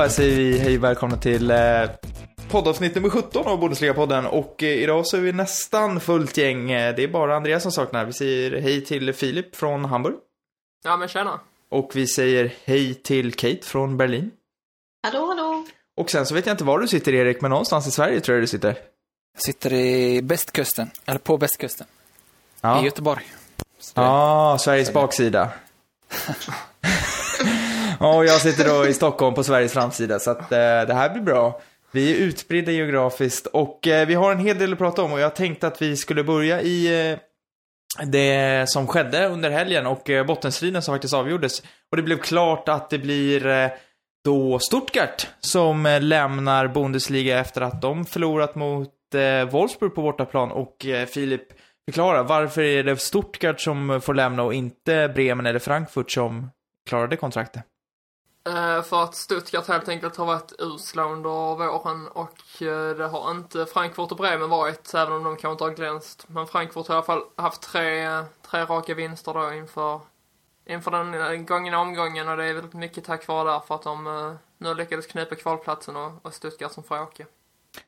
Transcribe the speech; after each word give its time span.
Då 0.00 0.08
säger 0.08 0.36
vi 0.36 0.58
hej 0.58 0.76
och 0.78 0.84
välkomna 0.84 1.16
till 1.16 1.50
eh, 1.50 1.56
poddavsnitt 2.50 2.94
nummer 2.94 3.08
17 3.10 3.46
av 3.46 3.60
Bundesliga-podden. 3.60 4.26
Och 4.26 4.62
eh, 4.62 4.68
idag 4.68 5.06
så 5.06 5.16
är 5.16 5.20
vi 5.20 5.32
nästan 5.32 6.00
fullt 6.00 6.36
gäng. 6.36 6.70
Eh, 6.70 6.94
Det 6.94 7.02
är 7.04 7.08
bara 7.08 7.36
Andreas 7.36 7.62
som 7.62 7.72
saknar. 7.72 8.04
Vi 8.04 8.12
säger 8.12 8.60
hej 8.60 8.84
till 8.84 9.12
Filip 9.12 9.56
från 9.56 9.84
Hamburg. 9.84 10.14
Ja 10.84 10.96
men 10.96 11.08
tjena. 11.08 11.40
Och 11.70 11.90
vi 11.94 12.06
säger 12.06 12.52
hej 12.64 12.94
till 12.94 13.34
Kate 13.34 13.58
från 13.66 13.96
Berlin. 13.96 14.30
Hallå, 15.02 15.26
hallå. 15.26 15.64
Och 15.96 16.10
sen 16.10 16.26
så 16.26 16.34
vet 16.34 16.46
jag 16.46 16.54
inte 16.54 16.64
var 16.64 16.78
du 16.78 16.88
sitter 16.88 17.14
Erik, 17.14 17.40
men 17.40 17.50
någonstans 17.50 17.86
i 17.86 17.90
Sverige 17.90 18.20
tror 18.20 18.36
jag 18.36 18.42
du 18.42 18.46
sitter. 18.46 18.68
Jag 19.34 19.42
sitter 19.42 19.72
i 19.72 20.20
västkusten, 20.20 20.90
eller 21.06 21.18
på 21.18 21.36
västkusten, 21.36 21.86
i 21.86 21.90
Ja, 22.60 22.84
Göteborg. 22.84 23.22
Så 23.78 23.92
det- 24.00 24.06
ah, 24.06 24.58
Sveriges 24.58 24.92
baksida. 24.92 25.50
Ja, 28.02 28.16
och 28.16 28.24
jag 28.24 28.40
sitter 28.40 28.64
då 28.64 28.86
i 28.86 28.94
Stockholm 28.94 29.34
på 29.34 29.44
Sveriges 29.44 29.72
framsida, 29.72 30.18
så 30.18 30.30
att 30.30 30.52
eh, 30.52 30.58
det 30.58 30.94
här 30.94 31.10
blir 31.10 31.22
bra. 31.22 31.60
Vi 31.92 32.12
är 32.12 32.16
utspridda 32.16 32.72
geografiskt 32.72 33.46
och 33.46 33.86
eh, 33.86 34.06
vi 34.06 34.14
har 34.14 34.32
en 34.32 34.38
hel 34.38 34.58
del 34.58 34.72
att 34.72 34.78
prata 34.78 35.02
om 35.02 35.12
och 35.12 35.20
jag 35.20 35.34
tänkte 35.34 35.66
att 35.66 35.82
vi 35.82 35.96
skulle 35.96 36.24
börja 36.24 36.60
i 36.60 37.10
eh, 37.10 37.18
det 38.06 38.70
som 38.70 38.86
skedde 38.86 39.28
under 39.28 39.50
helgen 39.50 39.86
och 39.86 40.10
eh, 40.10 40.26
bottenstriden 40.26 40.82
som 40.82 40.94
faktiskt 40.94 41.14
avgjordes. 41.14 41.62
Och 41.90 41.96
det 41.96 42.02
blev 42.02 42.18
klart 42.18 42.68
att 42.68 42.90
det 42.90 42.98
blir 42.98 43.46
eh, 43.46 43.70
då 44.24 44.58
Stuttgart 44.58 45.28
som 45.40 45.86
eh, 45.86 46.00
lämnar 46.00 46.68
Bundesliga 46.68 47.38
efter 47.38 47.60
att 47.60 47.82
de 47.82 48.04
förlorat 48.04 48.54
mot 48.54 49.14
eh, 49.14 49.50
Wolfsburg 49.50 49.94
på 49.94 50.02
bortaplan. 50.02 50.50
Och 50.50 50.86
eh, 50.86 51.06
Filip, 51.06 51.42
förklara, 51.88 52.22
varför 52.22 52.62
är 52.62 52.82
det 52.82 52.96
Stuttgart 52.96 53.60
som 53.60 54.00
får 54.00 54.14
lämna 54.14 54.42
och 54.42 54.54
inte 54.54 55.12
Bremen 55.14 55.46
eller 55.46 55.58
Frankfurt 55.58 56.10
som 56.10 56.50
klarade 56.88 57.16
kontraktet? 57.16 57.64
Eh, 58.50 58.82
för 58.82 59.02
att 59.02 59.14
Stuttgart 59.14 59.68
helt 59.68 59.88
enkelt 59.88 60.16
har 60.16 60.26
varit 60.26 60.52
usla 60.58 61.04
under 61.04 61.30
våren 61.30 62.08
och 62.08 62.62
eh, 62.62 62.96
det 62.96 63.06
har 63.06 63.30
inte 63.30 63.66
Frankfurt 63.66 64.10
och 64.10 64.16
Bremen 64.16 64.50
varit, 64.50 64.94
även 64.94 65.12
om 65.12 65.24
de 65.24 65.36
kanske 65.36 65.50
inte 65.50 65.64
har 65.64 65.70
glänst. 65.70 66.24
Men 66.28 66.46
Frankfurt 66.46 66.88
har 66.88 66.94
i 66.94 66.96
alla 66.96 67.06
fall 67.06 67.22
haft 67.36 67.62
tre, 67.62 68.08
tre 68.50 68.64
raka 68.64 68.94
vinster 68.94 69.34
då 69.34 69.54
inför, 69.54 70.00
inför 70.66 70.90
den 70.90 71.14
eh, 71.14 71.42
gångna 71.42 71.78
omgången 71.78 72.28
och 72.28 72.36
det 72.36 72.44
är 72.44 72.54
väl 72.54 72.74
mycket 72.74 73.04
tack 73.04 73.26
vare 73.26 73.50
därför 73.50 73.74
att 73.74 73.82
de 73.82 74.38
nu 74.58 74.74
lyckades 74.74 75.06
knipa 75.06 75.34
kvalplatsen 75.34 75.96
och, 75.96 76.12
och 76.22 76.34
Stuttgart 76.34 76.72
som 76.72 76.82
får 76.82 77.02
åka. 77.02 77.24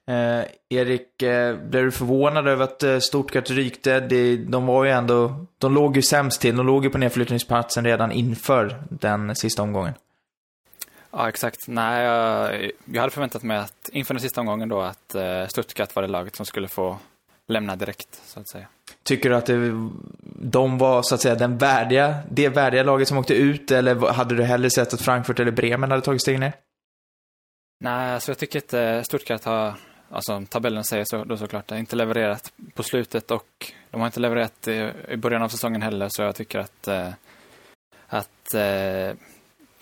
Eh, 0.07 0.45
Erik, 0.69 1.23
eh, 1.23 1.57
blev 1.57 1.85
du 1.85 1.91
förvånad 1.91 2.49
över 2.49 2.65
att 2.65 2.83
eh, 2.83 2.99
Stuttgart 2.99 3.51
rykte? 3.51 4.01
De, 4.01 4.37
de 4.37 4.67
var 4.67 4.85
ju 4.85 4.91
ändå, 4.91 5.47
de 5.59 5.75
låg 5.75 5.97
ju 5.97 6.03
sämst 6.03 6.41
till. 6.41 6.57
De 6.57 6.67
låg 6.67 6.85
ju 6.85 6.91
på 6.91 6.99
nedflyttningsplatsen 6.99 7.85
redan 7.85 8.13
inför 8.13 8.83
den 8.91 9.37
sista 9.37 9.63
omgången. 9.63 9.95
Ja, 11.13 11.29
exakt. 11.29 11.69
Nej, 11.69 12.05
jag, 12.05 12.71
jag 12.85 13.01
hade 13.01 13.13
förväntat 13.13 13.43
mig 13.43 13.59
att 13.59 13.89
inför 13.93 14.15
den 14.15 14.21
sista 14.21 14.41
omgången 14.41 14.69
då 14.69 14.81
att 14.81 15.15
eh, 15.15 15.47
Stuttgart 15.47 15.95
var 15.95 16.03
det 16.03 16.09
laget 16.09 16.37
som 16.37 16.47
skulle 16.47 16.69
få 16.69 16.99
lämna 17.49 17.77
direkt, 17.77 18.23
så 18.25 18.41
att 18.41 18.49
säga. 18.49 18.67
Tycker 19.03 19.31
du 19.31 19.37
att 19.37 19.47
det, 19.47 19.89
de 20.41 20.79
var 20.79 21.03
så 21.03 21.15
att 21.15 21.21
säga 21.21 21.35
den 21.35 21.59
värdiga, 21.59 22.19
det 22.31 22.49
värdiga 22.49 22.83
laget 22.83 23.09
som 23.09 23.19
åkte 23.19 23.35
ut 23.35 23.71
eller 23.71 24.13
hade 24.13 24.35
du 24.35 24.43
hellre 24.43 24.71
sett 24.71 24.95
att 24.95 25.01
Frankfurt 25.01 25.41
eller 25.41 25.51
Bremen 25.51 25.91
hade 25.91 26.03
tagit 26.03 26.23
steg 26.23 26.41
ner? 26.41 26.53
Nej, 27.81 28.15
alltså 28.15 28.31
jag 28.31 28.39
tycker 28.39 28.59
inte 28.59 29.05
Stuttgart 29.05 29.45
har, 29.45 29.75
alltså 30.11 30.45
tabellen 30.49 30.85
säger 30.85 31.05
så, 31.05 31.25
då 31.25 31.37
såklart, 31.37 31.71
inte 31.71 31.97
levererat 31.97 32.53
på 32.75 32.83
slutet 32.83 33.31
och 33.31 33.73
de 33.91 34.01
har 34.01 34.07
inte 34.09 34.21
levererat 34.21 34.69
i, 34.69 34.93
i 35.09 35.17
början 35.17 35.43
av 35.43 35.49
säsongen 35.49 35.83
heller, 35.83 36.09
så 36.11 36.23
jag 36.23 36.37
tycker 36.37 36.59
att, 36.59 36.89
eh, 36.89 37.09
att 38.09 38.55
eh, 38.55 39.17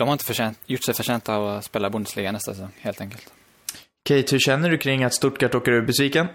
de 0.01 0.09
har 0.09 0.13
inte 0.13 0.25
förtjänt, 0.25 0.59
gjort 0.67 0.85
sig 0.85 0.95
förtjänta 0.95 1.35
av 1.35 1.49
att 1.49 1.65
spela 1.65 1.91
Bundesliga 1.91 2.33
nästa 2.33 2.53
säsong, 2.55 2.73
helt 2.81 3.01
enkelt. 3.01 3.33
Kate, 4.09 4.27
hur 4.31 4.39
känner 4.39 4.71
du 4.71 4.79
kring 4.79 5.05
att 5.05 5.15
Stuttgart 5.15 5.55
åker 5.55 5.73
ur 5.73 5.83
besviken? 5.83 6.27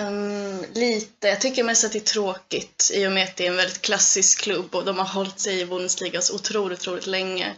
Ehm, 0.00 0.64
lite. 0.74 1.28
Jag 1.28 1.40
tycker 1.40 1.64
mest 1.64 1.84
att 1.84 1.92
det 1.92 1.98
är 1.98 2.00
tråkigt 2.00 2.90
i 2.94 3.06
och 3.06 3.12
med 3.12 3.24
att 3.24 3.36
det 3.36 3.46
är 3.46 3.50
en 3.50 3.56
väldigt 3.56 3.82
klassisk 3.82 4.42
klubb 4.42 4.74
och 4.74 4.84
de 4.84 4.98
har 4.98 5.04
hållit 5.06 5.40
sig 5.40 5.60
i 5.60 5.66
Bundesliga 5.66 6.20
så 6.20 6.34
otroligt, 6.34 6.80
otroligt 6.80 7.06
länge. 7.06 7.54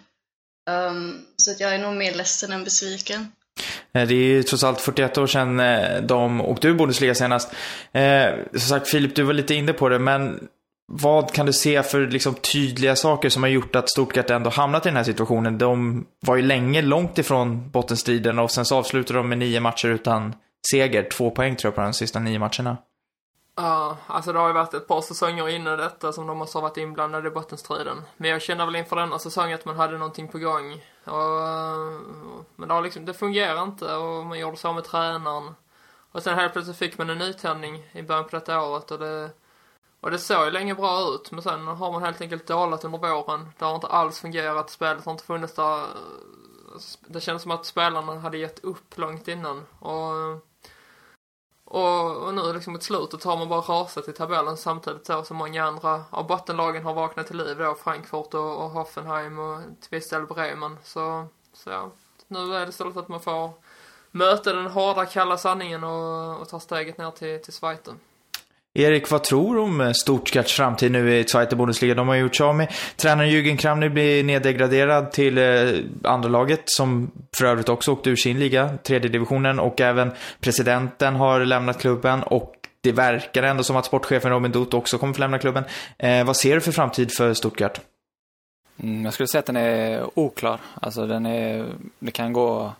Ehm, 0.70 1.20
så 1.36 1.50
att 1.50 1.60
jag 1.60 1.74
är 1.74 1.78
nog 1.78 1.94
mer 1.94 2.14
ledsen 2.14 2.52
än 2.52 2.64
besviken. 2.64 3.32
Eh, 3.94 4.06
Det 4.08 4.14
är 4.14 4.16
ju 4.16 4.42
trots 4.42 4.64
allt 4.64 4.80
41 4.80 5.18
år 5.18 5.26
sedan 5.26 5.60
eh, 5.60 6.02
de 6.02 6.40
åkte 6.40 6.68
ur 6.68 6.74
Bundesliga 6.74 7.14
senast. 7.14 7.52
Eh, 7.92 8.28
som 8.50 8.60
sagt, 8.60 8.88
Filip, 8.88 9.14
du 9.14 9.22
var 9.22 9.32
lite 9.32 9.54
inne 9.54 9.72
på 9.72 9.88
det, 9.88 9.98
men 9.98 10.48
vad 10.94 11.32
kan 11.32 11.46
du 11.46 11.52
se 11.52 11.82
för 11.82 12.06
liksom, 12.06 12.34
tydliga 12.34 12.96
saker 12.96 13.28
som 13.28 13.42
har 13.42 13.50
gjort 13.50 13.76
att 13.76 13.90
Stuttgart 13.90 14.30
ändå 14.30 14.50
hamnat 14.50 14.86
i 14.86 14.88
den 14.88 14.96
här 14.96 15.04
situationen? 15.04 15.58
De 15.58 16.04
var 16.20 16.36
ju 16.36 16.42
länge 16.42 16.82
långt 16.82 17.18
ifrån 17.18 17.70
bottenstriden 17.70 18.38
och 18.38 18.50
sen 18.50 18.64
så 18.64 18.76
avslutade 18.76 19.18
de 19.18 19.28
med 19.28 19.38
nio 19.38 19.60
matcher 19.60 19.88
utan 19.88 20.34
seger. 20.70 21.08
Två 21.10 21.30
poäng 21.30 21.56
tror 21.56 21.68
jag 21.68 21.74
på 21.74 21.80
de 21.80 21.92
sista 21.92 22.18
nio 22.18 22.38
matcherna. 22.38 22.76
Ja, 23.56 23.96
alltså 24.06 24.32
det 24.32 24.38
har 24.38 24.46
ju 24.46 24.52
varit 24.52 24.74
ett 24.74 24.88
par 24.88 25.00
säsonger 25.00 25.48
innan 25.48 25.78
detta 25.78 26.12
som 26.12 26.26
de 26.26 26.38
måste 26.38 26.58
ha 26.58 26.62
varit 26.62 26.76
inblandade 26.76 27.28
i 27.28 27.30
bottenstriden. 27.30 27.96
Men 28.16 28.30
jag 28.30 28.42
känner 28.42 28.66
väl 28.66 28.76
inför 28.76 28.96
denna 28.96 29.18
säsong 29.18 29.52
att 29.52 29.64
man 29.64 29.76
hade 29.76 29.98
någonting 29.98 30.28
på 30.28 30.38
gång. 30.38 30.72
Och, 31.04 31.40
men 32.56 32.68
det, 32.68 32.74
har 32.74 32.82
liksom, 32.82 33.04
det 33.04 33.14
fungerar 33.14 33.62
inte 33.62 33.94
och 33.94 34.26
man 34.26 34.38
gjorde 34.38 34.56
så 34.56 34.72
med 34.72 34.84
tränaren. 34.84 35.54
Och 36.12 36.22
sen 36.22 36.38
helt 36.38 36.52
plötsligt 36.52 36.76
fick 36.76 36.98
man 36.98 37.10
en 37.10 37.18
nytändning 37.18 37.82
i 37.92 38.02
början 38.02 38.24
på 38.24 38.36
detta 38.36 38.62
året 38.62 38.90
och 38.90 38.98
det, 38.98 39.30
och 40.02 40.10
det 40.10 40.18
såg 40.18 40.44
ju 40.44 40.50
länge 40.50 40.74
bra 40.74 41.14
ut. 41.14 41.30
Men 41.30 41.42
sen 41.42 41.66
har 41.66 41.92
man 41.92 42.02
helt 42.02 42.20
enkelt 42.20 42.46
dalat 42.46 42.84
under 42.84 42.98
våren. 42.98 43.52
Det 43.58 43.64
har 43.64 43.74
inte 43.74 43.86
alls 43.86 44.20
fungerat, 44.20 44.70
spelet 44.70 45.04
har 45.04 45.12
inte 45.12 45.24
funnits 45.24 45.54
där. 45.54 45.86
Alltså, 46.72 46.98
det 47.06 47.20
känns 47.20 47.42
som 47.42 47.50
att 47.50 47.66
spelarna 47.66 48.20
hade 48.20 48.38
gett 48.38 48.64
upp 48.64 48.98
långt 48.98 49.28
innan. 49.28 49.66
Och 49.78 50.42
och, 51.72 52.16
och 52.16 52.34
nu 52.34 52.52
liksom 52.52 52.72
mot 52.72 52.82
slutet 52.82 53.24
har 53.24 53.36
man 53.36 53.48
bara 53.48 53.60
rasat 53.60 54.08
i 54.08 54.12
tabellen 54.12 54.56
samtidigt 54.56 55.06
så 55.06 55.24
som 55.24 55.36
många 55.36 55.64
andra 55.64 56.04
av 56.10 56.26
bottenlagen 56.26 56.84
har 56.84 56.94
vaknat 56.94 57.26
till 57.26 57.36
liv 57.36 57.58
då. 57.58 57.74
Frankfurt 57.74 58.34
och, 58.34 58.64
och 58.64 58.70
Hoffenheim 58.70 59.38
och 59.38 59.60
till 59.80 59.90
viss 59.90 60.08
del 60.08 60.26
Bremen. 60.26 60.78
Så, 60.84 61.26
så 61.52 61.70
ja, 61.70 61.90
nu 62.28 62.54
är 62.54 62.60
det 62.60 62.68
istället 62.68 62.96
att 62.96 63.08
man 63.08 63.20
får 63.20 63.50
möta 64.10 64.52
den 64.52 64.66
hårda 64.66 65.06
kalla 65.06 65.38
sanningen 65.38 65.84
och, 65.84 66.40
och 66.40 66.48
ta 66.48 66.60
steget 66.60 66.98
ner 66.98 67.10
till, 67.10 67.42
till 67.42 67.52
Schweiz. 67.52 67.80
Erik, 68.74 69.10
vad 69.10 69.24
tror 69.24 69.54
du 69.54 69.60
om 69.60 69.80
eh, 69.80 69.92
Stuttgarts 69.92 70.52
framtid 70.52 70.92
nu 70.92 71.16
i 71.18 71.24
Zweite 71.24 71.56
Bundesliga? 71.56 71.94
De 71.94 72.08
har 72.08 72.14
gjort 72.14 72.36
sig 72.36 72.46
av 72.46 72.56
med 72.56 72.72
tränaren 72.96 73.30
Jürgen 73.30 73.56
Kramny 73.56 73.88
blir 73.88 74.24
neddegraderad 74.24 75.12
till 75.12 75.38
eh, 75.38 75.44
andra 76.04 76.28
laget 76.28 76.62
som 76.64 77.10
för 77.36 77.44
övrigt 77.44 77.68
också 77.68 77.92
åkte 77.92 78.10
ur 78.10 78.16
sin 78.16 78.38
liga, 78.38 78.78
tredje 78.82 79.10
divisionen 79.10 79.58
och 79.60 79.80
även 79.80 80.12
presidenten 80.40 81.14
har 81.14 81.44
lämnat 81.44 81.80
klubben 81.80 82.22
och 82.22 82.54
det 82.80 82.92
verkar 82.92 83.42
ändå 83.42 83.62
som 83.62 83.76
att 83.76 83.86
sportchefen 83.86 84.30
Robin 84.30 84.52
Doth 84.52 84.76
också 84.76 84.98
kommer 84.98 85.14
få 85.14 85.20
lämna 85.20 85.38
klubben. 85.38 85.64
Eh, 85.98 86.24
vad 86.24 86.36
ser 86.36 86.54
du 86.54 86.60
för 86.60 86.72
framtid 86.72 87.12
för 87.16 87.34
Stuttgart? 87.34 87.80
Mm, 88.82 89.04
jag 89.04 89.14
skulle 89.14 89.26
säga 89.26 89.40
att 89.40 89.46
den 89.46 89.56
är 89.56 90.18
oklar. 90.18 90.60
Alltså 90.80 91.06
den 91.06 91.26
är, 91.26 91.66
det 91.98 92.10
kan 92.10 92.32
gå 92.32 92.72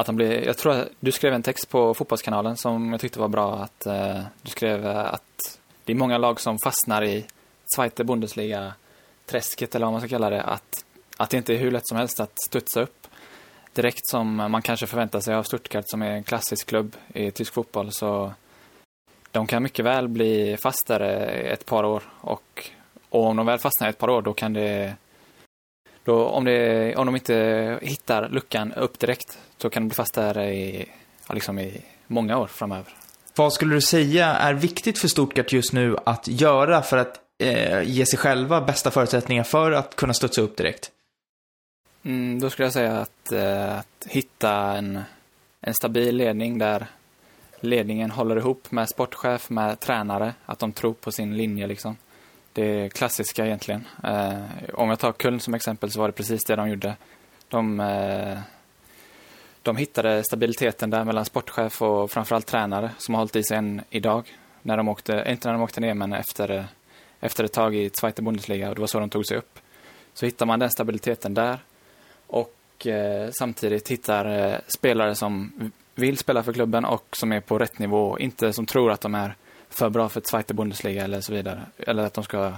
att 0.00 0.06
han 0.06 0.16
blev, 0.16 0.44
jag 0.44 0.56
tror 0.56 0.72
att 0.72 0.88
du 1.00 1.12
skrev 1.12 1.34
en 1.34 1.42
text 1.42 1.68
på 1.68 1.94
Fotbollskanalen 1.94 2.56
som 2.56 2.92
jag 2.92 3.00
tyckte 3.00 3.20
var 3.20 3.28
bra 3.28 3.54
att 3.54 3.86
eh, 3.86 4.20
du 4.42 4.50
skrev 4.50 4.86
eh, 4.86 5.14
att 5.14 5.58
det 5.84 5.92
är 5.92 5.96
många 5.96 6.18
lag 6.18 6.40
som 6.40 6.58
fastnar 6.64 7.04
i 7.04 7.26
Zweite 7.74 8.04
Bundesliga-träsket 8.04 9.74
eller 9.74 9.86
vad 9.86 9.92
man 9.92 10.00
ska 10.00 10.08
kalla 10.08 10.30
det. 10.30 10.42
Att, 10.42 10.84
att 11.16 11.30
det 11.30 11.36
inte 11.36 11.54
är 11.54 11.58
hur 11.58 11.70
lätt 11.70 11.88
som 11.88 11.96
helst 11.96 12.20
att 12.20 12.40
studsa 12.48 12.80
upp 12.82 13.06
direkt 13.72 14.08
som 14.10 14.34
man 14.36 14.62
kanske 14.62 14.86
förväntar 14.86 15.20
sig 15.20 15.34
av 15.34 15.42
Stuttgart 15.42 15.84
som 15.88 16.02
är 16.02 16.10
en 16.10 16.24
klassisk 16.24 16.66
klubb 16.66 16.96
i 17.14 17.30
tysk 17.30 17.54
fotboll 17.54 17.92
så 17.92 18.32
de 19.30 19.46
kan 19.46 19.62
mycket 19.62 19.84
väl 19.84 20.08
bli 20.08 20.56
fastare 20.56 21.26
ett 21.26 21.66
par 21.66 21.84
år 21.84 22.02
och, 22.20 22.70
och 23.08 23.26
om 23.26 23.36
de 23.36 23.46
väl 23.46 23.58
fastnar 23.58 23.88
ett 23.88 23.98
par 23.98 24.10
år 24.10 24.22
då 24.22 24.32
kan 24.32 24.52
det 24.52 24.96
då, 26.04 26.24
om, 26.24 26.44
det, 26.44 26.96
om 26.96 27.06
de 27.06 27.14
inte 27.14 27.78
hittar 27.82 28.28
luckan 28.28 28.72
upp 28.72 28.98
direkt 28.98 29.38
så 29.58 29.70
kan 29.70 29.82
de 29.82 29.88
bli 29.88 29.94
fast 29.94 30.14
där 30.14 30.40
i, 30.40 30.86
liksom 31.32 31.58
i 31.58 31.82
många 32.06 32.38
år 32.38 32.46
framöver. 32.46 32.94
Vad 33.36 33.52
skulle 33.52 33.74
du 33.74 33.80
säga 33.80 34.26
är 34.26 34.54
viktigt 34.54 34.98
för 34.98 35.08
Stuttgart 35.08 35.52
just 35.52 35.72
nu 35.72 35.96
att 36.04 36.28
göra 36.28 36.82
för 36.82 36.96
att 36.96 37.20
eh, 37.38 37.82
ge 37.82 38.06
sig 38.06 38.18
själva 38.18 38.60
bästa 38.60 38.90
förutsättningar 38.90 39.44
för 39.44 39.72
att 39.72 39.96
kunna 39.96 40.14
studsa 40.14 40.42
upp 40.42 40.56
direkt? 40.56 40.90
Mm, 42.02 42.40
då 42.40 42.50
skulle 42.50 42.66
jag 42.66 42.72
säga 42.72 42.98
att, 42.98 43.32
eh, 43.32 43.78
att 43.78 44.06
hitta 44.06 44.52
en, 44.52 45.00
en 45.60 45.74
stabil 45.74 46.16
ledning 46.16 46.58
där 46.58 46.86
ledningen 47.60 48.10
håller 48.10 48.36
ihop 48.36 48.70
med 48.70 48.88
sportchef, 48.88 49.50
med 49.50 49.80
tränare, 49.80 50.34
att 50.46 50.58
de 50.58 50.72
tror 50.72 50.92
på 50.92 51.12
sin 51.12 51.36
linje 51.36 51.66
liksom. 51.66 51.96
Det 52.52 52.92
klassiska 52.94 53.46
egentligen. 53.46 53.86
Eh, 54.04 54.38
om 54.74 54.88
jag 54.88 54.98
tar 54.98 55.12
Köln 55.12 55.40
som 55.40 55.54
exempel 55.54 55.90
så 55.90 56.00
var 56.00 56.08
det 56.08 56.12
precis 56.12 56.44
det 56.44 56.56
de 56.56 56.68
gjorde. 56.68 56.96
De, 57.48 57.80
eh, 57.80 58.38
de 59.62 59.76
hittade 59.76 60.24
stabiliteten 60.24 60.90
där 60.90 61.04
mellan 61.04 61.24
sportchef 61.24 61.82
och 61.82 62.10
framförallt 62.10 62.46
tränare 62.46 62.90
som 62.98 63.14
har 63.14 63.20
hållit 63.20 63.36
i 63.36 63.44
sig 63.44 63.56
än 63.56 63.82
idag. 63.90 64.36
När 64.62 64.76
de 64.76 64.88
åkte, 64.88 65.20
eh, 65.20 65.32
inte 65.32 65.48
när 65.48 65.52
de 65.52 65.62
åkte 65.62 65.80
ner 65.80 65.94
men 65.94 66.12
efter, 66.12 66.50
eh, 66.50 66.64
efter 67.20 67.44
ett 67.44 67.52
tag 67.52 67.74
i 67.74 67.90
Zweite 67.90 68.22
Bundesliga 68.22 68.68
och 68.68 68.74
det 68.74 68.80
var 68.80 68.86
så 68.86 69.00
de 69.00 69.10
tog 69.10 69.26
sig 69.26 69.36
upp. 69.36 69.58
Så 70.14 70.26
hittar 70.26 70.46
man 70.46 70.58
den 70.58 70.70
stabiliteten 70.70 71.34
där. 71.34 71.58
Och 72.26 72.54
och 72.80 72.86
eh, 72.86 73.30
samtidigt 73.38 73.88
hittar 73.88 74.52
eh, 74.52 74.58
spelare 74.78 75.14
som 75.14 75.52
vill 75.94 76.18
spela 76.18 76.42
för 76.42 76.52
klubben 76.52 76.84
och 76.84 77.06
som 77.12 77.32
är 77.32 77.40
på 77.40 77.58
rätt 77.58 77.78
nivå. 77.78 78.18
Inte 78.18 78.52
som 78.52 78.66
tror 78.66 78.90
att 78.90 79.00
de 79.00 79.14
är 79.14 79.34
för 79.70 79.90
bra 79.90 80.08
för 80.08 80.22
Zweite 80.24 80.54
Bundesliga 80.54 81.04
eller 81.04 81.20
så 81.20 81.32
vidare. 81.32 81.62
Eller 81.78 82.02
att 82.02 82.14
de 82.14 82.24
ska 82.24 82.52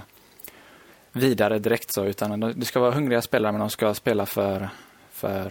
vidare 1.11 1.59
direkt 1.59 1.93
så, 1.93 2.05
utan 2.05 2.39
det 2.39 2.65
ska 2.65 2.79
vara 2.79 2.91
hungriga 2.91 3.21
spelare 3.21 3.51
men 3.51 3.61
de 3.61 3.69
ska 3.69 3.93
spela 3.93 4.25
för, 4.25 4.69
för, 5.11 5.49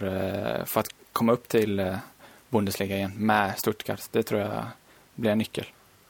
för 0.65 0.79
att 0.79 0.87
komma 1.13 1.31
upp 1.31 1.47
till 1.47 1.97
Bundesliga 2.49 2.95
igen 2.95 3.11
med 3.15 3.53
Stuttgart. 3.57 4.01
Det 4.11 4.23
tror 4.23 4.41
jag 4.41 4.65
blir 5.15 5.31
en 5.31 5.37
nyckel. 5.37 5.65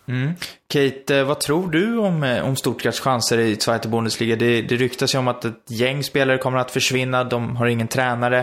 Mm. 0.05 0.33
Kate, 0.67 1.17
eh, 1.17 1.23
vad 1.23 1.39
tror 1.39 1.71
du 1.71 1.97
om, 1.97 2.23
eh, 2.23 2.45
om 2.45 2.55
Stuttgarts 2.55 2.99
chanser 2.99 3.37
i 3.37 3.55
Zweite 3.55 3.87
Bundesliga? 3.87 4.35
Det, 4.35 4.61
det 4.61 4.75
ryktas 4.75 5.15
ju 5.15 5.19
om 5.19 5.27
att 5.27 5.45
ett 5.45 5.71
gäng 5.71 6.03
spelare 6.03 6.37
kommer 6.37 6.57
att 6.57 6.71
försvinna, 6.71 7.23
de 7.23 7.55
har 7.55 7.65
ingen 7.65 7.87
tränare. 7.87 8.39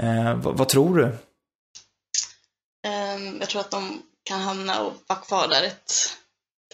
Eh, 0.00 0.34
vad, 0.34 0.56
vad, 0.56 0.68
tror 0.68 0.96
du? 0.96 1.04
Um, 1.04 1.12
jag 3.40 3.48
tror 3.48 3.60
att 3.60 3.70
de 3.70 4.02
kan 4.22 4.40
hamna 4.40 4.82
och 4.82 4.92
vara 5.06 5.18
kvar 5.18 5.48
där 5.48 5.64
ett, 5.64 5.92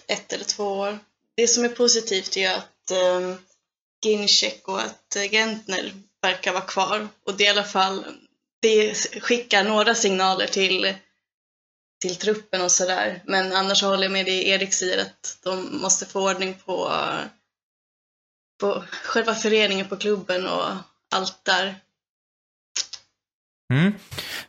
ett 0.09 0.33
eller 0.33 0.45
två 0.45 0.65
år. 0.65 0.99
Det 1.35 1.49
som 1.49 1.65
är 1.65 1.69
positivt 1.69 2.37
är 2.37 2.55
att 2.55 2.91
eh, 2.91 3.35
Ginchek 4.05 4.69
och 4.69 4.81
att 4.81 5.17
eh, 5.17 5.31
Gentner 5.31 5.93
verkar 6.23 6.53
vara 6.53 6.65
kvar. 6.65 7.09
Och 7.27 7.37
det 7.37 7.45
i 7.45 7.49
alla 7.49 7.65
fall, 7.65 8.05
det 8.61 8.95
skickar 9.23 9.65
några 9.65 9.95
signaler 9.95 10.47
till 10.47 10.95
till 12.03 12.17
truppen 12.17 12.63
och 12.63 12.73
sådär. 12.73 13.23
Men 13.25 13.53
annars 13.53 13.83
håller 13.83 14.03
jag 14.03 14.13
med 14.13 14.27
det 14.27 14.49
Erik 14.49 14.73
säger 14.73 15.03
att 15.03 15.39
de 15.43 15.81
måste 15.81 16.07
få 16.07 16.31
ordning 16.31 16.55
på, 16.55 16.93
på 18.61 18.85
själva 18.91 19.35
föreningen, 19.35 19.89
på 19.89 19.97
klubben 19.97 20.47
och 20.47 20.67
allt 21.11 21.45
där. 21.45 21.81
Mm. 23.73 23.93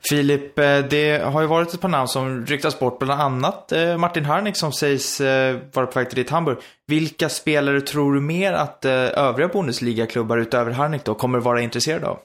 Filip, 0.09 0.59
eh, 0.59 0.79
det 0.79 1.23
har 1.23 1.41
ju 1.41 1.47
varit 1.47 1.73
ett 1.73 1.81
par 1.81 1.89
namn 1.89 2.07
som 2.07 2.45
ryktats 2.45 2.79
bort, 2.79 2.99
bland 2.99 3.21
annat 3.21 3.71
eh, 3.71 3.97
Martin 3.97 4.25
Harnik 4.25 4.57
som 4.57 4.71
sägs 4.71 5.21
eh, 5.21 5.59
vara 5.73 5.87
på 5.87 5.99
väg 5.99 6.09
till 6.09 6.15
ditt 6.15 6.29
Hamburg. 6.29 6.57
Vilka 6.87 7.29
spelare 7.29 7.81
tror 7.81 8.13
du 8.13 8.21
mer 8.21 8.53
att 8.53 8.85
övriga 8.85 9.47
Bundesliga-klubbar 9.47 10.37
utöver 10.37 10.71
Harnik 10.71 11.03
då 11.03 11.15
kommer 11.15 11.39
vara 11.39 11.61
intresserade 11.61 12.07
av? 12.07 12.19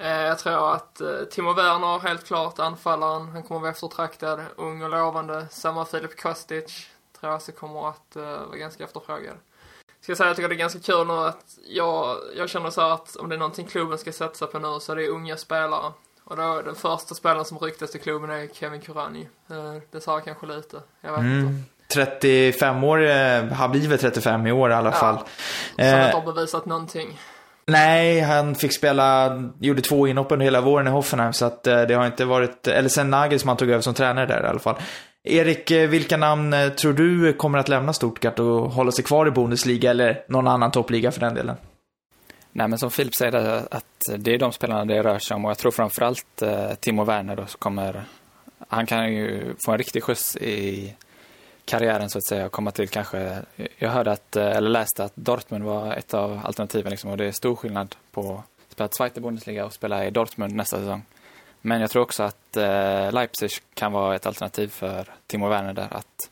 Jag 0.00 0.38
tror 0.38 0.74
att 0.74 1.00
Timo 1.30 1.52
Werner 1.52 1.98
helt 1.98 2.26
klart 2.26 2.58
anfallaren. 2.58 3.28
Han 3.28 3.42
kommer 3.42 3.60
vara 3.60 3.70
eftertraktad, 3.70 4.40
ung 4.56 4.82
och 4.82 4.90
lovande. 4.90 5.46
Samma 5.50 5.84
Filip 5.84 6.20
Kostic. 6.20 6.86
Tror 7.20 7.32
jag 7.32 7.36
också 7.36 7.52
kommer 7.52 7.88
att 7.88 8.16
vara 8.16 8.56
ganska 8.56 8.84
efterfrågad. 8.84 9.34
Ska 10.08 10.12
jag 10.12 10.16
säga, 10.18 10.28
jag 10.28 10.36
tycker 10.36 10.48
det 10.48 10.54
är 10.54 10.56
ganska 10.56 10.80
kul 10.80 11.06
nu 11.06 11.12
att 11.12 11.44
jag, 11.68 12.16
jag 12.36 12.48
känner 12.48 12.70
så 12.70 12.80
att 12.80 13.16
om 13.16 13.28
det 13.28 13.34
är 13.34 13.38
någonting 13.38 13.66
klubben 13.66 13.98
ska 13.98 14.12
satsa 14.12 14.46
på 14.46 14.58
nu 14.58 14.80
så 14.80 14.92
är 14.92 14.96
det 14.96 15.08
unga 15.08 15.36
spelare. 15.36 15.92
Och 16.24 16.36
då 16.36 16.62
den 16.64 16.74
första 16.74 17.14
spelaren 17.14 17.44
som 17.44 17.58
ryktas 17.58 17.90
till 17.90 18.00
klubben 18.00 18.30
är 18.30 18.48
Kevin 18.54 18.80
Kurani. 18.80 19.28
Uh, 19.50 19.82
det 19.90 20.00
sa 20.00 20.20
kanske 20.20 20.46
lite, 20.46 20.76
jag 21.00 21.12
vet 21.12 21.20
mm. 21.20 21.40
inte. 21.40 21.70
35 21.94 22.84
år, 22.84 22.98
har 23.54 23.68
blivit 23.68 24.00
35 24.00 24.46
i 24.46 24.52
år 24.52 24.70
i 24.70 24.74
alla 24.74 24.90
ja, 24.90 24.96
fall. 24.96 25.18
Som 25.74 25.84
eh, 25.84 26.04
inte 26.04 26.16
har 26.16 26.32
bevisat 26.32 26.66
någonting. 26.66 27.18
Nej, 27.66 28.20
han 28.20 28.54
fick 28.54 28.74
spela, 28.74 29.38
gjorde 29.60 29.82
två 29.82 30.06
inhopp 30.06 30.32
under 30.32 30.44
hela 30.44 30.60
våren 30.60 30.86
i 30.86 30.90
Hoffenheim, 30.90 31.32
så 31.32 31.44
att 31.44 31.66
eh, 31.66 31.82
det 31.82 31.94
har 31.94 32.06
inte 32.06 32.24
varit, 32.24 32.66
eller 32.66 32.88
sen 32.88 33.10
Nagelsmann 33.10 33.56
tog 33.56 33.70
över 33.70 33.80
som 33.80 33.94
tränare 33.94 34.26
där 34.26 34.44
i 34.44 34.46
alla 34.46 34.58
fall. 34.58 34.76
Erik, 35.28 35.70
eh, 35.70 35.88
vilka 35.88 36.16
namn 36.16 36.52
eh, 36.52 36.68
tror 36.68 36.92
du 36.92 37.32
kommer 37.32 37.58
att 37.58 37.68
lämna 37.68 37.92
Stuttgart 37.92 38.38
och 38.38 38.70
hålla 38.70 38.92
sig 38.92 39.04
kvar 39.04 39.26
i 39.26 39.30
Bundesliga 39.30 39.90
eller 39.90 40.24
någon 40.28 40.46
annan 40.46 40.70
toppliga 40.70 41.12
för 41.12 41.20
den 41.20 41.34
delen? 41.34 41.56
Nej, 42.52 42.68
men 42.68 42.78
som 42.78 42.90
Filip 42.90 43.14
säger, 43.14 43.56
eh, 43.56 43.62
att 43.70 43.84
det 44.18 44.34
är 44.34 44.38
de 44.38 44.52
spelarna 44.52 44.84
det 44.84 45.02
rör 45.02 45.18
sig 45.18 45.34
om 45.34 45.44
och 45.44 45.50
jag 45.50 45.58
tror 45.58 45.72
framförallt 45.72 46.42
Timo 46.80 47.04
Werner 47.04 47.36
då, 47.36 47.46
som 47.46 47.58
kommer, 47.58 48.04
han 48.68 48.86
kan 48.86 49.12
ju 49.12 49.54
få 49.64 49.72
en 49.72 49.78
riktig 49.78 50.02
skjuts 50.02 50.36
i 50.36 50.94
karriären 51.64 52.10
så 52.10 52.18
att 52.18 52.26
säga 52.26 52.46
och 52.46 52.52
komma 52.52 52.70
till 52.70 52.88
kanske, 52.88 53.38
jag 53.78 53.90
hörde 53.90 54.12
att, 54.12 54.36
eller 54.36 54.70
läste 54.70 55.04
att 55.04 55.12
Dortmund 55.14 55.64
var 55.64 55.92
ett 55.92 56.14
av 56.14 56.40
alternativen 56.44 56.90
liksom, 56.90 57.10
och 57.10 57.16
det 57.16 57.24
är 57.24 57.32
stor 57.32 57.56
skillnad 57.56 57.96
på 58.10 58.42
att 58.68 58.72
spela 58.72 58.88
Zweite 58.88 59.20
Bundesliga 59.20 59.64
och 59.64 59.72
spela 59.72 60.06
i 60.06 60.10
Dortmund 60.10 60.54
nästa 60.54 60.78
säsong. 60.78 61.02
Men 61.60 61.80
jag 61.80 61.90
tror 61.90 62.02
också 62.02 62.22
att 62.22 62.56
eh, 62.56 63.12
Leipzig 63.12 63.50
kan 63.74 63.92
vara 63.92 64.16
ett 64.16 64.26
alternativ 64.26 64.68
för 64.68 65.04
Timo 65.26 65.48
Werner 65.48 65.72
där. 65.72 65.88
Att 65.90 66.30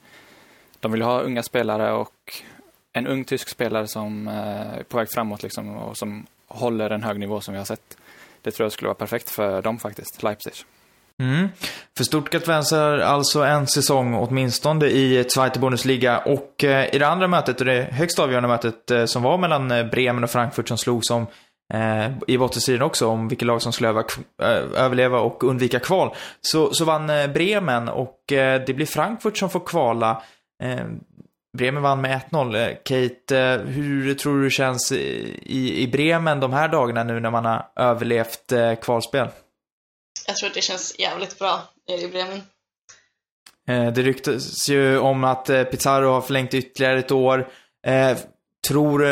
de 0.80 0.92
vill 0.92 1.02
ha 1.02 1.20
unga 1.20 1.42
spelare 1.42 1.92
och 1.92 2.42
en 2.92 3.06
ung 3.06 3.24
tysk 3.24 3.48
spelare 3.48 3.88
som 3.88 4.28
eh, 4.28 4.78
är 4.78 4.82
på 4.82 4.96
väg 4.96 5.10
framåt 5.10 5.42
liksom, 5.42 5.76
och 5.76 5.96
som 5.96 6.26
håller 6.48 6.90
en 6.90 7.02
hög 7.02 7.18
nivå 7.18 7.40
som 7.40 7.54
vi 7.54 7.58
har 7.58 7.64
sett. 7.64 7.96
Det 8.42 8.50
tror 8.50 8.64
jag 8.64 8.72
skulle 8.72 8.88
vara 8.88 8.94
perfekt 8.94 9.30
för 9.30 9.62
dem 9.62 9.78
faktiskt, 9.78 10.22
Leipzig. 10.22 10.52
Mm. 11.18 11.48
För 11.96 12.04
Stuttgart 12.04 12.48
väntar 12.48 12.98
alltså 12.98 13.42
en 13.42 13.66
säsong 13.66 14.14
åtminstone 14.14 14.86
i 14.86 15.24
Zweite 15.28 15.58
Bundesliga 15.58 16.18
och 16.18 16.64
eh, 16.64 16.94
i 16.94 16.98
det 16.98 17.08
andra 17.08 17.28
mötet, 17.28 17.60
och 17.60 17.66
det 17.66 17.88
högst 17.92 18.18
avgörande 18.18 18.48
mötet 18.48 18.90
eh, 18.90 19.04
som 19.04 19.22
var 19.22 19.38
mellan 19.38 19.70
eh, 19.70 19.86
Bremen 19.86 20.24
och 20.24 20.30
Frankfurt 20.30 20.68
som 20.68 20.78
slogs 20.78 21.10
om 21.10 21.26
i 22.26 22.38
bottenstriden 22.38 22.82
också 22.82 23.06
om 23.06 23.28
vilket 23.28 23.46
lag 23.46 23.62
som 23.62 23.72
skulle 23.72 23.88
öva, 23.88 24.04
överleva 24.76 25.20
och 25.20 25.44
undvika 25.44 25.80
kval. 25.80 26.14
Så, 26.40 26.74
så 26.74 26.84
vann 26.84 27.06
Bremen 27.34 27.88
och 27.88 28.22
det 28.66 28.76
blir 28.76 28.86
Frankfurt 28.86 29.36
som 29.36 29.50
får 29.50 29.60
kvala. 29.60 30.22
Bremen 31.58 31.82
vann 31.82 32.00
med 32.00 32.20
1-0. 32.30 32.74
Kate, 32.74 33.64
hur 33.66 34.14
tror 34.14 34.36
du 34.36 34.44
det 34.44 34.50
känns 34.50 34.92
i, 34.92 35.82
i 35.82 35.88
Bremen 35.88 36.40
de 36.40 36.52
här 36.52 36.68
dagarna 36.68 37.04
nu 37.04 37.20
när 37.20 37.30
man 37.30 37.44
har 37.44 37.68
överlevt 37.76 38.52
kvalspel? 38.82 39.28
jag 40.26 40.36
tror 40.36 40.48
att 40.48 40.54
det 40.54 40.60
känns 40.60 40.98
jävligt 40.98 41.38
bra 41.38 41.62
i 41.88 42.06
Bremen. 42.08 42.42
Eh, 43.68 43.92
det 43.92 44.02
ryktas 44.02 44.68
ju 44.68 44.98
om 44.98 45.24
att 45.24 45.50
eh, 45.50 45.64
Pizarro 45.64 46.10
har 46.10 46.20
förlängt 46.20 46.54
ytterligare 46.54 46.98
ett 46.98 47.10
år. 47.10 47.48
Eh, 47.86 48.16
tror, 48.68 49.06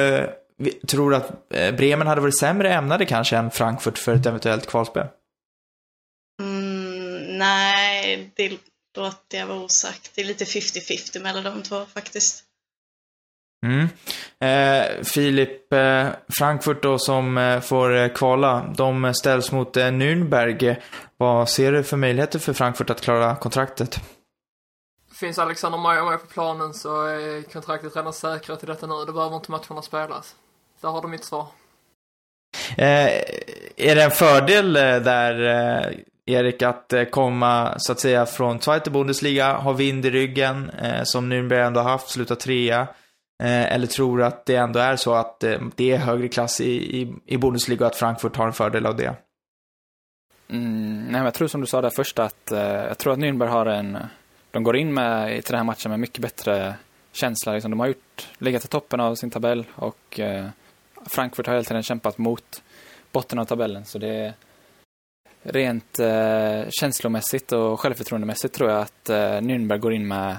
tror 0.87 1.11
du 1.11 1.17
att 1.17 1.49
Bremen 1.49 2.07
hade 2.07 2.21
varit 2.21 2.39
sämre 2.39 2.75
ämnade 2.75 3.07
kanske 3.07 3.37
än 3.37 3.51
Frankfurt 3.51 3.99
för 3.99 4.15
ett 4.15 4.27
eventuellt 4.27 4.67
kvalspel? 4.67 5.07
Mm, 6.43 7.39
nej, 7.39 8.31
det 8.35 8.59
låter 8.97 9.39
jag 9.39 9.47
vara 9.47 9.59
osagt. 9.59 10.11
Det 10.15 10.21
är 10.21 10.25
lite 10.25 10.45
50-50 10.45 11.23
mellan 11.23 11.45
de 11.45 11.63
två 11.63 11.87
faktiskt. 11.87 12.45
Mm. 13.67 13.89
Eh, 14.39 15.05
Filip, 15.05 15.73
eh, 15.73 16.09
Frankfurt 16.39 16.83
då 16.83 16.99
som 16.99 17.39
eh, 17.39 17.61
får 17.61 17.97
eh, 17.97 18.09
kvala, 18.09 18.75
de 18.77 19.15
ställs 19.15 19.53
mot 19.53 19.77
eh, 19.77 19.87
Nürnberg. 19.87 20.77
Vad 21.17 21.49
ser 21.49 21.73
du 21.73 21.83
för 21.85 21.97
möjligheter 21.97 22.39
för 22.39 22.53
Frankfurt 22.53 22.91
att 22.91 23.01
klara 23.01 23.37
kontraktet? 23.37 24.01
Finns 25.13 25.39
Alexander 25.39 25.79
Meyer 25.79 26.11
med 26.11 26.21
på 26.21 26.27
planen 26.27 26.75
så 26.75 27.07
är 27.07 27.43
kontraktet 27.43 27.97
redan 27.97 28.13
säkrat 28.13 28.59
till 28.59 28.69
detta 28.69 28.87
nu. 28.87 28.95
Då 29.07 29.13
behöver 29.13 29.37
inte 29.37 29.51
matcherna 29.51 29.83
spelas. 29.83 30.35
Där 30.85 30.91
har 30.91 31.03
du 31.03 31.09
mitt 31.09 31.25
svar. 31.25 31.47
Eh, 32.77 33.09
är 33.77 33.95
det 33.95 34.03
en 34.03 34.11
fördel 34.11 34.73
där, 34.73 35.35
Erik, 36.27 36.63
att 36.63 36.93
komma 37.11 37.75
så 37.79 37.93
att 37.93 38.01
säga 38.01 38.27
från 38.27 38.61
Zweite 38.61 38.91
Bundesliga, 38.91 39.53
ha 39.53 39.73
vind 39.73 40.07
i 40.07 40.11
ryggen, 40.11 40.71
som 41.05 41.33
Nürnberg 41.33 41.67
ändå 41.67 41.81
haft, 41.81 42.09
sluta 42.09 42.37
trea? 42.37 42.89
Eh, 43.43 43.73
eller 43.73 43.87
tror 43.87 44.19
du 44.19 44.25
att 44.25 44.47
det 44.47 44.57
ändå 44.57 44.81
är 44.81 44.97
så 44.97 45.15
att 45.15 45.45
eh, 45.45 45.61
det 45.75 45.93
är 45.93 45.99
högre 45.99 46.29
klass 46.29 46.61
i, 46.61 47.01
i, 47.01 47.15
i 47.27 47.37
Bundesliga 47.37 47.81
och 47.81 47.87
att 47.87 47.97
Frankfurt 47.97 48.37
har 48.37 48.47
en 48.47 48.53
fördel 48.53 48.87
av 48.87 48.97
det? 48.97 49.15
Mm, 50.49 51.03
nej, 51.03 51.13
men 51.13 51.25
jag 51.25 51.35
tror 51.35 51.49
som 51.49 51.61
du 51.61 51.67
sa 51.67 51.81
där 51.81 51.91
först 51.91 52.19
att 52.19 52.53
eh, 52.53 52.61
jag 52.61 52.99
tror 52.99 53.13
att 53.13 53.19
Nürnberg 53.19 53.49
har 53.49 53.67
en... 53.67 53.99
De 54.51 54.63
går 54.63 54.77
in 54.77 54.95
med, 54.95 55.45
till 55.45 55.53
den 55.53 55.59
här 55.59 55.65
matchen 55.65 55.91
med 55.91 56.01
mycket 56.01 56.23
bättre 56.23 56.75
känsla. 57.13 57.53
Liksom. 57.53 57.71
De 57.71 57.81
har 57.81 57.87
gjort, 57.87 58.29
legat 58.39 58.65
i 58.65 58.69
toppen 58.69 59.01
av 59.01 59.15
sin 59.15 59.31
tabell 59.31 59.65
och 59.75 60.21
eh, 60.21 60.47
Frankfurt 61.07 61.47
har 61.47 61.55
hela 61.55 61.65
tiden 61.65 61.83
kämpat 61.83 62.19
mot 62.19 62.63
botten 63.13 63.39
av 63.39 63.45
tabellen. 63.45 63.85
Så 63.85 63.99
det 63.99 64.09
är 64.09 64.35
rent 65.43 65.99
eh, 65.99 66.71
känslomässigt 66.71 67.53
och 67.53 67.81
självförtroendemässigt 67.81 68.55
tror 68.55 68.71
jag 68.71 68.81
att 68.81 69.09
eh, 69.09 69.17
Nürnberg 69.17 69.79
går 69.79 69.93
in 69.93 70.09
med 70.09 70.37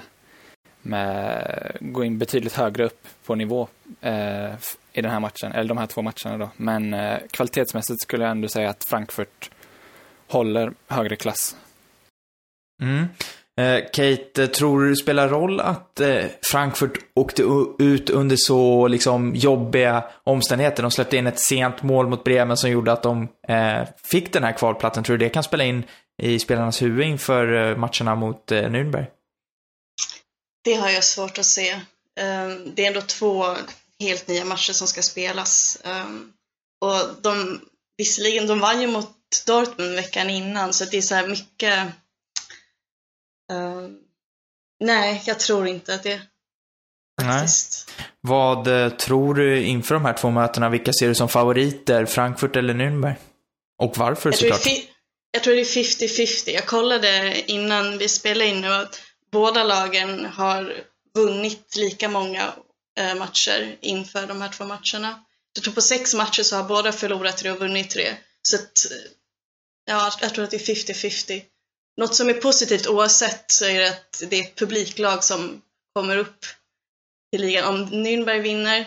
med, 0.86 1.78
går 1.80 2.06
in 2.06 2.18
betydligt 2.18 2.54
högre 2.54 2.86
upp 2.86 3.08
på 3.26 3.36
nivå 3.36 3.68
eh, 4.02 4.54
i 4.94 5.02
den 5.02 5.12
här 5.12 5.20
matchen, 5.20 5.52
eller 5.52 5.70
de 5.70 5.78
här 5.78 5.88
två 5.88 6.02
matcherna 6.02 6.38
då. 6.38 6.50
Men 6.58 6.94
eh, 6.94 7.20
kvalitetsmässigt 7.32 8.02
skulle 8.02 8.24
jag 8.24 8.32
ändå 8.32 8.48
säga 8.48 8.70
att 8.70 8.86
Frankfurt 8.90 9.52
håller 10.28 10.74
högre 10.88 11.16
klass. 11.16 11.56
Mm. 12.82 13.06
Eh, 13.62 13.84
Kate, 13.94 14.44
eh, 14.44 14.50
tror 14.50 14.82
du 14.82 14.90
det 14.90 14.96
spelar 14.96 15.30
roll 15.30 15.60
att 15.60 16.00
eh, 16.00 16.26
Frankfurt 16.52 16.98
åkte 17.16 17.44
ut 17.80 18.10
under 18.10 18.36
så 18.36 18.88
liksom, 18.88 19.36
jobbiga 19.36 20.04
omständigheter? 20.24 20.84
De 20.84 20.92
släppte 20.92 21.18
in 21.18 21.28
ett 21.28 21.40
sent 21.40 21.84
mål 21.84 22.10
mot 22.10 22.24
Bremen 22.24 22.58
som 22.58 22.70
gjorde 22.70 22.92
att 22.92 23.04
de 23.04 23.28
fick 24.04 24.34
den 24.34 24.44
här 24.44 24.58
kvalplatsen. 24.58 25.04
Tror 25.04 25.18
du 25.18 25.26
det 25.26 25.30
kan 25.30 25.44
spela 25.44 25.64
in 25.64 25.84
i 26.22 26.40
spelarnas 26.40 26.82
huvud 26.82 27.06
inför 27.06 27.76
matcherna 27.76 28.16
mot 28.16 28.52
Nürnberg? 28.52 29.06
Det 30.64 30.74
har 30.74 30.90
jag 30.90 31.04
svårt 31.04 31.38
att 31.38 31.46
se. 31.46 31.80
Ehm, 32.20 32.76
det 32.76 32.84
är 32.84 32.88
ändå 32.88 33.02
två 33.02 33.46
helt 34.00 34.28
nya 34.28 34.46
matcher 34.46 34.74
som 34.74 34.88
ska 34.88 35.02
spelas. 35.02 35.82
Ehm, 35.84 36.32
och 36.82 37.22
de, 37.22 37.62
visserligen, 37.98 38.48
de 38.48 38.60
vann 38.60 38.82
ju 38.82 38.88
mot 38.88 39.12
Dortmund 39.48 39.96
veckan 39.96 40.30
innan 40.30 40.74
så 40.74 40.86
det 40.86 40.98
är 40.98 41.02
så 41.02 41.16
här 41.16 41.28
mycket... 41.28 41.88
Uh, 43.54 43.90
nej, 44.80 45.24
jag 45.26 45.40
tror 45.40 45.68
inte 45.68 45.96
att 45.96 46.04
det 46.04 46.22
faktiskt. 47.22 47.94
Nej. 47.98 48.08
Vad 48.22 48.68
eh, 48.68 48.90
tror 48.90 49.36
du 49.36 49.64
inför 49.64 49.96
de 49.96 50.06
här 50.06 50.14
två 50.14 50.30
mötena? 50.30 50.70
Vilka 50.70 50.94
ser 50.94 51.08
du 51.08 51.16
som 51.16 51.30
favoriter? 51.30 52.06
Frankfurt 52.06 52.56
eller 52.56 52.74
Nürnberg? 52.74 53.16
Och 53.82 53.98
varför 53.98 54.30
jag 54.30 54.40
tror, 54.40 54.50
såklart? 54.50 54.88
jag 55.32 55.44
tror 55.44 55.56
det 55.56 55.62
är 55.62 55.84
50-50. 55.84 56.50
Jag 56.50 56.66
kollade 56.66 57.44
innan 57.52 57.98
vi 57.98 58.08
spelade 58.08 58.50
in 58.50 58.62
nu 58.62 58.74
att 58.74 59.02
båda 59.32 59.64
lagen 59.64 60.26
har 60.26 60.74
vunnit 61.16 61.76
lika 61.76 62.10
många 62.10 62.54
eh, 63.00 63.16
matcher 63.16 63.78
inför 63.82 64.28
de 64.28 64.42
här 64.42 64.50
två 64.50 64.66
matcherna. 64.66 65.20
Jag 65.54 65.64
tror 65.64 65.74
på 65.74 65.82
sex 65.82 66.14
matcher 66.14 66.44
så 66.44 66.56
har 66.56 66.64
båda 66.64 66.92
förlorat 66.92 67.38
tre 67.38 67.52
och 67.52 67.60
vunnit 67.60 67.90
tre. 67.90 68.14
Så 68.42 68.56
att, 68.56 68.86
ja, 69.86 70.12
jag 70.22 70.34
tror 70.34 70.44
att 70.44 70.52
det 70.52 70.70
är 70.70 70.76
50-50. 70.76 71.42
Något 71.98 72.16
som 72.16 72.30
är 72.30 72.34
positivt 72.34 72.88
oavsett 72.88 73.52
så 73.52 73.66
är 73.66 73.80
det 73.80 73.90
att 73.90 74.24
det 74.30 74.40
är 74.40 74.44
ett 74.44 74.56
publiklag 74.56 75.24
som 75.24 75.62
kommer 75.96 76.18
upp 76.18 76.46
till 77.32 77.42
ligan. 77.42 77.68
Om 77.68 77.86
Nürnberg 77.86 78.40
vinner 78.40 78.86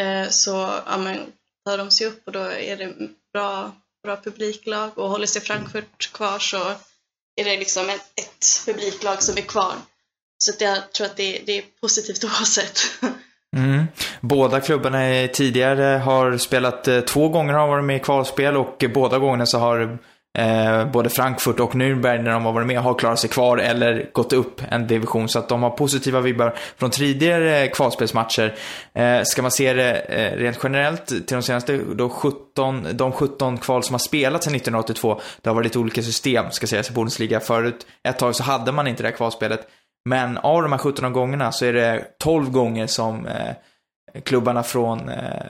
eh, 0.00 0.28
så 0.28 0.50
ja, 0.86 0.98
men, 0.98 1.32
tar 1.64 1.78
de 1.78 1.90
sig 1.90 2.06
upp 2.06 2.26
och 2.26 2.32
då 2.32 2.40
är 2.40 2.76
det 2.76 2.94
bra, 3.32 3.72
bra 4.02 4.16
publiklag 4.16 4.98
och 4.98 5.08
håller 5.08 5.26
sig 5.26 5.42
Frankfurt 5.42 6.12
kvar 6.12 6.38
så 6.38 6.74
är 7.36 7.44
det 7.44 7.56
liksom 7.56 7.88
ett, 7.88 8.20
ett 8.20 8.66
publiklag 8.66 9.22
som 9.22 9.36
är 9.38 9.42
kvar. 9.42 9.74
Så 10.44 10.52
jag 10.58 10.92
tror 10.92 11.06
att 11.06 11.16
det, 11.16 11.42
det 11.46 11.58
är 11.58 11.64
positivt 11.80 12.24
oavsett. 12.24 12.80
Mm. 13.56 13.84
Båda 14.20 14.60
klubbarna 14.60 15.28
tidigare 15.28 15.98
har 15.98 16.38
spelat, 16.38 16.88
eh, 16.88 17.00
två 17.00 17.28
gånger 17.28 17.54
har 17.54 17.68
varit 17.68 17.84
med 17.84 17.96
i 17.96 18.00
kvalspel 18.00 18.56
och 18.56 18.84
båda 18.94 19.18
gångerna 19.18 19.46
så 19.46 19.58
har 19.58 19.98
eh, 20.38 20.86
både 20.86 21.10
Frankfurt 21.10 21.60
och 21.60 21.74
Nürnberg 21.74 22.22
när 22.22 22.30
de 22.30 22.44
har 22.44 22.52
varit 22.52 22.66
med 22.66 22.80
har 22.80 22.94
klarat 22.94 23.18
sig 23.18 23.30
kvar 23.30 23.58
eller 23.58 24.10
gått 24.12 24.32
upp 24.32 24.60
en 24.68 24.86
division. 24.86 25.28
Så 25.28 25.38
att 25.38 25.48
de 25.48 25.62
har 25.62 25.70
positiva 25.70 26.20
vibbar 26.20 26.54
från 26.76 26.90
tidigare 26.90 27.68
kvalspelsmatcher. 27.68 28.54
Eh, 28.94 29.22
ska 29.24 29.42
man 29.42 29.50
se 29.50 29.72
det 29.72 29.92
eh, 29.98 30.36
rent 30.36 30.58
generellt 30.62 31.06
till 31.06 31.36
de 31.36 31.42
senaste 31.42 31.76
då 31.76 32.08
17, 32.08 32.86
de 32.92 33.12
17 33.12 33.58
kval 33.58 33.82
som 33.82 33.94
har 33.94 33.98
spelats 33.98 34.44
sedan 34.44 34.54
1982. 34.54 35.20
Det 35.40 35.50
har 35.50 35.54
varit 35.54 35.66
lite 35.66 35.78
olika 35.78 36.02
system 36.02 36.50
ska 36.50 36.66
sägas 36.66 36.90
i 36.90 36.92
Bundesliga. 36.92 37.40
Förut 37.40 37.86
ett 38.08 38.18
tag 38.18 38.36
så 38.36 38.42
hade 38.42 38.72
man 38.72 38.86
inte 38.86 39.02
det 39.02 39.08
här 39.08 39.16
kvalspelet. 39.16 39.68
Men 40.04 40.38
av 40.38 40.62
de 40.62 40.72
här 40.72 40.78
17 40.78 41.12
gångerna 41.12 41.52
så 41.52 41.64
är 41.64 41.72
det 41.72 42.04
12 42.18 42.50
gånger 42.50 42.86
som 42.86 43.26
eh, 43.26 43.54
klubbarna 44.22 44.62
från 44.62 45.08
eh, 45.08 45.46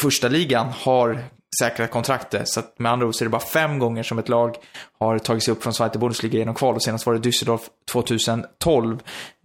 första 0.00 0.28
ligan 0.28 0.66
har 0.72 1.18
säkrat 1.58 1.90
kontraktet. 1.90 2.48
Så 2.48 2.60
att 2.60 2.78
med 2.78 2.92
andra 2.92 3.06
ord 3.06 3.14
så 3.14 3.24
är 3.24 3.26
det 3.26 3.30
bara 3.30 3.40
fem 3.40 3.78
gånger 3.78 4.02
som 4.02 4.18
ett 4.18 4.28
lag 4.28 4.56
har 4.98 5.18
tagit 5.18 5.44
sig 5.44 5.52
upp 5.52 5.62
från 5.62 5.74
Zweite 5.74 5.98
Bundesliga 5.98 6.38
genom 6.38 6.54
kval 6.54 6.74
och 6.74 6.82
senast 6.82 7.06
var 7.06 7.14
det 7.14 7.20
Düsseldorf 7.20 7.60
2012. 7.92 8.98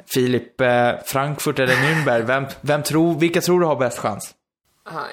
Filip, 0.07 0.61
eh, 0.61 0.91
Frankfurt 1.05 1.59
eller 1.59 1.75
Nürnberg, 1.75 2.21
vem, 2.21 2.45
vem 2.61 2.83
tror, 2.83 3.15
vilka 3.15 3.41
tror 3.41 3.59
du 3.59 3.65
har 3.65 3.75
bäst 3.75 3.99
chans? 3.99 4.35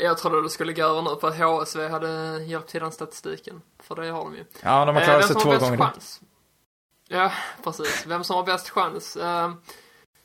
Jag 0.02 0.18
trodde 0.18 0.42
du 0.42 0.48
skulle 0.48 0.72
göra 0.72 1.00
nu 1.02 1.16
på 1.16 1.26
att 1.26 1.38
HSV 1.38 1.88
hade 1.88 2.42
hjälpt 2.44 2.70
till 2.70 2.80
den 2.80 2.92
statistiken. 2.92 3.62
För 3.82 3.94
det 3.94 4.10
har 4.10 4.24
de 4.24 4.34
ju. 4.34 4.44
Ja, 4.62 4.84
de 4.84 4.96
har 4.96 5.02
klarat 5.02 5.26
sig 5.26 5.36
två 5.36 5.58
gånger. 5.58 5.76
Chans? 5.76 6.20
Ja, 7.08 7.32
precis. 7.64 8.06
Vem 8.06 8.24
som 8.24 8.36
har 8.36 8.44
bäst 8.44 8.70
chans? 8.70 9.16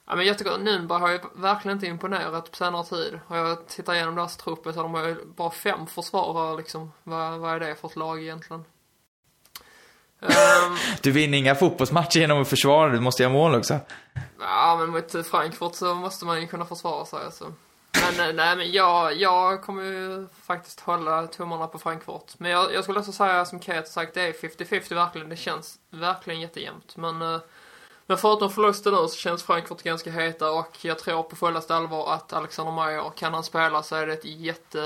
Ja, 0.08 0.16
men 0.16 0.26
jag 0.26 0.38
tycker 0.38 0.52
Nürnberg 0.52 1.00
har 1.00 1.12
ju 1.12 1.20
verkligen 1.36 1.78
inte 1.78 1.88
imponerat 1.88 2.52
på 2.52 2.58
senare 2.58 2.84
tid. 2.84 3.20
Och 3.28 3.38
jag 3.38 3.68
tittar 3.68 3.94
igenom 3.94 4.16
deras 4.16 4.38
trupper 4.38 4.72
så 4.72 4.82
de 4.82 4.94
har 4.94 5.08
ju 5.08 5.26
bara 5.26 5.52
fem 5.52 5.88
försvarare 5.88 6.58
liksom. 6.58 6.92
Vad, 7.04 7.40
vad 7.40 7.56
är 7.56 7.60
det 7.60 7.76
för 7.76 7.88
ett 7.88 7.96
lag 7.96 8.22
egentligen? 8.22 8.66
Um, 10.20 10.78
du 11.02 11.12
vinner 11.12 11.38
inga 11.38 11.56
fotbollsmatcher 11.56 12.20
genom 12.20 12.42
att 12.42 12.48
försvara, 12.48 12.90
du 12.90 13.00
måste 13.00 13.24
göra 13.24 13.34
mål 13.34 13.56
också. 13.56 13.80
Ja, 14.40 14.78
men 14.80 14.90
mot 14.90 15.28
Frankfurt 15.28 15.76
så 15.76 15.96
måste 15.96 16.26
man 16.26 16.42
ju 16.42 16.48
kunna 16.48 16.66
försvara 16.66 17.06
sig 17.06 17.20
alltså. 17.26 17.54
Men 18.18 18.36
nej, 18.36 18.58
men 18.58 18.72
jag, 18.72 19.16
jag 19.16 19.62
kommer 19.62 19.84
ju 19.84 20.28
faktiskt 20.46 20.80
hålla 20.80 21.28
tummarna 21.28 21.68
på 21.68 21.80
Frankfurt. 21.80 22.34
Men 22.38 22.52
jag, 22.52 22.74
jag 22.74 22.84
skulle 22.84 23.00
också 23.00 23.12
säga 23.12 23.46
som 23.46 23.60
Kate 23.60 23.90
sagt, 23.90 24.14
det 24.14 24.22
är 24.22 24.32
50-50 24.32 24.96
verkligen. 24.96 25.30
Det 25.30 25.36
känns 25.36 25.80
verkligen 25.90 26.42
jättejämnt. 26.42 26.98
Men, 26.98 27.22
eh, 27.22 27.40
men 28.08 28.18
förutom 28.18 28.50
förlusten 28.50 28.94
nu 28.94 29.08
så 29.08 29.16
känns 29.16 29.44
Frankfurt 29.44 29.84
ganska 29.84 30.12
heta 30.12 30.52
och 30.52 30.78
jag 30.82 31.00
tror 31.00 31.24
på 31.24 31.36
fullaste 31.36 31.76
allvar 31.76 32.14
att 32.14 32.34
Alexander 32.34 32.86
Meyer, 32.86 33.12
kan 33.16 33.34
han 33.34 33.44
spela 33.44 33.84
så 33.84 33.96
är 33.96 34.08
det 34.08 34.14
ett 34.14 34.26
jätte, 34.26 34.82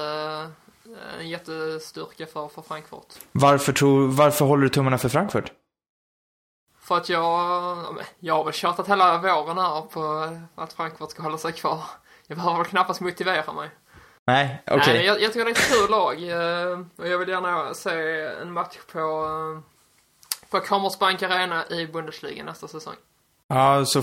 en 1.20 1.30
jättestyrka 1.30 2.26
för, 2.26 2.48
för 2.48 2.62
Frankfurt. 2.62 3.14
Varför, 3.32 3.74
tror, 3.74 4.08
varför 4.08 4.46
håller 4.46 4.64
du 4.64 4.70
tummarna 4.70 4.98
för 4.98 5.10
Frankfurt? 5.10 5.52
För 6.82 6.98
att 6.98 7.10
jag, 7.10 7.78
jag 8.20 8.34
har 8.34 8.44
väl 8.44 8.54
tjatat 8.54 8.88
hela 8.88 9.18
våren 9.18 9.58
här 9.58 9.82
på 9.82 10.38
att 10.56 10.74
Frankfurt 10.74 11.12
ska 11.12 11.24
hålla 11.24 11.38
sig 11.38 11.52
kvar. 11.52 11.84
Jag 12.28 12.38
behöver 12.38 12.58
väl 12.58 12.66
knappast 12.66 13.02
motivera 13.02 13.54
mig. 13.54 13.70
Nej, 14.26 14.64
okej. 14.66 14.78
Okay. 14.78 15.06
jag, 15.06 15.22
jag 15.22 15.34
tycker 15.34 15.46
det 15.46 15.52
är 15.52 15.56
ett 15.56 15.70
kul 15.70 15.90
lag. 15.90 16.24
Eh, 16.24 16.80
och 16.98 17.08
jag 17.08 17.18
vill 17.18 17.30
gärna 17.30 17.74
se 17.74 18.22
en 18.42 18.54
match 18.54 18.78
på, 18.92 19.00
eh, 19.00 20.50
på 20.50 20.60
Commerzbank 20.60 21.24
Arena 21.24 21.68
i 21.70 21.88
Bundesliga 21.88 22.44
nästa 22.44 22.68
säsong. 22.68 22.96
Ja, 23.54 23.86
så 23.86 24.00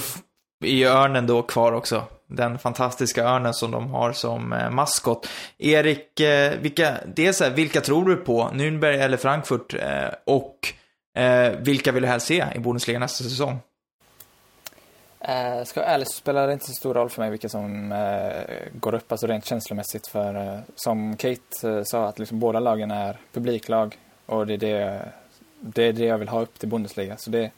är 0.64 0.72
ju 0.72 0.86
örnen 0.86 1.26
då 1.26 1.42
kvar 1.42 1.72
också. 1.72 2.04
Den 2.26 2.58
fantastiska 2.58 3.24
örnen 3.24 3.54
som 3.54 3.70
de 3.70 3.90
har 3.90 4.12
som 4.12 4.52
eh, 4.52 4.70
maskot. 4.70 5.28
Erik, 5.58 6.20
eh, 6.20 6.58
vilka, 6.60 6.94
dels 7.06 7.40
här, 7.40 7.50
vilka 7.50 7.80
tror 7.80 8.04
du 8.04 8.16
på? 8.16 8.42
Nürnberg 8.52 8.98
eller 8.98 9.16
Frankfurt? 9.16 9.74
Eh, 9.74 10.08
och 10.24 10.74
eh, 11.22 11.52
vilka 11.58 11.92
vill 11.92 12.02
du 12.02 12.08
helst 12.08 12.26
se 12.26 12.44
i 12.54 12.58
Bundesliga 12.58 12.98
nästa 12.98 13.24
säsong? 13.24 13.58
Eh, 15.20 15.64
ska 15.64 15.80
jag 15.80 15.90
ärligt 15.90 16.10
så 16.10 16.16
spelar 16.16 16.46
det 16.46 16.52
inte 16.52 16.66
så 16.66 16.72
stor 16.72 16.94
roll 16.94 17.10
för 17.10 17.22
mig 17.22 17.30
vilka 17.30 17.48
som 17.48 17.92
eh, 17.92 18.56
går 18.72 18.94
upp, 18.94 19.12
alltså 19.12 19.26
rent 19.26 19.44
känslomässigt. 19.44 20.06
För 20.06 20.34
eh, 20.34 20.58
som 20.74 21.16
Kate 21.16 21.84
sa, 21.84 22.08
att 22.08 22.18
liksom 22.18 22.38
båda 22.38 22.60
lagen 22.60 22.90
är 22.90 23.16
publiklag 23.32 23.98
och 24.26 24.46
det 24.46 24.54
är 24.54 24.58
det, 24.58 25.08
det 25.60 25.82
är 25.82 25.92
det 25.92 26.04
jag 26.04 26.18
vill 26.18 26.28
ha 26.28 26.40
upp 26.40 26.58
till 26.58 26.68
Bundesliga. 26.68 27.16
Så 27.16 27.30
det, 27.30 27.50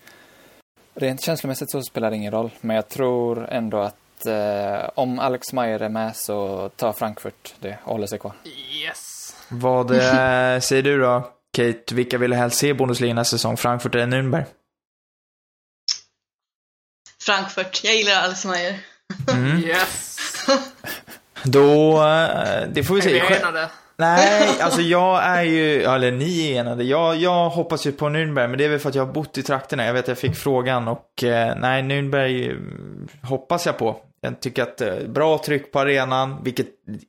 rent 0.94 1.22
känslomässigt 1.22 1.70
så 1.70 1.82
spelar 1.82 2.10
det 2.10 2.16
ingen 2.16 2.32
roll. 2.32 2.50
Men 2.60 2.76
jag 2.76 2.88
tror 2.88 3.48
ändå 3.48 3.78
att 3.78 3.96
om 4.94 5.18
Alex 5.18 5.52
Meyer 5.52 5.80
är 5.80 5.88
med 5.88 6.16
så 6.16 6.68
tar 6.68 6.92
Frankfurt 6.92 7.54
det 7.60 7.78
och 7.84 7.92
håller 7.92 8.06
sig 8.06 8.18
kvar. 8.18 8.32
Yes! 8.72 9.36
Vad 9.48 9.88
säger 10.62 10.82
du 10.82 10.98
då, 10.98 11.30
Kate? 11.52 11.94
Vilka 11.94 12.18
vill 12.18 12.30
du 12.30 12.36
helst 12.36 12.58
se 12.58 12.68
i 12.68 12.74
Bundesliga 12.74 13.14
nästa 13.14 13.36
säsong? 13.36 13.56
Frankfurt 13.56 13.94
eller 13.94 14.06
Nürnberg? 14.06 14.44
Frankfurt. 17.20 17.84
Jag 17.84 17.94
gillar 17.94 18.22
Alice 18.22 18.48
Meyer. 18.48 18.78
Mm. 19.32 19.64
Yes! 19.64 20.16
Då, 21.44 22.02
eh, 22.06 22.68
det 22.68 22.84
får 22.84 22.94
vi 22.94 23.02
se. 23.02 23.18
Är 23.18 23.28
vi 23.28 23.36
enade? 23.36 23.70
Nej, 24.00 24.48
alltså 24.60 24.80
jag 24.80 25.24
är 25.24 25.42
ju, 25.42 25.82
eller 25.82 26.12
ni 26.12 26.52
är 26.52 26.60
enade. 26.60 26.84
Jag, 26.84 27.16
jag 27.16 27.50
hoppas 27.50 27.86
ju 27.86 27.92
på 27.92 28.06
Nürnberg, 28.06 28.48
men 28.48 28.58
det 28.58 28.64
är 28.64 28.68
väl 28.68 28.78
för 28.78 28.88
att 28.88 28.94
jag 28.94 29.06
har 29.06 29.12
bott 29.12 29.38
i 29.38 29.42
trakterna. 29.42 29.84
Jag 29.86 29.92
vet 29.92 30.04
att 30.04 30.08
jag 30.08 30.18
fick 30.18 30.36
frågan 30.36 30.88
och 30.88 31.24
eh, 31.24 31.56
nej, 31.60 31.82
Nürnberg 31.82 32.50
mm, 32.50 33.08
hoppas 33.22 33.66
jag 33.66 33.78
på. 33.78 33.96
Jag 34.20 34.40
tycker 34.40 34.62
att 34.62 34.80
eh, 34.80 34.94
bra 35.08 35.38
tryck 35.38 35.72
på 35.72 35.80
arenan, 35.80 36.42
vilket 36.42 36.66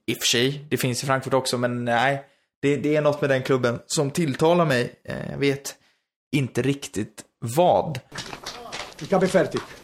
i 0.07 0.13
och 0.13 0.17
för 0.17 0.37
sig, 0.37 0.65
det 0.69 0.77
finns 0.77 1.03
i 1.03 1.07
Frankfurt 1.07 1.33
också, 1.33 1.57
men 1.57 1.85
nej. 1.85 2.23
Det, 2.61 2.75
det 2.75 2.95
är 2.95 3.01
något 3.01 3.21
med 3.21 3.29
den 3.29 3.41
klubben 3.41 3.79
som 3.85 4.11
tilltalar 4.11 4.65
mig. 4.65 4.93
Jag 5.31 5.37
vet 5.37 5.75
inte 6.31 6.61
riktigt 6.61 7.23
vad. 7.39 7.99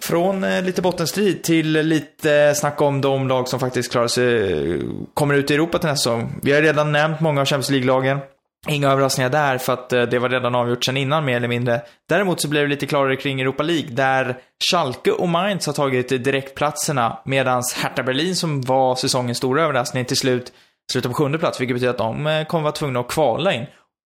Från 0.08 0.44
eh, 0.44 0.64
lite 0.64 0.82
bottenstrid 0.82 1.44
till 1.44 1.72
lite 1.72 2.56
snack 2.56 2.82
om 2.82 3.02
de 3.02 3.28
lag 3.28 3.48
som 3.48 3.60
faktiskt 3.60 3.92
klarar 3.92 4.08
sig, 4.08 4.82
kommer 5.14 5.36
ut 5.36 5.52
i 5.52 5.54
Europa 5.54 5.80
till 5.80 5.90
nästa 5.90 6.10
säsong. 6.10 6.40
Vi 6.44 6.54
har 6.54 6.62
redan 6.62 6.92
nämnt 6.92 7.20
många 7.20 7.42
av 7.42 7.46
Champions 7.46 7.70
League-lagen. 7.70 8.20
Inga 8.68 8.92
överraskningar 8.92 9.30
där 9.30 9.58
för 9.58 9.74
att 9.74 9.94
eh, 9.94 10.02
det 10.02 10.20
var 10.20 10.30
redan 10.30 10.56
avgjort 10.56 10.86
sedan 10.86 10.98
innan 10.98 11.26
mer 11.26 11.36
eller 11.36 11.48
mindre. 11.48 11.82
Däremot 12.10 12.42
så 12.42 12.48
blev 12.48 12.64
det 12.64 12.70
lite 12.70 12.86
klarare 12.86 13.16
kring 13.16 13.42
Europa 13.42 13.64
League 13.64 13.90
där 13.92 14.38
Schalke 14.72 15.12
och 15.12 15.30
Mainz 15.30 15.66
har 15.66 15.74
tagit 15.74 16.10
direktplatserna 16.10 17.20
medan 17.26 17.64
Hertha 17.76 18.04
Berlin 18.04 18.36
som 18.36 18.62
var 18.62 18.96
säsongens 18.96 19.38
stora 19.38 19.64
överraskning 19.64 20.06
till 20.06 20.18
slut 20.18 20.54
slutar 20.92 21.10
på 21.10 21.16
sjunde 21.16 21.40
plats 21.40 21.62
vilket 21.62 21.76
betyder 21.76 21.92
att 21.92 21.98
de 21.98 22.28
eh, 22.28 22.46
kommer 22.46 22.64
vara 22.64 22.74
tvungna 22.74 23.00
att 23.00 23.08
kvala 23.08 23.54
in. 23.54 23.66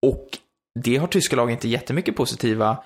Och 0.06 0.28
det 0.84 0.96
har 0.96 1.06
tyska 1.06 1.36
lag 1.36 1.50
inte 1.50 1.68
jättemycket 1.68 2.16
positiva 2.16 2.78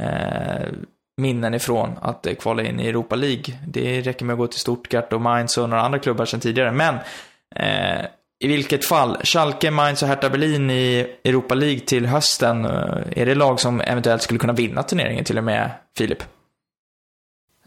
eh, 0.00 0.68
minnen 1.16 1.54
ifrån 1.54 1.98
att 2.02 2.26
kvala 2.40 2.62
in 2.62 2.80
i 2.80 2.88
Europa 2.88 3.16
League. 3.16 3.44
Det 3.66 4.00
räcker 4.00 4.24
med 4.24 4.32
att 4.34 4.38
gå 4.38 4.46
till 4.46 4.60
Stuttgart 4.60 5.12
och 5.12 5.20
Mainz 5.20 5.58
och 5.58 5.68
några 5.68 5.82
andra 5.82 5.98
klubbar 5.98 6.24
sedan 6.24 6.40
tidigare. 6.40 6.72
Men 6.72 6.94
eh, 7.56 8.06
i 8.38 8.48
vilket 8.48 8.84
fall, 8.84 9.16
Schalke, 9.24 9.70
Mainz 9.70 10.02
och 10.02 10.08
Hertha 10.08 10.30
Berlin 10.30 10.70
i 10.70 11.16
Europa 11.24 11.54
League 11.54 11.80
till 11.80 12.06
hösten. 12.06 12.64
Eh, 12.64 13.02
är 13.16 13.26
det 13.26 13.34
lag 13.34 13.60
som 13.60 13.80
eventuellt 13.80 14.22
skulle 14.22 14.38
kunna 14.40 14.52
vinna 14.52 14.82
turneringen 14.82 15.24
till 15.24 15.38
och 15.38 15.44
med, 15.44 15.70
Filip? 15.98 16.22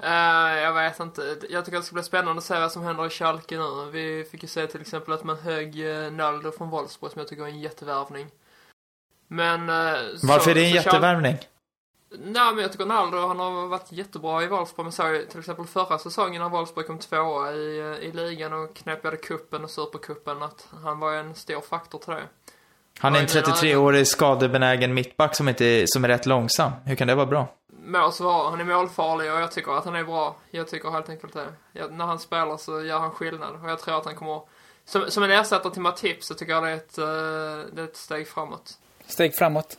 Uh, 0.04 0.10
jag 0.60 0.74
vet 0.74 1.00
inte. 1.00 1.22
Jag 1.50 1.66
tycker 1.66 1.78
att 1.78 1.84
det 1.84 1.88
ska 1.88 1.94
bli 1.94 2.04
spännande 2.04 2.38
att 2.38 2.44
se 2.44 2.60
vad 2.60 2.72
som 2.72 2.84
händer 2.84 3.06
i 3.06 3.10
Schalke 3.10 3.58
nu. 3.58 3.92
Vi 3.92 4.26
fick 4.32 4.42
ju 4.44 4.48
se 4.50 4.68
till 4.68 4.82
exempel 4.82 5.14
att 5.14 5.24
man 5.24 5.38
högg 5.38 5.80
uh, 5.86 6.12
Naldo 6.12 6.52
från 6.52 6.70
Wolfsburg 6.70 7.12
som 7.12 7.20
jag 7.20 7.28
tycker 7.28 7.44
är 7.44 7.48
en 7.48 7.60
jättevärvning. 7.60 8.28
Men... 9.28 9.70
eh, 9.70 10.00
Varför 10.24 10.44
så- 10.44 10.50
är 10.50 10.56
det 10.56 10.62
en 10.66 10.70
så 10.72 10.76
Schalke- 10.78 10.86
jättevärvning? 10.86 11.38
Nej, 12.12 12.54
men 12.54 12.58
jag 12.58 12.72
tycker 12.72 12.86
Naldo, 12.86 13.18
han 13.28 13.40
har 13.40 13.68
varit 13.68 13.92
jättebra 13.92 14.44
i 14.44 14.48
Wolfsburg. 14.48 14.84
Men 14.86 14.92
så 14.92 15.22
till 15.30 15.40
exempel 15.40 15.66
förra 15.66 15.98
säsongen 15.98 16.42
när 16.42 16.50
Wolfsburg 16.50 16.88
kom 16.88 17.00
tvåa 17.00 17.52
i, 17.54 17.80
eh, 17.80 17.86
i 18.08 18.12
ligan 18.12 18.54
och 18.54 18.76
knäppade 18.76 19.18
kuppen 19.18 19.64
och 19.64 19.70
supercupen, 19.70 20.44
att 20.44 20.68
han 20.84 21.00
var 21.00 21.14
en 21.14 21.36
stor 21.36 21.62
faktor 21.62 22.00
till 22.00 22.14
det. 22.14 22.24
Han 23.00 23.16
är 23.16 23.20
en 23.20 23.26
Oj, 23.26 23.32
men 23.36 23.44
33-årig 23.44 24.08
skadebenägen 24.08 24.94
mittback 24.94 25.36
som, 25.36 25.50
inte, 25.50 25.66
är- 25.66 25.86
som 25.88 26.04
är 26.04 26.08
rätt 26.08 26.26
långsam. 26.26 26.72
Hur 26.86 26.96
kan 26.96 27.08
det 27.08 27.16
vara 27.16 27.26
bra? 27.26 27.48
Må 27.86 28.12
så 28.12 28.24
vara, 28.24 28.50
han 28.50 28.60
är 28.60 28.64
målfarlig 28.64 29.34
och 29.34 29.40
jag 29.42 29.52
tycker 29.52 29.72
att 29.78 29.86
han 29.86 29.96
är 29.96 30.04
bra. 30.04 30.36
Jag 30.52 30.68
tycker 30.68 30.90
helt 30.90 31.10
enkelt 31.10 31.34
det. 31.34 31.54
Jag, 31.74 31.94
när 31.94 32.06
han 32.06 32.20
spelar 32.20 32.58
så 32.58 32.82
gör 32.82 33.00
han 33.00 33.12
skillnad 33.12 33.64
och 33.64 33.70
jag 33.70 33.80
tror 33.80 33.98
att 33.98 34.06
han 34.06 34.16
kommer... 34.16 34.42
Som, 34.86 35.12
som 35.12 35.24
en 35.24 35.32
ersättare 35.32 35.74
till 35.74 35.82
Matip 35.82 36.24
så 36.24 36.34
tycker 36.34 36.54
jag 36.54 36.64
det 36.64 36.70
är 36.70 36.76
ett, 36.76 36.98
eh, 36.98 37.74
det 37.76 37.82
är 37.82 37.84
ett 37.84 37.98
steg 37.98 38.28
framåt. 38.28 38.74
Steg 39.08 39.36
framåt. 39.36 39.78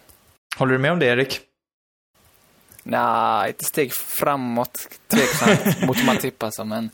Håller 0.59 0.73
du 0.73 0.79
med 0.79 0.93
om 0.93 0.99
det, 0.99 1.07
Erik? 1.07 1.41
Nej, 2.83 3.49
inte 3.49 3.65
steg 3.65 3.93
framåt. 3.95 4.89
Tveksamt 5.07 5.83
mot 5.87 6.05
Matip 6.05 6.43
alltså, 6.43 6.65
men 6.65 6.91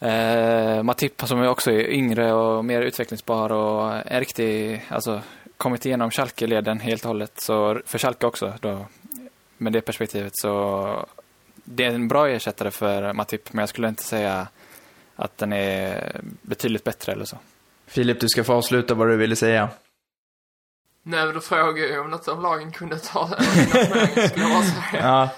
eh, 0.00 0.82
Matip 0.82 1.22
som 1.24 1.40
är 1.40 1.48
också 1.48 1.70
är 1.70 1.90
yngre 1.90 2.32
och 2.32 2.64
mer 2.64 2.82
utvecklingsbar 2.82 3.52
och 3.52 4.12
en 4.12 4.20
riktig, 4.20 4.84
alltså 4.88 5.22
kommit 5.56 5.86
igenom 5.86 6.10
Schalke-leden 6.10 6.80
helt 6.80 7.04
och 7.04 7.08
hållet. 7.08 7.32
Så 7.36 7.80
för 7.86 7.98
Schalke 7.98 8.26
också 8.26 8.52
då, 8.60 8.86
med 9.58 9.72
det 9.72 9.80
perspektivet 9.80 10.32
så 10.34 11.06
det 11.64 11.84
är 11.84 11.90
en 11.90 12.08
bra 12.08 12.28
ersättare 12.28 12.70
för 12.70 13.12
Matip, 13.12 13.52
men 13.52 13.62
jag 13.62 13.68
skulle 13.68 13.88
inte 13.88 14.02
säga 14.02 14.48
att 15.16 15.38
den 15.38 15.52
är 15.52 16.20
betydligt 16.42 16.84
bättre 16.84 17.12
eller 17.12 17.24
så. 17.24 17.38
Filip, 17.86 18.20
du 18.20 18.28
ska 18.28 18.44
få 18.44 18.52
avsluta 18.52 18.94
vad 18.94 19.08
du 19.08 19.16
ville 19.16 19.36
säga. 19.36 19.68
Nej, 21.02 21.24
men 21.24 21.34
då 21.34 21.40
frågar 21.40 21.84
jag 21.86 22.04
om 22.04 22.10
något 22.10 22.28
av 22.28 22.42
lagen 22.42 22.72
kunde 22.72 22.98
ta 22.98 23.20
över 23.20 24.28
skulle 24.28 24.44
jag 24.44 24.52
bara 24.52 24.62
säga. 24.90 25.02
Ja, 25.02 25.28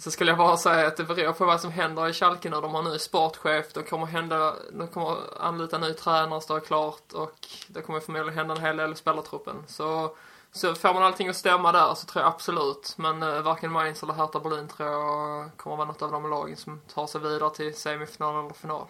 Så 0.00 0.10
skulle 0.10 0.30
jag 0.30 0.38
bara 0.38 0.56
säga 0.56 0.86
att 0.86 0.96
det 0.96 1.04
beror 1.04 1.32
på 1.32 1.44
vad 1.44 1.60
som 1.60 1.70
händer 1.72 2.08
i 2.08 2.12
Schalke 2.12 2.50
nu. 2.50 2.60
De 2.60 2.74
har 2.74 2.82
nu 2.82 2.98
sportchef, 2.98 3.72
det 3.72 3.82
kommer 3.82 4.06
hända, 4.06 4.54
de 4.72 4.88
kommer 4.88 5.16
anlita 5.40 5.78
ny 5.78 5.92
tränare, 5.94 6.40
står 6.40 6.60
klart 6.60 7.12
och 7.12 7.48
det 7.68 7.82
kommer 7.82 8.00
förmodligen 8.00 8.38
hända 8.38 8.54
en 8.54 8.60
hel 8.62 8.76
del 8.76 8.92
i 8.92 8.96
spelartruppen. 8.96 9.56
Så, 9.66 10.16
så 10.52 10.74
får 10.74 10.94
man 10.94 11.02
allting 11.02 11.28
att 11.28 11.36
stämma 11.36 11.72
där 11.72 11.94
så 11.94 12.06
tror 12.06 12.24
jag 12.24 12.32
absolut. 12.32 12.94
Men 12.96 13.22
eh, 13.22 13.40
varken 13.40 13.72
Mainz 13.72 14.02
eller 14.02 14.14
Hertha 14.14 14.40
Berlin 14.40 14.68
tror 14.68 14.88
jag 14.88 15.50
kommer 15.56 15.76
vara 15.76 15.86
något 15.88 16.02
av 16.02 16.12
de 16.12 16.30
lagen 16.30 16.56
som 16.56 16.80
tar 16.94 17.06
sig 17.06 17.20
vidare 17.20 17.50
till 17.50 17.74
semifinal 17.76 18.44
eller 18.44 18.54
final 18.54 18.86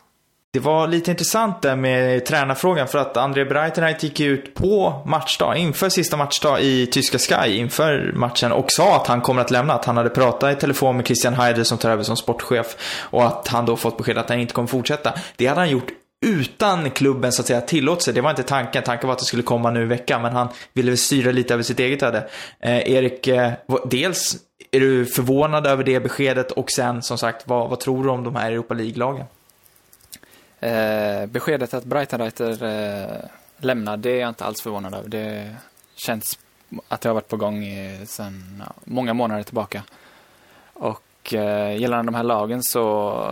det 0.52 0.60
var 0.60 0.86
lite 0.86 1.10
intressant 1.10 1.62
där 1.62 1.76
med 1.76 2.26
tränarfrågan 2.26 2.88
för 2.88 2.98
att 2.98 3.16
André 3.16 3.44
Breitenreich 3.44 4.04
gick 4.04 4.20
ut 4.20 4.54
på 4.54 5.02
matchdag, 5.06 5.56
inför 5.56 5.88
sista 5.88 6.16
matchdag 6.16 6.60
i 6.60 6.86
tyska 6.86 7.18
Sky, 7.18 7.56
inför 7.56 8.12
matchen 8.14 8.52
och 8.52 8.66
sa 8.68 8.96
att 8.96 9.06
han 9.06 9.20
kommer 9.20 9.40
att 9.40 9.50
lämna. 9.50 9.74
Att 9.74 9.84
han 9.84 9.96
hade 9.96 10.10
pratat 10.10 10.56
i 10.56 10.60
telefon 10.60 10.96
med 10.96 11.06
Christian 11.06 11.34
Heider 11.34 11.64
som 11.64 11.78
tar 11.78 11.90
över 11.90 12.02
som 12.02 12.16
sportchef 12.16 12.76
och 13.00 13.26
att 13.26 13.48
han 13.48 13.66
då 13.66 13.76
fått 13.76 13.96
besked 13.96 14.18
att 14.18 14.28
han 14.28 14.40
inte 14.40 14.54
kommer 14.54 14.68
fortsätta. 14.68 15.14
Det 15.36 15.46
hade 15.46 15.60
han 15.60 15.70
gjort 15.70 15.88
utan 16.26 16.90
klubben 16.90 17.32
så 17.32 17.42
att 17.42 17.46
säga 17.46 17.60
tillåtelse. 17.60 18.12
Det 18.12 18.20
var 18.20 18.30
inte 18.30 18.42
tanken. 18.42 18.82
Tanken 18.82 19.06
var 19.06 19.12
att 19.12 19.18
det 19.18 19.24
skulle 19.24 19.42
komma 19.42 19.70
nu 19.70 19.82
i 19.82 19.86
veckan, 19.86 20.22
men 20.22 20.32
han 20.32 20.48
ville 20.72 20.90
väl 20.90 20.98
styra 20.98 21.32
lite 21.32 21.54
över 21.54 21.62
sitt 21.62 21.80
eget 21.80 22.02
öde. 22.02 22.28
Eh, 22.60 22.90
Erik, 22.92 23.28
eh, 23.28 23.52
dels 23.84 24.36
är 24.70 24.80
du 24.80 25.06
förvånad 25.06 25.66
över 25.66 25.84
det 25.84 26.00
beskedet 26.00 26.50
och 26.50 26.70
sen 26.70 27.02
som 27.02 27.18
sagt, 27.18 27.48
vad, 27.48 27.70
vad 27.70 27.80
tror 27.80 28.04
du 28.04 28.10
om 28.10 28.24
de 28.24 28.36
här 28.36 28.52
Europa 28.52 28.74
League-lagen? 28.74 29.26
Eh, 30.60 31.26
beskedet 31.26 31.74
att 31.74 31.84
Breitenreiter 31.84 32.64
eh, 32.64 33.30
lämnar, 33.56 33.96
det 33.96 34.10
är 34.10 34.20
jag 34.20 34.28
inte 34.28 34.44
alls 34.44 34.62
förvånad 34.62 34.94
över. 34.94 35.08
Det 35.08 35.54
känns 35.94 36.38
att 36.88 37.00
det 37.00 37.08
har 37.08 37.14
varit 37.14 37.28
på 37.28 37.36
gång 37.36 37.64
i, 37.64 38.06
sen 38.06 38.62
ja, 38.66 38.72
många 38.84 39.14
månader 39.14 39.42
tillbaka. 39.42 39.82
Och 40.72 41.34
eh, 41.34 41.80
gällande 41.80 42.12
de 42.12 42.16
här 42.16 42.22
lagen 42.22 42.62
så 42.62 43.24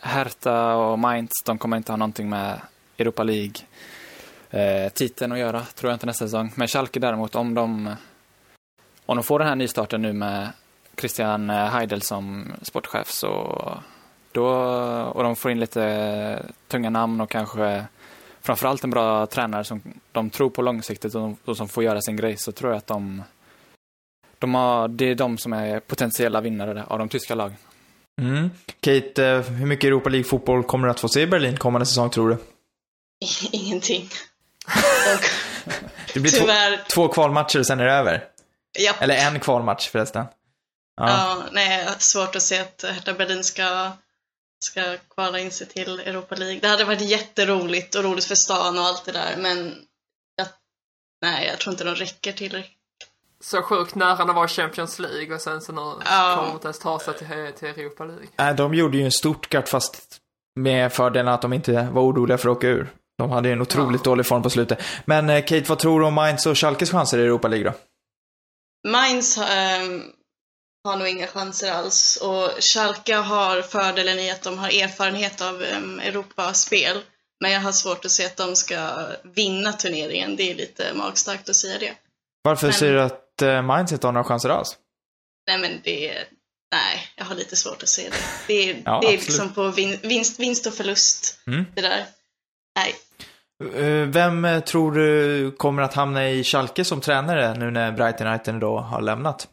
Hertha 0.00 0.74
och 0.74 0.98
Mainz, 0.98 1.32
de 1.44 1.58
kommer 1.58 1.76
inte 1.76 1.92
ha 1.92 1.96
någonting 1.96 2.28
med 2.28 2.60
Europa 2.98 3.22
League 3.22 3.54
eh, 4.50 4.92
titeln 4.92 5.32
att 5.32 5.38
göra, 5.38 5.60
tror 5.60 5.90
jag 5.90 5.96
inte 5.96 6.06
nästa 6.06 6.24
säsong. 6.24 6.52
Men 6.54 6.68
Schalke 6.68 7.00
däremot, 7.00 7.34
om 7.34 7.54
de, 7.54 7.94
om 9.06 9.16
de 9.16 9.22
får 9.22 9.38
den 9.38 9.48
här 9.48 9.56
nystarten 9.56 10.02
nu 10.02 10.12
med 10.12 10.48
Christian 10.98 11.50
eh, 11.50 11.66
Heidel 11.66 12.02
som 12.02 12.52
sportchef 12.62 13.10
så 13.10 13.58
då, 14.34 14.46
och 15.14 15.22
de 15.22 15.36
får 15.36 15.50
in 15.50 15.60
lite 15.60 16.46
tunga 16.68 16.90
namn 16.90 17.20
och 17.20 17.30
kanske 17.30 17.84
framförallt 18.40 18.84
en 18.84 18.90
bra 18.90 19.26
tränare 19.26 19.64
som 19.64 19.82
de 20.12 20.30
tror 20.30 20.50
på 20.50 20.62
långsiktigt 20.62 21.14
och, 21.14 21.32
och 21.44 21.56
som 21.56 21.68
får 21.68 21.84
göra 21.84 22.00
sin 22.02 22.16
grej 22.16 22.36
så 22.36 22.52
tror 22.52 22.72
jag 22.72 22.78
att 22.78 22.86
de, 22.86 23.22
de 24.38 24.54
har, 24.54 24.88
det 24.88 25.04
är 25.04 25.14
de 25.14 25.38
som 25.38 25.52
är 25.52 25.80
potentiella 25.80 26.40
vinnare 26.40 26.84
av 26.88 26.98
de 26.98 27.08
tyska 27.08 27.34
lagen. 27.34 27.56
Mm. 28.20 28.50
Kate, 28.80 29.26
eh, 29.26 29.40
hur 29.40 29.66
mycket 29.66 29.88
Europa 29.88 30.10
League-fotboll 30.10 30.64
kommer 30.64 30.88
du 30.88 30.90
att 30.90 31.00
få 31.00 31.08
se 31.08 31.20
i 31.20 31.26
Berlin 31.26 31.56
kommande 31.56 31.86
säsong 31.86 32.10
tror 32.10 32.28
du? 32.28 32.36
Ingenting. 33.52 34.08
Det 36.14 36.20
blir 36.20 36.30
två, 36.32 36.40
tyvärr, 36.40 36.80
två 36.94 37.08
kvalmatcher 37.08 37.58
och 37.58 37.66
sen 37.66 37.80
är 37.80 37.84
det 37.84 37.92
över. 37.92 38.24
ja, 38.78 38.92
Eller 39.00 39.14
en 39.14 39.40
kvalmatch 39.40 39.88
förresten. 39.88 40.26
Ja. 40.96 41.08
ja, 41.08 41.42
nej, 41.52 41.88
svårt 41.98 42.36
att 42.36 42.42
se 42.42 42.58
att 42.58 42.84
Hertha 42.88 43.12
Berlin 43.12 43.44
ska, 43.44 43.92
ska 44.64 44.96
kvala 45.14 45.38
in 45.38 45.50
sig 45.50 45.66
till 45.66 46.00
Europa 46.00 46.34
League. 46.34 46.60
Det 46.60 46.68
hade 46.68 46.84
varit 46.84 47.00
jätteroligt 47.00 47.94
och 47.94 48.04
roligt 48.04 48.24
för 48.24 48.34
stan 48.34 48.78
och 48.78 48.84
allt 48.84 49.04
det 49.04 49.12
där, 49.12 49.36
men 49.38 49.74
jag, 50.36 50.46
nej, 51.22 51.46
jag 51.46 51.58
tror 51.58 51.72
inte 51.72 51.84
de 51.84 51.94
räcker 51.94 52.32
tillräckligt. 52.32 52.78
Så 53.40 53.62
sjukt 53.62 53.94
nära 53.94 54.24
det 54.24 54.32
var 54.32 54.48
Champions 54.48 54.98
League 54.98 55.34
och 55.34 55.40
sen 55.40 55.60
så 55.60 55.72
nu 55.72 55.80
Ja. 56.04 56.34
kommer 56.36 56.48
de 56.48 56.54
inte 56.54 56.66
ens 56.66 56.78
ta 56.78 56.98
sig 56.98 57.14
till, 57.14 57.26
till 57.58 57.68
Europa 57.84 58.04
League. 58.04 58.26
Nej, 58.36 58.54
de 58.54 58.74
gjorde 58.74 58.96
ju 58.98 59.04
en 59.04 59.12
Stuttgart 59.12 59.68
fast 59.68 60.18
med 60.60 60.92
fördelen 60.92 61.28
att 61.34 61.42
de 61.42 61.52
inte 61.52 61.88
var 61.92 62.02
oroliga 62.02 62.38
för 62.38 62.48
att 62.48 62.56
åka 62.56 62.66
ur. 62.68 62.92
De 63.18 63.30
hade 63.30 63.48
ju 63.48 63.52
en 63.52 63.60
otroligt 63.62 64.00
Ja. 64.04 64.10
dålig 64.10 64.26
form 64.26 64.42
på 64.42 64.50
slutet. 64.50 64.82
Men 65.04 65.30
eh, 65.30 65.40
Kate, 65.44 65.64
vad 65.68 65.78
tror 65.78 66.00
du 66.00 66.06
om 66.06 66.14
Mainz 66.14 66.46
och 66.46 66.58
Schalkes 66.58 66.90
chanser 66.90 67.18
i 67.18 67.22
Europa 67.22 67.48
League 67.48 67.70
då? 67.70 67.78
Mainz 68.90 69.38
ehm, 69.38 70.02
har 70.84 70.96
nog 70.96 71.08
inga 71.08 71.26
chanser 71.26 71.72
alls 71.72 72.16
och 72.22 72.50
Schalke 72.60 73.14
har 73.14 73.62
fördelen 73.62 74.18
i 74.18 74.30
att 74.30 74.42
de 74.42 74.58
har 74.58 74.68
erfarenhet 74.68 75.40
av 75.40 75.62
um, 75.76 76.00
Europaspel. 76.00 77.02
Men 77.40 77.52
jag 77.52 77.60
har 77.60 77.72
svårt 77.72 78.04
att 78.04 78.10
se 78.10 78.26
att 78.26 78.36
de 78.36 78.56
ska 78.56 79.06
vinna 79.22 79.72
turneringen. 79.72 80.36
Det 80.36 80.50
är 80.50 80.54
lite 80.54 80.94
magstarkt 80.94 81.48
att 81.48 81.56
säga 81.56 81.78
det. 81.78 81.92
Varför 82.42 82.66
Men- 82.66 82.74
säger 82.74 82.92
du 82.92 83.02
att 83.02 83.42
eh, 83.42 83.62
Mainz 83.62 83.92
inte 83.92 84.06
har 84.06 84.12
några 84.12 84.24
chanser 84.28 84.48
alls? 84.48 84.76
Nej 85.48 85.58
men 85.58 85.80
det 85.84 86.24
nej, 86.72 87.08
jag 87.16 87.24
har 87.24 87.34
lite 87.34 87.56
svårt 87.56 87.82
att 87.82 87.88
se 87.88 88.02
det. 88.08 88.16
Det 88.46 88.70
är, 88.70 88.82
Ja, 88.84 88.98
det 89.02 89.06
är 89.06 89.12
liksom 89.12 89.54
på 89.54 89.68
vin, 89.68 89.98
vinst, 90.02 90.40
vinst 90.40 90.66
och 90.66 90.74
förlust, 90.74 91.38
Mm. 91.46 91.64
det 91.74 91.80
där. 91.82 92.04
Nej, 92.78 92.94
Eh, 93.76 94.08
Vem 94.08 94.44
eh, 94.44 94.60
tror 94.60 94.92
du 94.92 95.50
kommer 95.58 95.82
att 95.82 95.94
hamna 95.94 96.28
i 96.30 96.44
Schalke 96.44 96.84
som 96.84 97.00
tränare 97.00 97.54
nu 97.54 97.70
när 97.70 97.92
Breitenreiter 97.92 98.52
då 98.52 98.78
har 98.78 99.00
lämnat? 99.00 99.48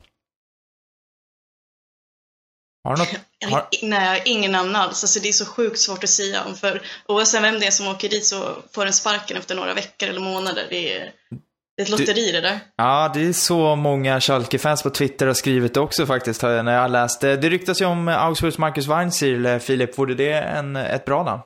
Har 2.84 2.96
du 2.96 3.02
något? 3.02 3.52
Har- 3.52 3.67
nej, 3.82 4.04
jag 4.06 4.10
har 4.12 4.22
ingen 4.26 4.52
namn 4.52 4.76
alls. 4.76 5.04
Alltså 5.04 5.20
det 5.20 5.30
är 5.30 5.34
så 5.34 5.46
sjukt 5.46 5.80
svårt 5.80 6.04
att 6.04 6.10
säga 6.10 6.44
om 6.44 6.56
för 6.56 6.82
oavsett 7.08 7.44
vem 7.44 7.60
det 7.60 7.65
är 7.67 7.72
som 7.72 7.88
åker 7.88 8.10
dit 8.10 8.26
så 8.26 8.56
får 8.76 8.84
den 8.84 8.94
sparken 8.94 9.38
efter 9.38 9.56
några 9.56 9.74
veckor 9.74 10.10
eller 10.10 10.22
månader. 10.22 10.67
Det 10.70 10.98
är, 10.98 11.12
det 11.78 11.82
är 11.82 11.84
ett 11.84 11.89
lotteri 11.89 12.32
det 12.32 12.41
där. 12.41 12.60
Ja, 12.76 13.12
det 13.13 13.28
är 13.28 13.34
så 13.34 13.76
många 13.76 14.22
Schalke-fans 14.22 14.84
på 14.84 14.89
Twitter 14.89 15.28
har 15.28 15.34
skrivit 15.34 15.78
också 15.78 16.06
faktiskt, 16.06 16.41
när 16.41 16.74
jag 16.74 16.82
har 16.82 16.89
läst 16.89 17.22
det. 17.22 17.38
Ryktas 17.38 17.82
ju 17.82 17.86
om 17.86 18.08
Augsburgs 18.08 18.58
Marcus 18.58 18.88
Weinzierl, 18.88 19.46
eh, 19.46 19.58
Filip. 19.60 19.98
Vore 19.98 20.13
det 20.13 20.34
en, 20.34 20.76
ett 20.76 21.06
bra 21.06 21.24
namn? 21.24 21.41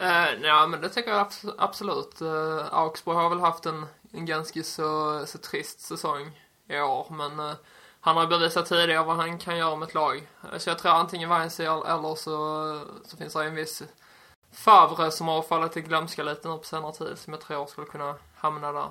Eh, 0.00 0.26
ja, 0.42 0.66
men 0.66 0.80
det 0.80 0.88
tycker 0.88 1.10
jag 1.10 1.26
abs- 1.26 1.54
absolut. 1.58 2.18
Uh, 2.22 2.64
Augsburg 2.72 3.16
har 3.16 3.28
väl 3.30 3.40
haft 3.40 3.66
en, 3.66 3.86
en 4.12 4.26
ganska 4.26 4.62
så, 4.62 5.22
så 5.26 5.38
trist 5.38 5.80
säsong 5.80 6.30
i 6.70 6.78
år, 6.80 7.06
men 7.10 7.48
eh, 7.48 7.54
han 8.06 8.16
har 8.16 8.26
bevisat 8.26 8.66
tidigare 8.66 9.04
vad 9.04 9.16
han 9.16 9.38
kan 9.38 9.56
göra 9.56 9.76
med 9.76 9.88
ett 9.88 9.94
lag. 9.94 10.16
Eh, 10.52 10.58
Så 10.58 10.70
jag 10.70 10.78
tror 10.78 10.92
antingen 10.92 11.28
Weinzierl 11.28 11.86
eller 11.86 12.14
så, 12.14 12.36
så 13.04 13.16
finns 13.16 13.32
det 13.32 13.44
en 13.44 13.54
viss 13.54 13.82
Favre 14.52 15.10
som 15.10 15.28
har 15.28 15.42
fallit 15.42 15.76
i 15.76 15.80
glömska 15.80 16.22
lite 16.22 16.48
nu 16.48 16.56
på 16.56 16.64
senare 16.64 16.92
tid, 16.92 17.18
som 17.18 17.32
jag 17.32 17.40
tror 17.42 17.66
skulle 17.66 17.86
kunna 17.86 18.14
hamna 18.36 18.72
där. 18.72 18.88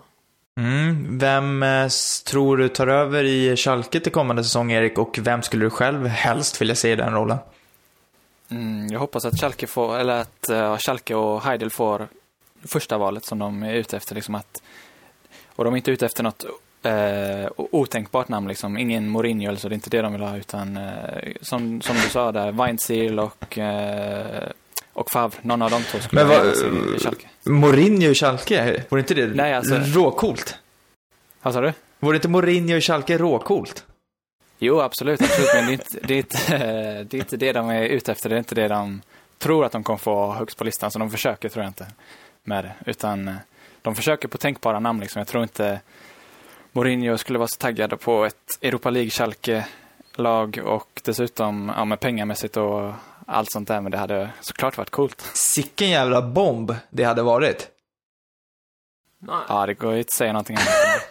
Mm. 0.60 1.20
Vem 1.20 1.64
eh, 1.64 1.88
tror 2.26 2.58
du 2.58 2.70
tar 2.70 2.88
över 2.88 3.24
i 3.24 3.56
Schalke 3.56 4.00
till 4.00 4.12
kommande 4.12 4.44
säsong, 4.44 4.72
Erik? 4.72 4.98
Och 4.98 5.18
vem 5.22 5.42
skulle 5.42 5.66
du 5.66 5.70
själv 5.70 6.06
helst 6.08 6.62
vilja 6.62 6.76
se 6.76 6.92
i 6.92 6.96
den 6.96 7.14
rollen? 7.14 7.38
Mm, 8.50 8.88
jag 8.88 9.00
hoppas 9.00 9.26
att 9.26 9.40
Schalke 9.40 9.68
får, 9.68 9.98
eller 9.98 10.22
att 10.22 10.50
uh, 10.50 10.78
Schalke 10.78 11.16
och 11.16 11.42
Heidel 11.42 11.70
får 11.70 12.08
första 12.64 12.98
valet 12.98 13.26
som 13.26 13.40
de 13.40 13.64
är 13.64 13.74
ute 13.74 13.98
efter. 13.98 14.16
Liksom 14.16 14.36
att, 14.36 14.62
och 15.56 15.64
de 15.64 15.74
är 15.74 15.78
inte 15.78 15.92
ute 15.92 16.06
efter 16.06 16.24
något 16.24 16.46
eh, 16.86 17.48
otänkbart 17.58 18.28
namn, 18.28 18.48
liksom. 18.48 18.78
ingen 18.78 19.10
Mourinho 19.10 19.48
eller 19.48 19.60
så, 19.60 19.70
det 19.70 19.74
är 19.74 19.76
inte 19.76 19.90
det 19.90 20.02
de 20.02 20.12
vill 20.14 20.22
ha, 20.22 20.38
utan 20.38 20.78
eh, 20.78 20.84
som, 21.42 21.82
som 21.82 21.96
du 21.96 22.02
sa 22.10 22.32
där, 22.32 22.52
Weinzierl 22.52 23.20
och, 23.20 23.58
eh, 23.58 24.50
och 24.94 25.12
Favre, 25.12 25.38
någon 25.42 25.62
av 25.62 25.70
de 25.72 25.84
två 25.84 26.00
skulle 26.00 26.26
Men 26.26 26.38
vad- 26.46 26.56
se 26.56 26.66
i 26.96 27.00
Schalke. 27.00 27.28
Mourinho 27.44 28.10
i 28.10 28.16
Schalke, 28.16 28.84
vore 28.90 29.02
inte 29.02 29.14
det 29.14 29.28
Nej, 29.28 29.54
alltså- 29.54 29.76
råcoolt? 29.76 30.58
Vad 31.42 31.54
sa 31.54 31.62
du? 31.62 31.74
Vore 32.00 32.16
inte 32.16 32.28
Mourinho 32.28 32.76
i 32.76 32.82
Schalke 32.82 33.18
råcoolt? 33.18 33.86
Jo, 34.60 34.82
absolut, 34.82 35.22
absolut. 35.22 35.50
Men 35.56 35.66
det 35.66 35.72
är, 35.72 35.74
inte, 35.74 36.00
det, 36.08 36.14
är 36.14 36.18
inte, 36.18 37.04
det 37.10 37.18
är 37.18 37.22
inte 37.22 37.38
det 37.38 37.52
de 37.54 37.70
är 37.70 37.82
ute 37.84 38.12
efter. 38.12 38.30
Det 38.30 38.36
är 38.36 38.40
inte 38.40 38.56
det 38.56 38.68
de 38.68 39.02
tror 39.38 39.66
att 39.66 39.72
de 39.72 39.84
kommer 39.84 39.98
få 39.98 40.32
högst 40.34 40.58
på 40.58 40.64
listan. 40.64 40.92
Så 40.92 41.00
de 41.00 41.12
försöker, 41.12 41.50
tror 41.50 41.64
jag 41.64 41.70
inte, 41.70 41.86
med 42.44 42.64
det. 42.66 42.74
Utan 42.92 43.28
eh, 43.28 43.34
de 43.82 43.96
försöker 43.96 44.28
på 44.28 44.38
tänkbara 44.38 44.80
namn. 44.80 45.00
Liksom. 45.00 45.20
Jag 45.20 45.28
tror 45.28 45.44
inte 45.44 45.80
Mourinho 46.76 47.18
skulle 47.18 47.40
vara 47.40 47.48
så 47.48 47.58
taggad 47.58 48.00
på 48.00 48.26
ett 48.26 48.58
Europa 48.62 48.90
League-Schalke-lag 48.90 50.60
och 50.66 51.02
dessutom 51.04 51.72
ja, 51.78 51.86
med 51.86 52.00
pengamässigt 52.00 52.58
och 52.58 52.94
allt 53.28 53.52
sånt 53.52 53.68
där. 53.68 53.82
Men 53.82 53.92
det 53.92 53.98
hade 53.98 54.30
såklart 54.42 54.78
varit 54.78 54.90
coolt. 54.90 55.22
Sicken 55.34 55.90
jävla 55.90 56.22
bomb 56.22 56.76
det 56.90 57.04
hade 57.04 57.22
varit. 57.24 57.68
Nej. 59.20 59.36
Ja, 59.50 59.66
det 59.66 59.74
går 59.74 59.92
ju 59.92 59.98
inte 59.98 60.08
att 60.08 60.18
säga 60.18 60.34
någonting 60.34 60.56
annat. 60.56 61.10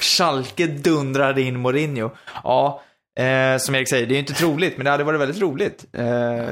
Schalke 0.00 0.66
dundrade 0.66 1.42
in 1.42 1.58
Mourinho. 1.60 2.10
Ja, 2.44 2.82
eh, 3.16 3.58
som 3.58 3.74
Erik 3.74 3.88
säger, 3.88 4.06
det 4.06 4.12
är 4.12 4.16
ju 4.16 4.20
inte 4.20 4.34
troligt, 4.34 4.76
men 4.76 4.84
det 4.84 4.90
hade 4.90 5.04
varit 5.04 5.20
väldigt 5.20 5.42
roligt. 5.42 5.84
Eh, 5.92 6.04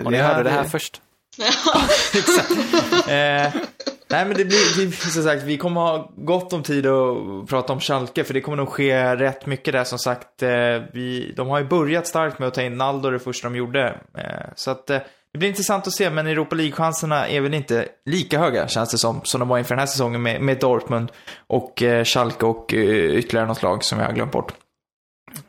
Och 0.05 0.13
ni 0.13 0.19
hörde 0.19 0.43
det 0.43 0.51
här 0.51 0.65
först. 0.65 1.02
Exakt. 2.15 2.51
Eh, 3.09 3.63
nej 4.09 4.27
men 4.27 4.37
det 4.37 4.45
blir, 4.45 4.77
vi, 4.87 4.93
som 4.93 5.23
sagt, 5.23 5.43
vi 5.43 5.59
kommer 5.59 5.81
ha 5.81 6.13
gott 6.17 6.53
om 6.53 6.63
tid 6.63 6.87
att 6.87 7.49
prata 7.49 7.73
om 7.73 7.81
Schalke, 7.81 8.25
för 8.25 8.35
det 8.35 8.41
kommer 8.41 8.57
nog 8.57 8.69
ske 8.69 9.17
rätt 9.17 9.47
mycket 9.47 9.73
där 9.73 9.85
som 9.85 9.99
sagt. 9.99 10.43
Eh, 10.43 10.51
vi, 10.93 11.33
de 11.37 11.49
har 11.49 11.59
ju 11.59 11.65
börjat 11.65 12.07
starkt 12.07 12.39
med 12.39 12.49
att 12.49 12.55
ta 12.55 12.63
in 12.63 12.77
Naldo 12.77 13.11
det 13.11 13.19
första 13.19 13.49
de 13.49 13.57
gjorde. 13.57 14.01
Eh, 14.19 14.53
så 14.57 14.71
att 14.71 14.91
eh, 14.91 14.99
det 15.33 15.39
blir 15.39 15.49
intressant 15.49 15.87
att 15.87 15.93
se, 15.93 16.11
men 16.11 16.27
Europa 16.27 16.57
League-chanserna 16.57 17.29
är 17.29 17.41
väl 17.41 17.55
inte 17.55 17.89
lika 18.07 18.39
höga, 18.39 18.69
känns 18.69 18.91
det 18.91 18.99
som, 18.99 19.21
som 19.25 19.41
de 19.41 19.49
var 19.49 19.59
inför 19.59 19.75
den 19.75 19.79
här 19.79 19.87
säsongen 19.87 20.23
med, 20.23 20.41
med 20.41 20.59
Dortmund 20.59 21.13
och 21.47 21.83
eh, 21.83 22.05
Schalke 22.05 22.47
och 22.47 22.75
eh, 22.75 23.19
ytterligare 23.19 23.47
något 23.47 23.63
lag 23.63 23.85
som 23.85 23.99
jag 23.99 24.07
har 24.07 24.13
glömt 24.13 24.33
bort. 24.33 24.53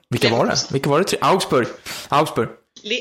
Vilka 0.09 0.29
var 0.29 0.45
det? 0.45 0.55
Vilka 0.71 0.89
var 0.89 0.99
det? 0.99 1.17
Augsburg. 1.21 1.67
Augsburg. 2.09 2.49
Le 2.83 2.95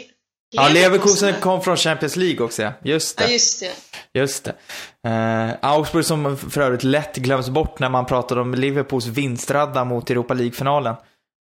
Ja, 0.54 0.68
Leverkusen 0.68 1.34
kom 1.40 1.62
från 1.62 1.76
Champions 1.76 2.16
League 2.16 2.44
också, 2.44 2.62
ja. 2.62 2.72
Just 2.82 3.18
det. 3.18 3.24
Ja, 3.24 3.30
just 3.30 3.60
det. 3.60 3.70
Just 4.20 4.44
det. 4.44 4.54
Eh, 5.10 5.50
Augsburg 5.70 6.04
som 6.04 6.36
för 6.36 6.60
övrigt 6.60 6.82
lätt 6.84 7.16
glöms 7.16 7.48
bort 7.50 7.78
när 7.78 7.88
man 7.88 8.06
pratade 8.06 8.40
om 8.40 8.54
Liverpools 8.54 9.06
vinstradda 9.06 9.84
mot 9.84 10.10
Europa 10.10 10.34
League-finalen. 10.34 10.94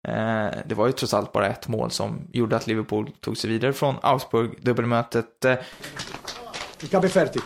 Eh, 0.07 0.47
det 0.65 0.75
var 0.75 0.87
ju 0.87 0.91
trots 0.93 1.13
allt 1.13 1.31
bara 1.31 1.47
ett 1.47 1.67
mål 1.67 1.91
som 1.91 2.27
gjorde 2.33 2.55
att 2.55 2.67
Liverpool 2.67 3.11
tog 3.19 3.37
sig 3.37 3.49
vidare 3.49 3.73
från 3.73 3.95
Augsburg, 4.01 4.49
dubbelmötet. 4.61 5.25
Fertig. 7.09 7.41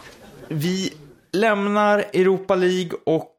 vi 0.48 0.94
lämnar 1.32 2.00
Europa 2.00 2.56
League 2.56 2.92
och 3.06 3.32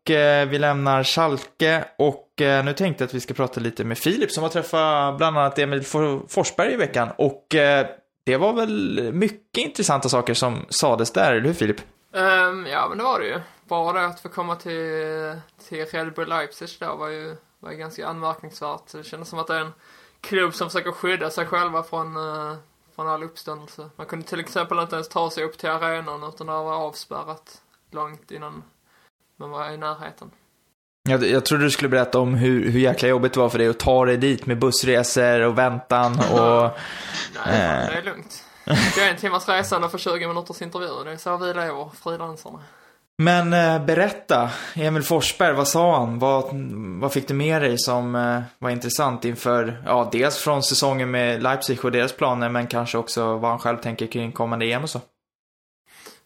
vi 0.51 0.59
lämnar 0.59 1.05
Schalke 1.05 1.85
och 1.99 2.29
nu 2.39 2.73
tänkte 2.77 3.03
jag 3.05 3.09
att 3.09 3.15
vi 3.15 3.21
ska 3.21 3.35
prata 3.35 3.61
lite 3.61 3.85
med 3.85 3.99
Filip 3.99 4.31
som 4.31 4.43
har 4.43 4.51
träffat 4.51 5.17
bland 5.17 5.39
annat 5.39 5.59
Emil 5.59 5.83
For- 5.83 6.21
Forsberg 6.29 6.73
i 6.73 6.77
veckan 6.77 7.09
och 7.19 7.55
det 8.27 8.37
var 8.37 8.53
väl 8.53 9.13
mycket 9.13 9.65
intressanta 9.65 10.09
saker 10.09 10.35
som 10.35 10.67
sades 10.69 11.11
där, 11.11 11.33
eller 11.33 11.47
hur 11.47 11.55
Filip? 11.55 11.81
Um, 12.13 12.67
ja, 12.67 12.87
men 12.89 12.99
det 12.99 13.05
var 13.05 13.21
det 13.21 13.27
ju. 13.27 13.41
Bara 13.65 14.01
det 14.01 14.07
att 14.07 14.21
få 14.21 14.29
komma 14.29 14.57
till, 14.57 15.41
till 15.69 15.85
Red 15.85 16.15
Bull 16.15 16.29
Leipzig 16.29 16.69
då 16.81 16.97
var 16.97 17.09
ju, 17.09 17.37
var 17.59 17.71
ju 17.71 17.77
ganska 17.77 18.07
anmärkningsvärt. 18.07 18.93
Det 18.93 19.05
kändes 19.05 19.29
som 19.29 19.39
att 19.39 19.47
det 19.47 19.55
är 19.55 19.61
en 19.61 19.73
klubb 20.21 20.55
som 20.55 20.71
försöker 20.71 20.93
skydda 20.93 21.31
sig 21.31 21.47
själva 21.47 21.83
från, 21.83 22.17
uh, 22.17 22.55
från 22.95 23.09
all 23.09 23.23
uppståndelse. 23.23 23.91
Man 23.97 24.07
kunde 24.07 24.27
till 24.27 24.41
exempel 24.41 24.79
inte 24.79 24.97
ens 24.97 25.09
ta 25.09 25.31
sig 25.31 25.45
upp 25.45 25.59
till 25.59 25.71
arenan 25.71 26.25
utan 26.25 26.47
det 26.47 26.53
var 26.53 26.75
avspärrat 26.75 27.63
långt 27.91 28.31
innan 28.31 28.63
man 29.37 29.51
var 29.51 29.71
i 29.71 29.77
närheten. 29.77 30.31
Jag, 31.09 31.25
jag 31.25 31.45
trodde 31.45 31.65
du 31.65 31.71
skulle 31.71 31.89
berätta 31.89 32.19
om 32.19 32.35
hur, 32.35 32.71
hur 32.71 32.81
jäkla 32.81 33.09
jobbigt 33.09 33.33
det 33.33 33.41
var 33.41 33.49
för 33.49 33.59
dig 33.59 33.69
att 33.69 33.79
ta 33.79 34.05
dig 34.05 34.17
dit 34.17 34.47
med 34.47 34.59
bussresor 34.59 35.41
och 35.41 35.59
väntan 35.59 36.13
och... 36.33 36.71
Nej, 37.47 37.61
Eh. 37.61 37.91
det 37.91 37.99
är 37.99 38.03
lugnt. 38.05 38.43
Det 38.65 39.01
är 39.01 39.11
en 39.11 39.17
timmas 39.17 39.49
resande 39.49 39.89
för 39.89 39.99
20 39.99 40.29
minuters 40.29 40.63
intervju. 40.63 40.89
Det 41.05 41.13
är 41.13 41.17
så 41.17 41.37
vi 41.37 41.47
lever, 41.47 41.89
frilansarna. 42.03 42.59
Men 43.19 43.53
eh, 43.53 43.85
berätta, 43.85 44.51
Emil 44.75 45.03
Forsberg, 45.03 45.55
vad 45.55 45.69
sa 45.69 45.99
han? 45.99 46.19
Vad, 46.19 46.45
vad 47.01 47.13
fick 47.13 47.29
du 47.29 47.35
med 47.35 47.63
dig 47.63 47.79
som 47.79 48.15
eh, 48.15 48.41
var 48.59 48.71
intressant 48.71 49.25
inför, 49.25 49.83
ja, 49.87 50.09
dels 50.13 50.37
från 50.39 50.63
säsongen 50.63 51.11
med 51.11 51.43
Leipzig 51.43 51.85
och 51.85 51.93
deras 51.93 52.13
planer, 52.13 52.49
men 52.49 52.67
kanske 52.67 52.99
också 52.99 53.37
vad 53.37 53.51
han 53.51 53.59
själv 53.59 53.77
tänker 53.77 54.07
kring 54.07 54.33
kommande 54.33 54.67
EM 54.67 54.83
och 54.83 54.91
så? 54.91 55.01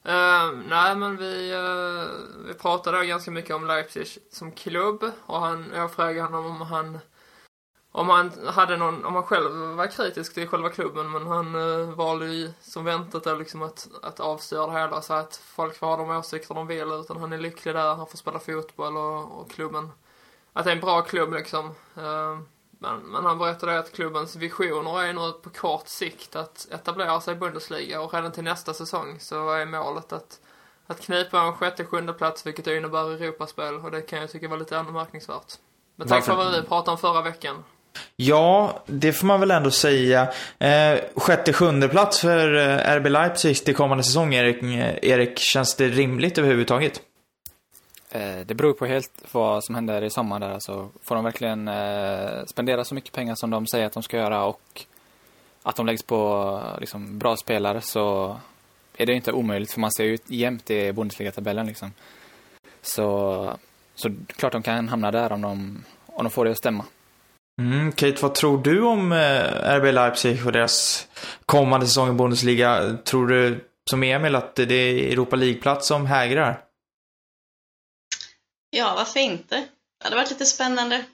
Uh, 0.09 0.59
nej, 0.69 0.97
men 0.97 1.17
vi, 1.17 1.55
uh, 1.55 2.47
vi 2.47 2.55
pratade 2.55 2.99
då 2.99 3.05
ganska 3.05 3.31
mycket 3.31 3.57
om 3.57 3.67
Leipzig 3.67 4.07
som 4.31 4.53
klubb. 4.53 5.05
Och 5.27 5.41
han, 5.41 5.73
jag 5.75 5.93
frågade 5.93 6.23
honom 6.23 6.47
om 6.47 6.61
han 6.61 6.99
om 7.93 8.09
han 8.09 8.33
hade 8.47 8.77
någon, 8.77 9.05
om 9.05 9.15
han 9.15 9.23
själv 9.23 9.53
var 9.77 9.87
kritisk 9.87 10.35
till 10.35 10.49
själva 10.49 10.69
klubben 10.69 11.11
men 11.11 11.27
han 11.27 11.55
uh, 11.55 11.95
valde 11.95 12.27
ju 12.27 12.53
som 12.61 12.85
väntat 12.85 13.25
då 13.25 13.35
liksom 13.35 13.63
att, 13.63 13.89
att 14.03 14.21
avstyra 14.21 14.67
det 14.67 14.73
hela. 14.81 15.03
Så 15.03 15.15
att 15.15 15.37
folk 15.37 15.77
får 15.77 15.87
ha 15.87 15.97
de 15.97 16.11
åsikter 16.11 16.55
de 16.55 16.67
vill 16.67 16.93
utan 16.93 17.17
han 17.17 17.33
är 17.33 17.39
lycklig 17.39 17.75
där, 17.75 17.95
han 17.95 18.07
får 18.07 18.19
spela 18.19 18.39
fotboll 18.39 18.97
och, 18.97 19.41
och 19.41 19.51
klubben, 19.51 19.89
att 20.53 20.65
det 20.65 20.71
är 20.71 20.75
en 20.75 20.81
bra 20.81 21.03
klubb 21.03 21.33
liksom. 21.33 21.67
Eh, 21.97 22.41
men, 22.83 23.01
men 23.01 23.25
han 23.25 23.39
berättade 23.39 23.79
att 23.79 23.93
klubbens 23.93 24.37
visioner 24.37 25.03
är 25.03 25.13
nu 25.13 25.33
på 25.43 25.51
kort 25.51 25.89
sikt 25.89 26.37
att 26.37 26.69
etablera 26.73 27.21
sig 27.21 27.35
i 27.35 27.37
Bundesliga 27.37 28.01
och 28.01 28.15
redan 28.15 28.33
till 28.33 28.45
nästa 28.45 28.75
säsong 28.75 29.17
så 29.21 29.51
är 29.51 29.67
målet 29.67 30.13
att, 30.13 30.41
att 30.87 31.01
knipa 31.01 31.41
en 31.41 31.53
sjätte, 31.53 31.85
sjunde 31.85 32.13
plats 32.13 32.47
vilket 32.47 32.67
innebär 32.67 33.23
Europaspel 33.23 33.75
och 33.75 33.91
det 33.91 34.01
kan 34.03 34.21
jag 34.21 34.31
tycka 34.31 34.49
var 34.49 34.57
lite 34.57 34.79
anmärkningsvärt. 34.79 35.53
Men 35.97 36.09
tack 36.09 36.25
för 36.25 36.37
vad 36.37 36.53
vi 36.53 36.63
pratade 36.63 36.91
om 36.91 36.99
förra 36.99 37.23
veckan. 37.23 37.65
Ja, 38.17 38.83
det 38.87 39.13
får 39.13 39.27
man 39.27 39.41
väl 39.41 39.51
ändå 39.51 39.71
säga. 39.71 40.33
Eh, 40.59 41.01
sjätte, 41.17 41.53
sjunde 41.53 41.89
plats 41.89 42.21
för 42.21 42.55
eh, 42.57 42.97
RB 42.97 43.07
Leipzig 43.07 43.65
till 43.65 43.75
kommande 43.75 44.05
säsong, 44.05 44.35
Erik. 44.35 44.63
Eh, 44.63 45.11
Erik, 45.11 45.39
känns 45.39 45.75
det 45.77 45.89
rimligt 45.89 46.39
överhuvudtaget? 46.39 47.03
Eh, 48.11 48.47
det 48.47 48.55
beror 48.55 48.73
på 48.73 48.87
helt 48.87 49.23
vad 49.33 49.65
som 49.65 49.75
händer 49.75 50.03
i 50.03 50.11
sommar 50.11 50.41
där. 50.41 50.51
Alltså, 50.51 50.91
får 51.03 51.15
de 51.15 51.25
verkligen 51.25 51.69
eh, 51.69 52.45
spendera 52.47 52.85
så 52.85 52.95
mycket 52.95 53.13
pengar 53.13 53.35
som 53.35 53.51
de 53.51 53.67
säger 53.67 53.87
att 53.87 53.93
de 53.93 54.03
ska 54.03 54.17
göra 54.17 54.45
och 54.45 54.85
att 55.63 55.77
de 55.77 55.87
läggs 55.87 56.03
på 56.03 56.63
liksom, 56.81 57.19
bra 57.19 57.37
spelare 57.37 57.81
så 57.81 58.37
är 58.97 59.07
det 59.07 59.13
inte 59.13 59.33
omöjligt 59.33 59.73
för 59.73 59.81
man 59.81 59.93
ser 59.93 60.05
ju 60.05 60.19
jämt 60.27 60.71
i 60.71 60.93
Bundesliga-tabellen 60.93 61.67
liksom. 61.67 61.93
Så, 62.83 63.57
så 63.95 64.15
klart 64.27 64.53
de 64.53 64.63
kan 64.63 64.89
hamna 64.89 65.11
där 65.11 65.33
om 65.33 65.41
de, 65.41 65.85
om 66.07 66.25
de 66.25 66.31
får 66.31 66.45
det 66.45 66.51
att 66.51 66.59
stämma. 66.59 66.85
Mm, 67.61 67.93
Kate, 67.93 68.23
vad 68.23 68.35
tror 68.35 68.59
du 68.59 68.83
om 68.83 69.13
eh, 69.13 69.77
RB 69.77 69.93
Leipzig 69.93 70.47
och 70.47 70.53
deras 70.53 71.09
kommande 71.47 71.87
säsong 71.87 72.11
i 72.11 72.13
Bundesliga? 72.13 72.97
Tror 73.05 73.29
du, 73.29 73.65
som 73.91 74.03
Emil, 74.03 74.35
att 74.35 74.57
det 74.57 74.75
är 74.75 75.13
Europa 75.13 75.37
League-plats 75.37 75.89
som 75.89 76.07
hägrar? 76.07 76.70
Ja, 78.71 78.95
varför 78.97 79.21
inte? 79.21 79.57
Det 79.57 80.05
hade 80.05 80.17
varit 80.17 80.31
lite 80.31 80.47
spännande. 80.47 81.05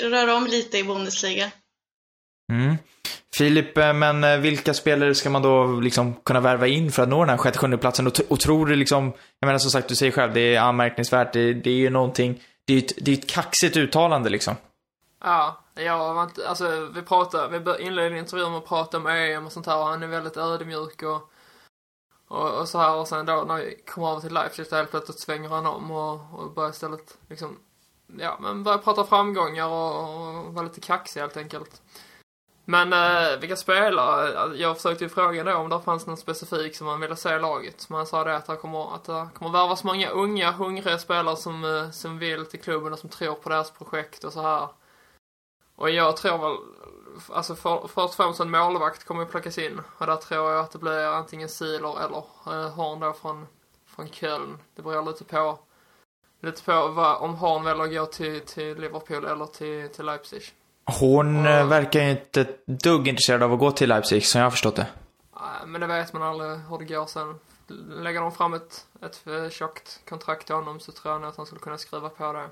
Röra 0.00 0.34
om 0.34 0.46
lite 0.46 0.78
i 0.78 0.84
Bundesliga. 0.84 1.50
Mm. 2.52 2.76
Filip, 3.36 3.78
eh, 3.78 3.92
men 3.92 4.24
eh, 4.24 4.36
vilka 4.36 4.74
spelare 4.74 5.14
ska 5.14 5.30
man 5.30 5.42
då 5.42 5.66
liksom 5.80 6.14
kunna 6.14 6.40
värva 6.40 6.66
in 6.66 6.92
för 6.92 7.02
att 7.02 7.08
nå 7.08 7.20
den 7.20 7.28
här 7.28 7.36
sjätte, 7.36 7.58
sjunde 7.58 7.78
platsen? 7.78 8.06
Och, 8.28 8.40
tror 8.40 8.66
du 8.66 8.76
liksom, 8.76 9.12
jag 9.40 9.46
menar 9.46 9.58
som 9.58 9.70
sagt, 9.70 9.88
du 9.88 9.96
säger 9.96 10.12
själv, 10.12 10.34
det 10.34 10.54
är 10.54 10.60
anmärkningsvärt, 10.60 11.32
det, 11.32 11.54
det 11.54 11.70
är 11.70 11.74
ju 11.74 11.90
någonting, 11.90 12.42
det 12.64 12.72
är 12.72 12.76
ju 12.76 12.86
ett, 12.86 12.92
det 12.96 13.10
är 13.10 13.18
ett 13.18 13.30
kaxigt 13.30 13.76
uttalande 13.76 14.30
liksom. 14.30 14.56
Ja, 15.24 15.64
jag 15.74 16.14
var 16.14 16.22
inte, 16.22 16.48
alltså 16.48 16.88
vi 16.94 17.02
pratade, 17.02 17.58
vi 17.58 17.84
inledde 17.86 18.18
intervjun 18.18 18.50
med 18.50 18.58
att 18.58 18.68
prata 18.68 18.96
om 18.96 19.06
EM 19.06 19.46
och 19.46 19.52
sånt 19.52 19.66
här 19.66 19.78
och 19.78 19.86
han 19.86 20.02
är 20.02 20.06
väldigt 20.06 20.36
ödmjuk 20.36 21.02
och, 21.02 21.30
och, 22.28 22.60
och 22.60 22.68
så 22.68 22.78
här 22.78 22.94
och 22.94 23.08
sen 23.08 23.26
då 23.26 23.44
när 23.48 23.56
vi 23.56 23.82
kommer 23.86 24.10
över 24.10 24.20
till 24.20 24.34
Lifeshift 24.34 24.72
helt 24.72 24.90
plötsligt 24.90 25.18
svänger 25.18 25.48
han 25.48 25.66
om 25.66 25.90
och, 25.90 26.20
och 26.32 26.50
börjar 26.50 26.70
istället 26.70 27.18
liksom, 27.28 27.58
ja 28.18 28.38
men 28.40 28.62
börjar 28.62 28.78
prata 28.78 29.04
framgångar 29.04 29.66
och, 29.66 30.46
och 30.46 30.54
vara 30.54 30.64
lite 30.64 30.80
kaxig 30.80 31.20
helt 31.20 31.36
enkelt. 31.36 31.82
Men 32.68 32.92
eh, 32.92 33.40
vilka 33.40 33.56
spelare, 33.56 34.56
jag 34.56 34.76
försökte 34.76 35.04
ju 35.04 35.10
fråga 35.10 35.44
då 35.44 35.54
om 35.54 35.68
det 35.68 35.80
fanns 35.80 36.06
någon 36.06 36.16
specifik 36.16 36.76
som 36.76 36.86
man 36.86 37.00
ville 37.00 37.16
se 37.16 37.34
i 37.34 37.38
laget. 37.38 37.88
Men 37.88 37.96
han 37.96 38.06
sa 38.06 38.24
det 38.24 38.36
att 38.36 38.46
det 38.46 38.56
kommer, 38.56 38.94
att 38.94 39.04
det 39.04 39.28
kommer 39.34 39.52
värvas 39.52 39.84
många 39.84 40.10
unga, 40.10 40.52
hungriga 40.52 40.98
spelare 40.98 41.36
som, 41.36 41.64
eh, 41.64 41.90
som 41.90 42.18
vill 42.18 42.46
till 42.46 42.60
klubben 42.60 42.92
och 42.92 42.98
som 42.98 43.10
tror 43.10 43.34
på 43.34 43.48
deras 43.48 43.70
projekt 43.70 44.24
och 44.24 44.32
så 44.32 44.42
här. 44.42 44.68
Och 45.76 45.90
jag 45.90 46.16
tror 46.16 46.38
väl, 46.38 46.56
alltså 47.32 47.54
för, 47.54 47.80
först 47.80 47.96
och 48.08 48.14
främst 48.14 48.40
en 48.40 48.50
målvakt 48.50 49.04
kommer 49.04 49.22
ju 49.22 49.26
plockas 49.28 49.58
in. 49.58 49.80
Och 49.98 50.06
där 50.06 50.16
tror 50.16 50.50
jag 50.52 50.60
att 50.64 50.70
det 50.70 50.78
blir 50.78 51.06
antingen 51.06 51.48
Siler 51.48 52.04
eller 52.04 52.24
eh, 52.46 52.70
Horn 52.70 53.00
då 53.00 53.12
från, 53.12 53.46
från 53.86 54.08
Köln. 54.08 54.58
Det 54.76 54.82
beror 54.82 55.02
lite 55.06 55.24
på, 55.24 55.58
lite 56.42 56.62
på 56.62 56.88
vad, 56.88 57.16
om 57.16 57.34
Horn 57.34 57.64
väljer 57.64 57.84
att 57.84 57.92
gå 57.94 58.06
till, 58.06 58.40
till 58.40 58.78
Liverpool 58.80 59.24
eller 59.24 59.46
till, 59.46 59.88
till 59.88 60.04
Leipzig. 60.06 60.42
Hon 61.00 61.46
eh, 61.46 61.52
Ja. 61.52 61.64
verkar 61.64 62.00
ju 62.02 62.10
inte 62.10 62.40
ett 62.40 62.66
dugg 62.66 63.08
intresserad 63.08 63.42
av 63.42 63.52
att 63.52 63.58
gå 63.58 63.70
till 63.70 63.88
Leipzig, 63.88 64.26
som 64.26 64.38
jag 64.38 64.46
har 64.46 64.50
förstått 64.50 64.76
det. 64.76 64.86
Nej, 65.40 65.66
Men 65.66 65.80
det 65.80 65.86
vet 65.86 66.12
man 66.12 66.22
aldrig 66.22 66.50
hur 66.50 66.78
det 66.78 66.84
går 66.84 67.06
sen. 67.06 67.38
Lägger 67.88 68.20
de 68.20 68.32
fram 68.32 68.54
ett, 68.54 68.86
ett 69.02 69.26
eh, 69.26 69.48
tjockt 69.50 70.00
kontrakt 70.08 70.46
till 70.46 70.54
honom 70.54 70.80
så 70.80 70.92
tror 70.92 71.12
jag 71.14 71.20
nog 71.20 71.30
att 71.30 71.36
han 71.36 71.46
skulle 71.46 71.60
kunna 71.60 71.78
skriva 71.78 72.08
på 72.08 72.32
det. 72.32 72.46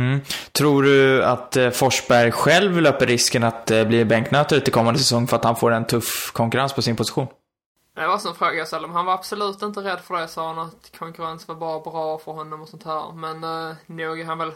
Mm. 0.00 0.20
Tror 0.52 0.82
du 0.82 1.24
att 1.24 1.56
eh, 1.56 1.70
Forsberg 1.70 2.32
själv 2.32 2.80
löper 2.80 3.06
risken 3.06 3.44
att 3.44 3.70
eh, 3.70 3.84
bli 3.84 4.04
bänknötare 4.04 4.60
till 4.60 4.72
kommande 4.72 5.00
säsong 5.00 5.26
för 5.26 5.36
att 5.36 5.44
han 5.44 5.56
får 5.56 5.70
en 5.70 5.86
tuff 5.86 6.30
konkurrens 6.32 6.72
på 6.72 6.82
sin 6.82 6.96
position? 6.96 7.26
Det 7.94 8.06
var 8.06 8.28
en 8.28 8.34
fråga 8.34 8.54
jag 8.54 8.66
ställde, 8.68 8.88
men 8.88 8.96
han 8.96 9.06
var 9.06 9.14
absolut 9.14 9.62
inte 9.62 9.80
rädd 9.80 10.00
för 10.00 10.14
det, 10.14 10.28
sa 10.28 10.46
han, 10.46 10.58
att 10.58 10.98
konkurrens 10.98 11.48
var 11.48 11.54
bara 11.54 11.80
bra 11.80 12.18
för 12.18 12.32
honom 12.32 12.62
och 12.62 12.68
sånt 12.68 12.84
här. 12.84 13.12
Men 13.12 13.44
eh, 13.44 13.76
nog 13.86 14.20
är 14.20 14.24
han 14.24 14.38
väl, 14.38 14.52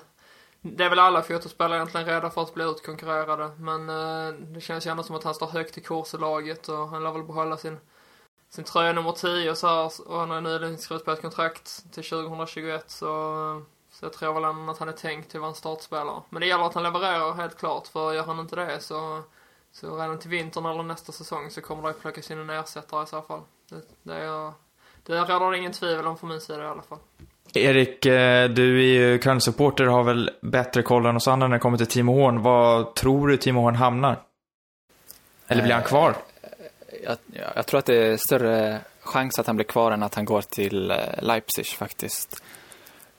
det 0.61 0.85
är 0.85 0.91
väl 0.91 0.99
alla 0.99 1.23
fotbollsspelare 1.23 1.79
egentligen 1.79 2.07
rädda 2.07 2.31
för 2.31 2.43
att 2.43 2.55
bli 2.55 2.65
utkonkurrerade, 2.65 3.51
men 3.59 3.89
eh, 3.89 4.35
det 4.35 4.61
känns 4.61 4.87
ju 4.87 4.91
ändå 4.91 5.03
som 5.03 5.17
att 5.17 5.25
han 5.25 5.35
står 5.35 5.47
högt 5.47 5.79
i 5.79 5.81
kurs 5.81 6.15
i 6.15 6.19
laget 6.19 6.69
och 6.69 6.89
han 6.89 7.03
lär 7.03 7.13
väl 7.13 7.23
behålla 7.23 7.57
sin, 7.57 7.79
sin 8.51 8.65
tröja 8.65 8.93
nummer 8.93 9.13
10 9.13 9.51
och 9.51 9.59
så 9.59 9.67
här, 9.67 9.93
och 10.07 10.21
han 10.21 10.31
har 10.31 10.41
nyligen 10.41 10.79
skrivit 10.79 11.05
på 11.05 11.11
ett 11.11 11.23
kontrakt 11.23 11.93
till 11.93 12.05
2021 12.05 12.85
så, 12.91 13.07
eh, 13.07 13.76
så 14.01 14.05
jag 14.05 14.13
tror 14.13 14.35
väl 14.35 14.45
ändå 14.45 14.73
att 14.73 14.79
han 14.79 14.89
är 14.89 14.93
tänkt 14.93 15.31
till 15.31 15.39
att 15.39 15.41
vara 15.41 15.49
en 15.49 15.55
startspelare. 15.55 16.23
Men 16.31 16.41
det 16.41 16.47
gäller 16.47 16.65
att 16.65 16.75
han 16.75 16.83
levererar 16.83 17.35
helt 17.35 17.59
klart, 17.59 17.87
för 17.87 18.13
gör 18.13 18.25
han 18.25 18.41
inte 18.41 18.57
det 18.57 18.81
så 18.81 19.23
så 19.81 19.97
redan 19.97 20.19
till 20.19 20.31
vintern 20.31 20.67
eller 20.67 20.83
nästa 20.83 21.13
säsong 21.13 21.51
så 21.51 21.61
kommer 21.61 21.83
det 21.83 21.89
att 21.89 22.01
plockas 22.01 22.31
in 22.31 22.39
en 22.39 22.51
ersättare 22.51 23.05
i 23.05 23.07
så 23.07 23.23
fall. 23.23 23.41
Det, 23.69 23.77
det, 24.03 24.15
är, 24.15 24.53
det 25.03 25.13
råder 25.13 25.55
ingen 25.55 25.73
tvivel 25.73 26.07
om 26.07 26.19
från 26.19 26.31
min 26.31 26.41
sida 26.41 26.63
i 26.63 26.67
alla 26.67 26.83
fall. 26.83 26.99
Erik, 27.55 28.07
eh, 28.07 28.51
du 28.51 28.79
är 28.79 28.85
ju 28.85 29.19
Köln-supporter 29.19 29.89
och 29.89 29.93
har 29.93 30.03
väl 30.03 30.31
bättre 30.41 30.83
koll 30.83 31.07
än 31.07 31.17
oss 31.17 31.29
andra 31.29 31.49
när 31.49 31.57
det 31.57 31.61
kommer 31.61 31.79
till 31.79 31.87
Timo 31.87 32.13
Horn. 32.13 32.43
Vad 32.43 32.95
tror 32.95 33.29
du 33.29 33.37
Timo 33.37 33.61
Horn 33.61 33.75
hamnar? 33.75 34.23
Eller 35.47 35.63
blir 35.63 35.75
han 35.75 35.83
kvar? 35.83 36.17
Jag, 37.05 37.17
jag, 37.57 37.67
tror 37.67 37.79
att 37.79 37.87
det 37.87 38.07
är 38.07 38.17
större 38.17 38.81
chans 39.01 39.39
att 39.39 39.47
han 39.47 39.57
blir 39.57 39.67
kvar 39.67 39.93
än 39.93 40.03
att 40.03 40.15
han 40.15 40.25
går 40.25 40.43
till 40.43 40.91
eh, 40.91 40.97
Leipzig 41.19 41.67
faktiskt. 41.67 42.43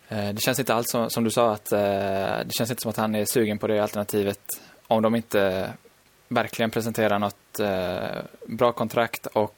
Eh, 0.09 0.33
det 0.33 0.41
känns 0.41 0.59
inte 0.59 0.73
alls 0.73 0.89
som, 0.89 1.09
som 1.09 1.23
du 1.23 1.31
sa 1.31 1.51
att 1.51 1.71
eh, 1.71 1.79
det 1.79 2.51
känns 2.57 2.69
inte 2.69 2.81
som 2.81 2.89
att 2.89 2.97
han 2.97 3.15
är 3.15 3.25
sugen 3.25 3.57
på 3.57 3.67
det 3.67 3.79
alternativet 3.79 4.61
om 4.87 5.03
de 5.03 5.15
inte 5.15 5.73
verkligen 6.27 6.71
presenterar 6.71 7.19
något 7.19 7.59
eh, 7.59 8.21
bra 8.45 8.71
kontrakt 8.71 9.25
och 9.25 9.53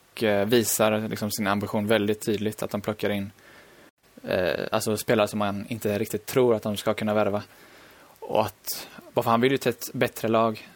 visar 0.46 1.08
liksom, 1.08 1.32
sin 1.32 1.48
ambition 1.48 1.88
väldigt 1.88 2.22
tydligt. 2.22 2.64
Att 2.64 2.72
de 2.72 2.82
plockar 2.82 3.10
in 3.10 3.32
alltså 4.72 4.98
spelare 4.98 5.28
som 5.28 5.40
man 5.40 5.66
inte 5.70 6.00
riktigt 6.00 6.26
tror 6.26 6.56
att 6.56 6.64
de 6.64 6.78
ska 6.78 6.94
kunna 6.94 7.14
värva. 7.14 7.44
Och 8.20 8.46
att, 8.46 8.88
varför 9.14 9.32
han 9.32 9.42
vill 9.42 9.52
ju 9.52 9.58
till 9.58 9.70
ett 9.70 9.90
bättre 9.94 10.28
lag 10.28 10.70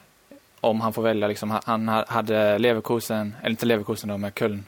om 0.59 0.81
han 0.81 0.93
får 0.93 1.01
välja. 1.01 1.27
Liksom, 1.27 1.59
han 1.63 1.88
hade 1.88 2.57
Leverkusen, 2.57 3.36
eller 3.41 3.49
inte 3.49 3.65
Leverkusen 3.65 4.09
då, 4.09 4.17
med 4.17 4.33
Köln. 4.36 4.63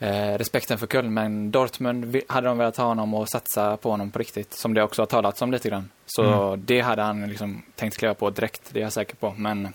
Eh, 0.00 0.38
respekten 0.38 0.78
för 0.78 0.86
Köln, 0.86 1.14
men 1.14 1.50
Dortmund 1.50 2.16
hade 2.28 2.46
de 2.46 2.58
velat 2.58 2.76
ha 2.76 2.84
honom 2.84 3.14
och 3.14 3.28
satsa 3.28 3.76
på 3.76 3.90
honom 3.90 4.10
på 4.10 4.18
riktigt, 4.18 4.54
som 4.54 4.74
det 4.74 4.82
också 4.82 5.02
har 5.02 5.06
talats 5.06 5.42
om 5.42 5.52
lite 5.52 5.68
grann. 5.68 5.90
Så 6.06 6.22
mm. 6.22 6.64
det 6.66 6.80
hade 6.80 7.02
han 7.02 7.28
liksom 7.28 7.62
tänkt 7.74 7.98
kliva 7.98 8.14
på 8.14 8.30
direkt, 8.30 8.62
det 8.72 8.80
är 8.80 8.82
jag 8.82 8.92
säker 8.92 9.16
på. 9.16 9.34
Men 9.36 9.68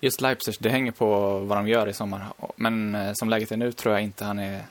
just 0.00 0.20
Leipzig, 0.20 0.54
det 0.60 0.68
hänger 0.68 0.92
på 0.92 1.38
vad 1.38 1.58
de 1.58 1.68
gör 1.68 1.88
i 1.88 1.92
sommar. 1.92 2.26
Men 2.56 2.94
eh, 2.94 3.12
som 3.14 3.28
läget 3.28 3.52
är 3.52 3.56
nu 3.56 3.72
tror 3.72 3.94
jag 3.94 4.02
inte 4.02 4.24
han 4.24 4.38
är 4.38 4.62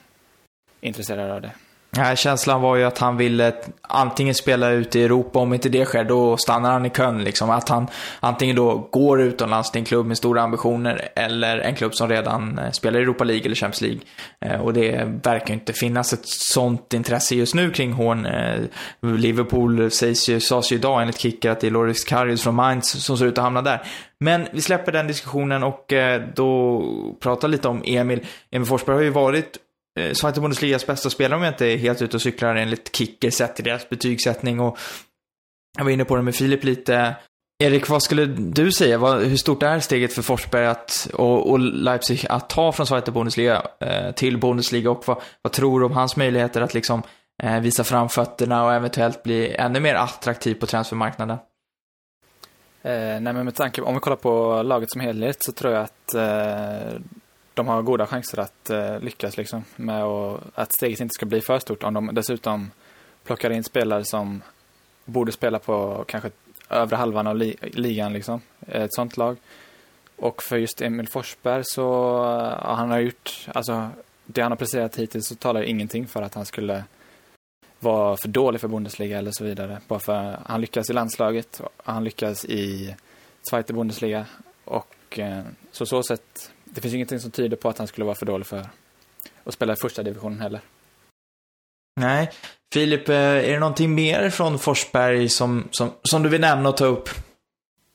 intresserad 0.80 1.30
av 1.30 1.40
det. 1.40 1.52
Nej, 1.96 2.16
känslan 2.16 2.62
var 2.62 2.76
ju 2.76 2.84
att 2.84 2.98
han 2.98 3.16
ville 3.16 3.52
antingen 3.82 4.34
spela 4.34 4.70
ute 4.70 4.98
i 4.98 5.04
Europa, 5.04 5.38
om 5.38 5.54
inte 5.54 5.68
det 5.68 5.84
sker, 5.84 6.04
då 6.04 6.36
stannar 6.36 6.72
han 6.72 6.86
i 6.86 6.90
kön. 6.90 7.24
Liksom. 7.24 7.50
Att 7.50 7.68
han 7.68 7.86
antingen 8.20 8.56
då 8.56 8.88
går 8.90 9.20
utomlands 9.20 9.70
till 9.70 9.78
en 9.78 9.84
klubb 9.84 10.06
med 10.06 10.16
stora 10.16 10.42
ambitioner, 10.42 11.08
eller 11.14 11.58
en 11.58 11.74
klubb 11.74 11.94
som 11.94 12.08
redan 12.08 12.58
eh, 12.58 12.70
spelar 12.70 12.98
i 12.98 13.02
Europa 13.02 13.24
League 13.24 13.44
eller 13.44 13.56
Champions 13.56 13.80
League. 13.80 14.00
Eh, 14.40 14.60
och 14.60 14.72
det 14.72 15.20
verkar 15.22 15.54
inte 15.54 15.72
finnas 15.72 16.12
ett 16.12 16.22
sånt 16.24 16.92
intresse 16.94 17.34
just 17.34 17.54
nu 17.54 17.70
kring 17.70 17.92
Horn. 17.92 18.26
Eh, 18.26 18.60
Liverpool 19.02 19.90
sägs 19.90 20.28
ju, 20.28 20.40
sades 20.40 20.72
ju 20.72 20.76
idag 20.76 21.00
enligt 21.00 21.18
Kicker 21.18 21.50
att 21.50 21.60
det 21.60 21.66
är 21.66 21.70
Loris 21.70 22.04
Karius 22.04 22.42
från 22.42 22.54
Mainz 22.54 23.04
som 23.04 23.18
ser 23.18 23.26
ut 23.26 23.38
att 23.38 23.44
hamna 23.44 23.62
där. 23.62 23.82
Men 24.20 24.46
vi 24.52 24.60
släpper 24.60 24.92
den 24.92 25.06
diskussionen 25.06 25.62
och 25.62 25.92
då 26.34 26.82
pratar 27.20 27.48
lite 27.48 27.68
om 27.68 27.82
Emil. 27.86 28.26
Emil 28.50 28.66
Forsberg 28.66 28.96
har 28.96 29.02
ju 29.02 29.10
varit 29.10 29.58
Eh, 29.96 30.02
Svante 30.02 30.14
Zweite 30.14 30.40
Bundesligas 30.40 30.86
bästa 30.86 31.10
spelare 31.10 31.36
om 31.36 31.44
jag 31.44 31.52
inte 31.52 31.66
är 31.66 31.76
helt 31.76 32.02
ute 32.02 32.16
och 32.16 32.22
cyklar 32.22 32.54
enligt 32.54 32.96
Kicker 32.96 33.30
sett 33.30 33.56
till 33.56 33.64
deras 33.64 33.88
betygssättning. 33.88 34.60
Och 34.60 34.78
jag 35.78 35.84
var 35.84 35.90
inne 35.90 36.04
på 36.04 36.16
det 36.16 36.22
med 36.22 36.34
Filip 36.34 36.64
lite. 36.64 37.16
Erik, 37.58 37.88
vad 37.88 38.02
skulle 38.02 38.26
du 38.26 38.72
säga? 38.72 38.98
Vad, 38.98 39.22
hur 39.22 39.36
stort 39.36 39.62
är 39.62 39.80
steget 39.80 40.12
för 40.12 40.22
Forsberg 40.22 40.66
att, 40.66 41.08
och, 41.14 41.50
och 41.50 41.58
Leipzig 41.58 42.26
att 42.28 42.48
ta 42.48 42.72
från 42.72 42.86
Zweite 42.86 43.12
Bundesliga 43.12 43.62
eh, 43.80 44.12
till 44.12 44.38
Bundesliga 44.38 44.90
och 44.90 45.02
vad, 45.06 45.22
vad, 45.42 45.52
tror 45.52 45.80
du 45.80 45.86
om 45.86 45.92
hans 45.92 46.16
möjligheter 46.16 46.60
att 46.60 46.74
liksom 46.74 47.02
eh, 47.42 47.60
visa 47.60 47.84
framfötterna 47.84 48.64
och 48.64 48.74
eventuellt 48.74 49.22
bli 49.22 49.54
ännu 49.54 49.80
mer 49.80 49.94
attraktiv 49.94 50.54
på 50.54 50.66
transfermarknaden? 50.66 51.38
Eh, 52.82 53.20
nej, 53.20 53.32
men 53.32 53.44
med 53.44 53.54
tanke 53.54 53.82
om 53.82 53.94
vi 53.94 54.00
kollar 54.00 54.16
på 54.16 54.62
laget 54.62 54.90
som 54.90 55.00
helhet 55.00 55.42
så 55.42 55.52
tror 55.52 55.72
jag 55.72 55.82
att 55.82 56.14
eh, 56.14 57.00
de 57.56 57.68
har 57.68 57.82
goda 57.82 58.06
chanser 58.06 58.40
att 58.40 58.70
eh, 58.70 59.00
lyckas 59.00 59.36
liksom, 59.36 59.64
med 59.76 60.04
och, 60.04 60.40
att 60.54 60.72
steget 60.72 61.00
inte 61.00 61.12
ska 61.12 61.26
bli 61.26 61.40
för 61.40 61.58
stort 61.58 61.82
om 61.82 61.94
de 61.94 62.14
dessutom 62.14 62.70
plockar 63.24 63.50
in 63.50 63.64
spelare 63.64 64.04
som 64.04 64.42
borde 65.04 65.32
spela 65.32 65.58
på 65.58 66.04
kanske 66.08 66.30
övre 66.70 66.96
halvan 66.96 67.26
av 67.26 67.36
li 67.36 67.56
ligan 67.60 68.12
liksom, 68.12 68.40
ett 68.66 68.94
sånt 68.94 69.16
lag. 69.16 69.36
Och 70.16 70.42
för 70.42 70.56
just 70.56 70.80
Emil 70.80 71.08
Forsberg 71.08 71.62
så, 71.64 71.82
ja, 72.64 72.74
han 72.74 72.90
har 72.90 72.98
gjort, 72.98 73.48
alltså 73.54 73.90
det 74.24 74.40
han 74.40 74.52
har 74.52 74.56
presterat 74.56 74.96
hittills 74.96 75.26
så 75.26 75.34
talar 75.34 75.62
ingenting 75.62 76.06
för 76.06 76.22
att 76.22 76.34
han 76.34 76.46
skulle 76.46 76.84
vara 77.78 78.16
för 78.16 78.28
dålig 78.28 78.60
för 78.60 78.68
Bundesliga 78.68 79.18
eller 79.18 79.30
så 79.30 79.44
vidare. 79.44 79.80
Bara 79.88 80.00
för 80.00 80.38
han 80.46 80.60
lyckas 80.60 80.90
i 80.90 80.92
landslaget, 80.92 81.60
han 81.76 82.04
lyckas 82.04 82.44
i 82.44 82.94
Zweite 83.50 83.72
Bundesliga 83.72 84.26
och 84.64 85.18
eh, 85.18 85.42
så 85.72 85.86
så 85.86 86.02
sätt 86.02 86.52
det 86.76 86.80
finns 86.82 86.94
ingenting 86.94 87.20
som 87.20 87.30
tyder 87.30 87.56
på 87.56 87.68
att 87.68 87.78
han 87.78 87.86
skulle 87.86 88.04
vara 88.04 88.14
för 88.14 88.26
dålig 88.26 88.46
för 88.46 88.68
att 89.44 89.54
spela 89.54 89.72
i 89.72 89.76
första 89.76 90.02
divisionen 90.02 90.40
heller. 90.40 90.60
Nej. 92.00 92.32
Filip, 92.72 93.08
eh, 93.08 93.16
är 93.16 93.52
det 93.52 93.58
någonting 93.58 93.94
mer 93.94 94.30
från 94.30 94.58
Forsberg 94.58 95.28
som, 95.28 95.68
som, 95.70 95.90
som 96.02 96.22
du 96.22 96.28
vill 96.28 96.40
nämna 96.40 96.68
och 96.68 96.76
ta 96.76 96.84
upp? 96.84 97.08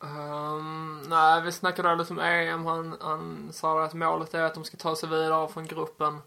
Um, 0.04 1.02
nej, 1.10 1.42
vi 1.42 1.52
snackade 1.52 1.96
lite 1.96 2.14
om 2.14 2.20
EM. 2.20 2.66
Han, 2.66 2.96
han 3.02 3.50
sa 3.54 3.84
att 3.84 3.94
målet 3.94 4.34
är 4.34 4.42
att 4.42 4.54
de 4.54 4.64
ska 4.64 4.78
ta 4.78 4.96
sig 4.96 5.10
vidare 5.10 5.48
från 5.48 5.68
gruppen. 5.68 6.18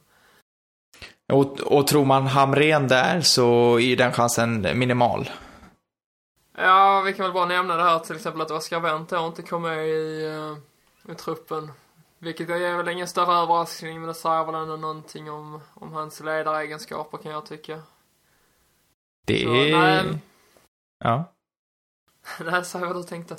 Och, 1.32 1.60
och 1.60 1.86
tror 1.86 2.04
man 2.04 2.26
Hamren 2.26 2.88
där 2.88 3.20
så 3.20 3.78
är 3.80 3.96
den 3.96 4.12
chansen 4.12 4.66
minimal. 4.74 5.30
Ja, 6.56 7.02
vi 7.06 7.12
kan 7.12 7.24
väl 7.24 7.32
bara 7.32 7.46
nämna 7.46 7.76
det 7.76 7.82
här 7.82 7.98
till 7.98 8.16
exempel 8.16 8.40
att 8.42 8.50
Oskar 8.50 8.80
Wendt 8.80 9.12
inte 9.12 9.42
kom 9.42 9.62
med 9.62 9.88
i, 9.88 10.26
uh, 10.26 11.12
i 11.12 11.14
truppen. 11.14 11.70
Vilket 12.24 12.50
är 12.50 12.76
väl 12.76 12.88
ingen 12.88 13.08
större 13.08 13.32
överraskning, 13.32 13.98
men 13.98 14.08
det 14.08 14.14
säger 14.14 14.44
väl 14.44 14.54
ändå 14.54 14.76
någonting 14.76 15.30
om, 15.30 15.60
om 15.74 15.92
hans 15.92 16.20
ledaregenskaper 16.20 17.18
kan 17.18 17.32
jag 17.32 17.46
tycka. 17.46 17.82
Det 19.26 19.42
är... 19.42 19.78
nej. 19.78 20.18
Ja. 21.04 21.32
nej, 22.50 22.64
säg 22.64 22.80
vad 22.80 22.96
du 22.96 23.02
tänkte. 23.02 23.36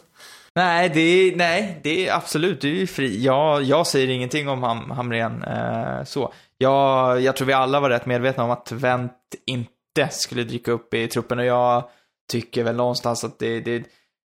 Nej, 0.56 0.90
det 0.90 1.00
är, 1.00 1.36
nej, 1.36 1.80
det 1.84 2.08
är 2.08 2.16
absolut, 2.16 2.62
du 2.62 2.82
är 2.82 2.88
fri. 2.88 3.24
Jag, 3.24 3.64
jag 3.64 3.88
säger 3.88 4.08
ingenting 4.08 4.50
om 4.50 4.64
Ham, 4.64 4.92
Hamren 4.92 5.44
eh, 5.44 6.04
så. 6.04 6.34
Jag, 6.58 7.22
jag 7.22 7.36
tror 7.36 7.48
vi 7.48 7.54
alla 7.54 7.80
var 7.80 7.90
rätt 7.90 8.06
medvetna 8.06 8.44
om 8.44 8.52
att 8.52 8.72
Wendt 8.72 9.36
inte 9.46 10.10
skulle 10.12 10.44
dyka 10.44 10.72
upp 10.72 10.94
i 10.94 11.08
truppen 11.08 11.40
och 11.40 11.46
jag 11.46 11.90
tycker 12.32 12.64
väl 12.64 12.76
någonstans 12.76 13.24
att 13.24 13.40
det, 13.40 13.60
det 13.60 13.84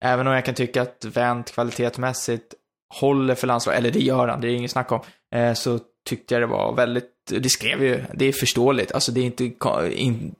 även 0.04 0.26
om 0.26 0.32
jag 0.32 0.44
kan 0.44 0.54
tycka 0.54 0.82
att 0.82 1.04
Wendt 1.04 1.52
kvalitetsmässigt 1.52 2.54
håller 3.00 3.34
för 3.34 3.46
landslaget, 3.46 3.78
eller 3.78 3.90
det 3.90 4.00
gör 4.00 4.28
han, 4.28 4.40
det 4.40 4.48
är 4.48 4.54
inget 4.54 4.70
snack 4.70 4.92
om, 4.92 5.00
eh, 5.34 5.52
så 5.52 5.78
tyckte 6.08 6.34
jag 6.34 6.42
det 6.42 6.46
var 6.46 6.74
väldigt, 6.74 7.10
det 7.30 7.48
skrev 7.48 7.82
ju, 7.82 8.04
det 8.14 8.24
är 8.24 8.32
förståeligt. 8.32 8.92
Alltså 8.92 9.12
det 9.12 9.20
är 9.20 9.24
inte, 9.24 9.44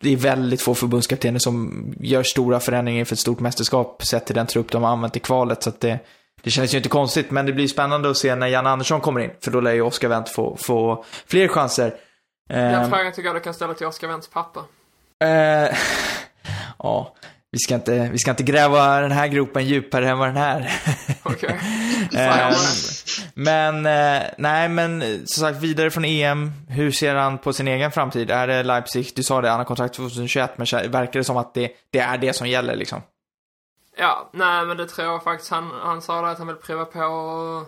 det 0.01 0.13
är 0.13 0.17
väldigt 0.17 0.63
få 0.63 0.75
förbundskaptener 0.75 1.39
som 1.39 1.85
gör 2.01 2.23
stora 2.23 2.61
förändringar 2.61 3.01
inför 3.01 3.15
ett 3.15 3.21
stort 3.21 3.41
mästerskap 3.41 4.03
sett 4.05 4.27
till 4.27 4.35
den 4.35 4.47
trupp 4.47 4.73
de 4.73 4.83
har 4.83 4.91
använt 4.91 5.17
i 5.17 5.21
kvalet. 5.21 5.63
Så 5.63 5.69
att 5.69 5.81
det, 5.81 5.99
det 6.43 6.51
känns 6.51 6.75
ju 6.75 6.77
inte 6.77 6.89
konstigt, 6.89 7.31
men 7.31 7.47
det 7.47 7.53
blir 7.53 7.69
spännande 7.69 8.11
att 8.11 8.17
se 8.17 8.35
när 8.35 8.47
Jan 8.47 8.67
Andersson 8.67 9.01
kommer 9.01 9.21
in, 9.21 9.31
för 9.41 9.51
då 9.51 9.61
lär 9.61 9.73
ju 9.73 9.83
Oscar 9.83 10.09
Wendt 10.09 10.29
få, 10.29 10.57
få 10.57 11.05
fler 11.27 11.49
chanser. 11.49 11.95
Den 12.49 12.91
frågan 12.91 13.13
tycker 13.13 13.29
jag 13.29 13.37
du 13.37 13.41
kan 13.41 13.55
ställa 13.55 13.75
till 13.75 13.87
Oscar 13.87 14.09
Wendts 14.09 14.29
pappa. 14.29 14.61
Eh, 15.25 15.29
ja, 16.79 17.15
vi 17.53 17.59
ska 17.59 17.75
inte, 17.75 18.09
vi 18.13 18.19
ska 18.19 18.31
inte 18.31 18.43
gräva 18.43 19.01
den 19.01 19.13
här 19.13 19.29
gropen 19.29 19.67
djupare 19.67 20.11
än 20.11 20.19
vad 20.19 20.29
den 20.29 20.37
här. 20.37 20.73
Okej. 21.23 21.61
Eh, 22.17 22.57
men, 23.35 23.87
eh, 23.87 24.23
nej 24.39 24.69
men 24.69 25.01
som 25.27 25.41
sagt 25.41 25.61
vidare 25.61 25.91
från 25.91 26.05
EM. 26.05 26.53
Hur 26.69 26.91
ser 26.91 27.15
han 27.15 27.39
på 27.39 27.53
sin 27.53 27.69
egen 27.69 27.93
framtid? 27.93 28.31
Är 28.31 28.47
det 28.47 28.63
Leipzig? 28.63 29.13
Du 29.17 29.23
sa 29.23 29.41
det, 29.41 29.49
han 29.49 29.59
har 29.59 29.65
kontrakt 29.65 29.95
2021, 29.95 30.59
men 30.59 30.67
verkar 30.91 31.21
det 31.21 31.25
som 31.25 31.37
att 31.37 31.55
det, 31.55 31.71
det 31.91 31.99
är 31.99 32.19
det 32.19 32.33
som 32.33 32.49
gäller 32.49 32.77
liksom? 32.77 33.03
Ja, 33.97 34.31
nej 34.33 34.67
men 34.67 34.77
det 34.77 34.87
tror 34.87 35.07
jag 35.07 35.25
faktiskt. 35.25 35.51
Han, 35.51 35.71
han 35.83 36.03
sa 36.03 36.23
det 36.23 36.31
att 36.31 36.39
han 36.39 36.47
vill 36.47 36.57
pröva 36.57 36.85
på 36.85 37.01
och, 37.01 37.67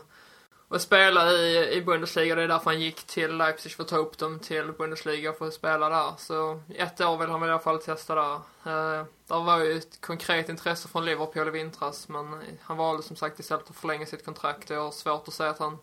och 0.69 0.81
spela 0.81 1.33
i, 1.33 1.73
i 1.73 1.83
Bundesliga. 1.83 2.35
Det 2.35 2.43
är 2.43 2.49
därför 2.49 2.71
han 2.71 2.81
gick 2.81 3.05
till 3.05 3.37
Leipzig 3.37 3.73
för 3.73 3.83
att 3.83 3.89
ta 3.89 3.97
upp 3.97 4.19
dem 4.19 4.39
till 4.39 4.73
Bundesliga 4.73 5.33
för 5.33 5.49
att 5.49 5.55
spela 5.55 5.89
där. 5.89 6.13
Så 6.19 6.63
ett 6.75 7.01
år 7.01 7.17
vill 7.17 7.29
han 7.29 7.41
väl 7.41 7.49
i 7.49 7.53
alla 7.53 7.63
fall 7.63 7.79
testa 7.79 8.15
där. 8.15 8.35
Eh, 8.35 9.05
där 9.27 9.45
var 9.45 9.59
ju 9.59 9.79
ett 9.79 10.01
konkret 10.01 10.49
intresse 10.49 10.89
från 10.89 11.05
Liverpool 11.05 11.49
i 11.49 11.51
vintras, 11.51 12.09
men 12.09 12.43
han 12.63 12.77
valde 12.77 13.03
som 13.03 13.17
sagt 13.17 13.39
istället 13.39 13.71
att 13.71 13.77
förlänga 13.77 14.07
sitt 14.07 14.25
kontrakt. 14.25 14.71
Jag 14.71 14.81
har 14.81 14.91
svårt 14.91 15.29
att 15.29 15.35
säga 15.35 15.51
att 15.51 15.59
han 15.59 15.79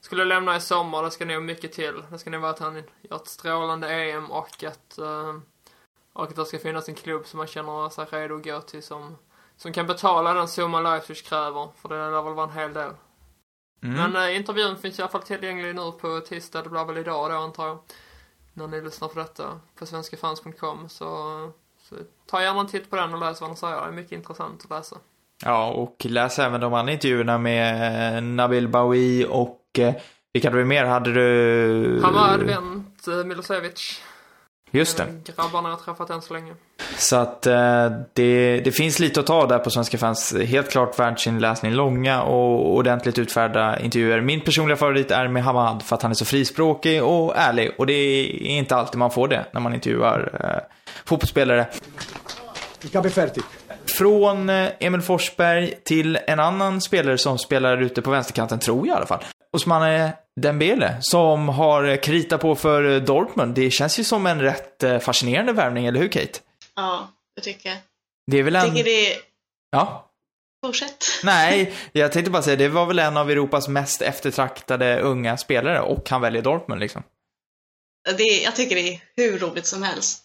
skulle 0.00 0.24
lämna 0.24 0.56
i 0.56 0.60
sommar. 0.60 1.02
Det 1.02 1.10
ska 1.10 1.24
nog 1.24 1.42
mycket 1.42 1.72
till. 1.72 2.02
Det 2.10 2.18
ska 2.18 2.30
nog 2.30 2.40
vara 2.40 2.52
att 2.52 2.58
han 2.58 2.82
gör 3.02 3.16
ett 3.16 3.28
strålande 3.28 3.88
EM 3.88 4.30
och 4.30 4.64
att, 4.64 4.98
eh, 4.98 5.38
och 6.12 6.24
att 6.24 6.36
det 6.36 6.46
ska 6.46 6.58
finnas 6.58 6.88
en 6.88 6.94
klubb 6.94 7.26
som 7.26 7.38
han 7.38 7.48
känner 7.48 7.88
sig 7.88 8.06
redo 8.10 8.36
att 8.36 8.44
gå 8.44 8.60
till 8.60 8.82
som, 8.82 9.16
som 9.56 9.72
kan 9.72 9.86
betala 9.86 10.34
den 10.34 10.48
summa 10.48 10.80
Leipzig 10.80 11.24
kräver. 11.24 11.68
För 11.76 11.88
det 11.88 12.10
lär 12.10 12.22
väl 12.22 12.34
vara 12.34 12.46
en 12.46 12.58
hel 12.58 12.72
del. 12.72 12.92
Mm. 13.82 13.94
Men 14.12 14.16
eh, 14.22 14.36
intervjun 14.36 14.76
finns 14.76 14.98
i 14.98 15.02
alla 15.02 15.10
fall 15.10 15.22
tillgänglig 15.22 15.74
nu 15.74 15.92
på 16.00 16.20
tisdag, 16.20 16.62
det 16.62 16.68
blir 16.68 16.84
väl 16.84 16.98
idag 16.98 17.30
då 17.30 17.36
antar 17.36 17.66
jag. 17.66 17.78
När 18.54 18.66
ni 18.66 18.80
lyssnar 18.80 19.08
på 19.08 19.18
detta 19.18 19.60
på 19.78 19.86
svenskafans.com 19.86 20.88
så, 20.88 21.04
så 21.82 21.94
ta 22.26 22.42
gärna 22.42 22.60
en 22.60 22.66
titt 22.66 22.90
på 22.90 22.96
den 22.96 23.14
och 23.14 23.20
läs 23.20 23.40
vad 23.40 23.50
han 23.50 23.56
säger. 23.56 23.76
Det 23.76 23.86
är 23.86 23.92
mycket 23.92 24.12
intressant 24.12 24.64
att 24.64 24.70
läsa. 24.70 24.96
Ja, 25.44 25.70
och 25.70 26.06
läs 26.08 26.38
även 26.38 26.60
de 26.60 26.74
andra 26.74 26.92
intervjuerna 26.92 27.38
med 27.38 28.16
eh, 28.16 28.22
Nabil 28.22 28.68
Bawi 28.68 29.26
och 29.28 29.62
eh, 29.78 29.94
vilka 30.32 30.50
du 30.50 30.64
mer 30.64 30.84
hade 30.84 31.12
du? 31.12 32.00
Hamad, 32.02 32.42
Wendt, 32.42 33.08
eh, 33.08 33.24
Milosevic. 33.24 34.02
Just 34.70 34.96
det. 34.96 35.02
Eh, 35.02 35.34
Grabbarna 35.36 35.68
har 35.68 35.76
träffat 35.76 36.10
än 36.10 36.22
så 36.22 36.34
länge. 36.34 36.52
Så 36.96 37.16
att 37.16 37.46
eh, 37.46 37.90
det, 38.12 38.60
det 38.60 38.72
finns 38.72 38.98
lite 38.98 39.20
att 39.20 39.26
ta 39.26 39.46
där 39.46 39.58
på 39.58 39.70
Svenska 39.70 39.98
fans. 39.98 40.34
Helt 40.34 40.70
klart 40.70 40.98
värt 40.98 41.20
sin 41.20 41.38
läsning. 41.38 41.72
Långa 41.72 42.22
och 42.22 42.74
ordentligt 42.76 43.18
utfärda 43.18 43.80
intervjuer. 43.80 44.20
Min 44.20 44.40
personliga 44.40 44.76
favorit 44.76 45.10
är 45.10 45.28
med 45.28 45.44
Hamad 45.44 45.82
för 45.82 45.96
att 45.96 46.02
han 46.02 46.10
är 46.10 46.14
så 46.14 46.24
frispråkig 46.24 47.02
och 47.02 47.36
ärlig. 47.36 47.70
Och 47.78 47.86
det 47.86 47.92
är 47.92 48.46
inte 48.46 48.76
alltid 48.76 48.98
man 48.98 49.10
får 49.10 49.28
det 49.28 49.44
när 49.52 49.60
man 49.60 49.74
intervjuar 49.74 50.30
eh, 50.44 50.74
fotbollsspelare. 51.04 51.66
Il 52.82 52.90
capo 52.90 53.08
è 53.08 53.10
fertig. 53.10 53.42
Från 53.88 54.48
eh, 54.48 54.70
Emil 54.80 55.02
Forsberg 55.02 55.74
till 55.84 56.18
en 56.26 56.40
annan 56.40 56.80
spelare 56.80 57.18
som 57.18 57.38
spelar 57.38 57.82
ute 57.82 58.02
på 58.02 58.10
vänsterkanten, 58.10 58.58
tror 58.58 58.86
jag 58.86 58.94
i 58.94 58.96
alla 58.96 59.06
fall. 59.06 59.24
Ousmane 59.52 60.12
Dembele, 60.40 60.96
som 61.00 61.48
har 61.48 62.02
kritat 62.02 62.40
på 62.40 62.54
för 62.54 62.94
eh, 62.94 63.02
Dortmund. 63.02 63.54
Det 63.54 63.70
känns 63.70 63.98
ju 63.98 64.04
som 64.04 64.26
en 64.26 64.40
rätt 64.40 64.82
eh, 64.82 64.98
fascinerande 64.98 65.52
värvning, 65.52 65.86
eller 65.86 66.00
hur 66.00 66.08
Kate? 66.08 66.38
Ja, 66.76 67.08
det 67.36 67.42
tycker 67.42 67.68
jag. 67.68 67.78
Det 68.30 68.38
är 68.38 68.42
väl 68.42 68.54
Jag 68.54 68.64
en... 68.64 68.70
tycker 68.70 68.84
det 68.84 69.12
är... 69.12 69.18
Ja? 69.70 70.10
Fortsätt. 70.66 71.04
Nej, 71.22 71.72
jag 71.92 72.12
tänkte 72.12 72.30
bara 72.30 72.42
säga, 72.42 72.56
det 72.56 72.68
var 72.68 72.86
väl 72.86 72.98
en 72.98 73.16
av 73.16 73.30
Europas 73.30 73.68
mest 73.68 74.02
eftertraktade 74.02 75.00
unga 75.00 75.36
spelare 75.36 75.80
och 75.80 76.10
han 76.10 76.20
väljer 76.20 76.42
Dortmund 76.42 76.80
liksom. 76.80 77.02
Det 78.16 78.42
jag 78.42 78.56
tycker 78.56 78.74
det 78.74 78.94
är 78.94 79.00
hur 79.16 79.38
roligt 79.38 79.66
som 79.66 79.82
helst. 79.82 80.22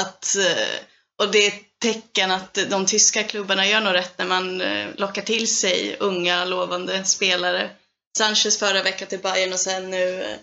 Att, 0.00 0.36
eh, 0.36 1.24
och 1.24 1.32
det 1.32 1.46
är 1.46 1.52
tecken 1.84 2.30
att 2.30 2.58
de 2.70 2.86
tyska 2.86 3.22
klubbarna 3.22 3.66
gör 3.66 3.80
nog 3.80 3.94
rätt 3.94 4.18
när 4.18 4.26
man 4.26 4.60
eh, 4.60 4.86
lockar 4.96 5.22
till 5.22 5.48
sig 5.48 5.96
unga, 6.00 6.44
lovande 6.44 7.04
spelare. 7.04 7.70
Sanchez 8.18 8.58
förra 8.58 8.82
veckan 8.82 9.08
till 9.08 9.18
Bayern 9.18 9.52
och 9.52 9.58
sen 9.58 9.90
nu 9.90 10.22
eh, 10.22 10.36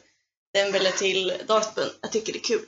Dembele 0.53 0.91
till 0.91 1.33
Dortmund. 1.47 1.89
Jag 2.01 2.11
tycker 2.11 2.33
det 2.33 2.39
är 2.39 2.43
kul. 2.43 2.65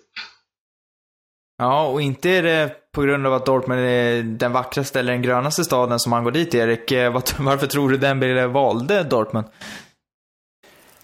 Ja, 1.57 1.87
och 1.87 2.01
inte 2.01 2.29
är 2.29 2.43
det 2.43 2.75
på 2.91 3.01
grund 3.01 3.27
av 3.27 3.33
att 3.33 3.45
Dortmund 3.45 3.81
är 3.81 4.23
den 4.23 4.51
vackraste 4.51 4.99
eller 4.99 5.11
den 5.11 5.21
grönaste 5.21 5.63
staden 5.63 5.99
som 5.99 6.11
han 6.11 6.23
går 6.23 6.31
dit, 6.31 6.53
Erik. 6.53 6.91
Eh, 6.91 7.11
Varför 7.39 7.67
tror 7.67 7.89
du 7.89 7.97
Dembele 7.97 8.47
valde 8.47 9.03
Dortmund? 9.03 9.47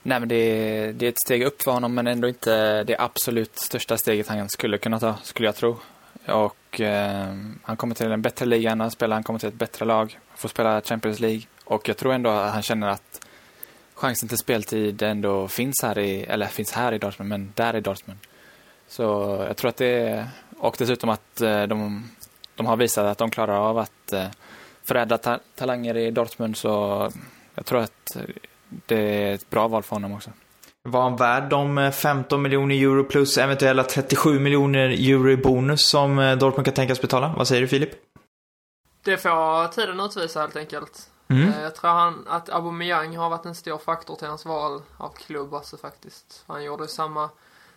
Nej, 0.04 0.20
men 0.20 0.30
det 0.30 0.36
är, 0.36 0.94
det 0.94 1.06
är 1.06 1.10
ett 1.10 1.22
steg 1.26 1.44
upp 1.44 1.62
för 1.62 1.72
honom, 1.72 1.94
men 1.94 2.08
ändå 2.08 2.28
inte 2.28 2.84
det 2.84 2.98
absolut 3.00 3.60
största 3.60 3.98
steget 3.98 4.28
han 4.28 4.50
skulle 4.50 4.78
kunna 4.78 5.00
ta, 5.00 5.16
skulle 5.24 5.48
jag 5.48 5.56
tro. 5.56 5.78
Och 6.28 6.56
eh, 6.82 7.36
han 7.64 7.78
kommer 7.78 7.96
till 7.96 8.12
en 8.12 8.22
bättre 8.22 8.46
liga 8.46 8.72
än 8.72 8.80
han 8.80 8.92
spelar, 8.92 9.16
han 9.16 9.24
kommer 9.24 9.40
till 9.40 9.50
ett 9.50 9.56
bättre 9.56 9.86
lag, 9.86 10.20
får 10.36 10.50
spela 10.50 10.82
Champions 10.82 11.20
League. 11.20 11.42
Och 11.64 11.90
jag 11.90 11.98
tror 11.98 12.14
ändå 12.14 12.30
att 12.30 12.54
han 12.54 12.62
känner 12.62 12.88
att 12.88 13.26
chansen 13.94 14.30
till 14.30 14.38
speltid 14.38 15.02
ändå 15.02 15.48
finns 15.48 15.76
här 15.84 16.00
i, 16.00 16.24
eller 16.24 16.46
finns 16.46 16.72
här 16.72 16.94
i 16.94 16.98
Dortmund, 16.98 17.30
men 17.30 17.54
där 17.56 17.76
i 17.76 17.82
Dortmund. 17.82 18.20
Så 18.88 19.04
jag 19.48 19.58
tror 19.58 19.70
att 19.70 19.78
det 19.78 20.00
är, 20.10 20.28
och 20.58 20.76
dessutom 20.80 21.10
att 21.10 21.42
eh, 21.42 21.64
de, 21.64 22.10
de 22.56 22.66
har 22.66 22.78
visat 22.78 23.06
att 23.06 23.18
de 23.18 23.32
klarar 23.32 23.70
av 23.70 23.78
att 23.78 24.14
eh, 24.14 24.28
förädla 24.88 25.18
ta 25.18 25.40
talanger 25.56 25.98
i 25.98 26.12
Dortmund, 26.12 26.58
så 26.58 26.70
jag 27.56 27.66
tror 27.66 27.80
att 27.80 28.18
det 28.86 29.24
är 29.24 29.34
ett 29.34 29.50
bra 29.50 29.68
val 29.68 29.84
för 29.84 29.96
honom 29.96 30.14
också. 30.14 30.32
Var 30.84 31.02
han 31.02 31.16
värd 31.16 31.50
de 31.50 31.78
eh, 31.78 31.92
15 31.92 32.42
miljoner 32.42 32.76
euro 32.76 33.04
plus 33.04 33.38
eventuella 33.38 33.84
37 33.84 34.40
miljoner 34.40 34.90
euro 34.90 35.30
i 35.30 35.38
bonus 35.38 35.90
som 35.90 36.20
eh, 36.20 36.38
Dortmund 36.38 36.66
kan 36.66 36.74
tänkas 36.74 37.02
betala? 37.02 37.34
Vad 37.38 37.48
säger 37.48 37.62
du 37.62 37.68
Filip? 37.68 37.90
Det 39.04 39.18
får 39.18 39.68
tiden 39.68 40.00
utvisa 40.00 40.42
helt 40.42 40.56
enkelt. 40.56 41.10
Mm. 41.28 41.50
Eh, 41.50 41.62
Jag 41.62 41.76
tror 41.76 41.92
han, 41.92 42.26
att 42.28 42.50
Aubameyang 42.50 43.18
har 43.18 43.30
varit 43.30 43.46
en 43.46 43.56
stor 43.56 43.78
faktor 43.78 44.16
till 44.16 44.28
hans 44.28 44.46
val 44.46 44.82
av 44.98 45.10
klubb 45.10 45.54
alltså 45.54 45.78
faktiskt. 45.78 46.44
Han 46.48 46.64
gjorde 46.64 46.84
ju 46.84 46.88
samma 46.88 47.30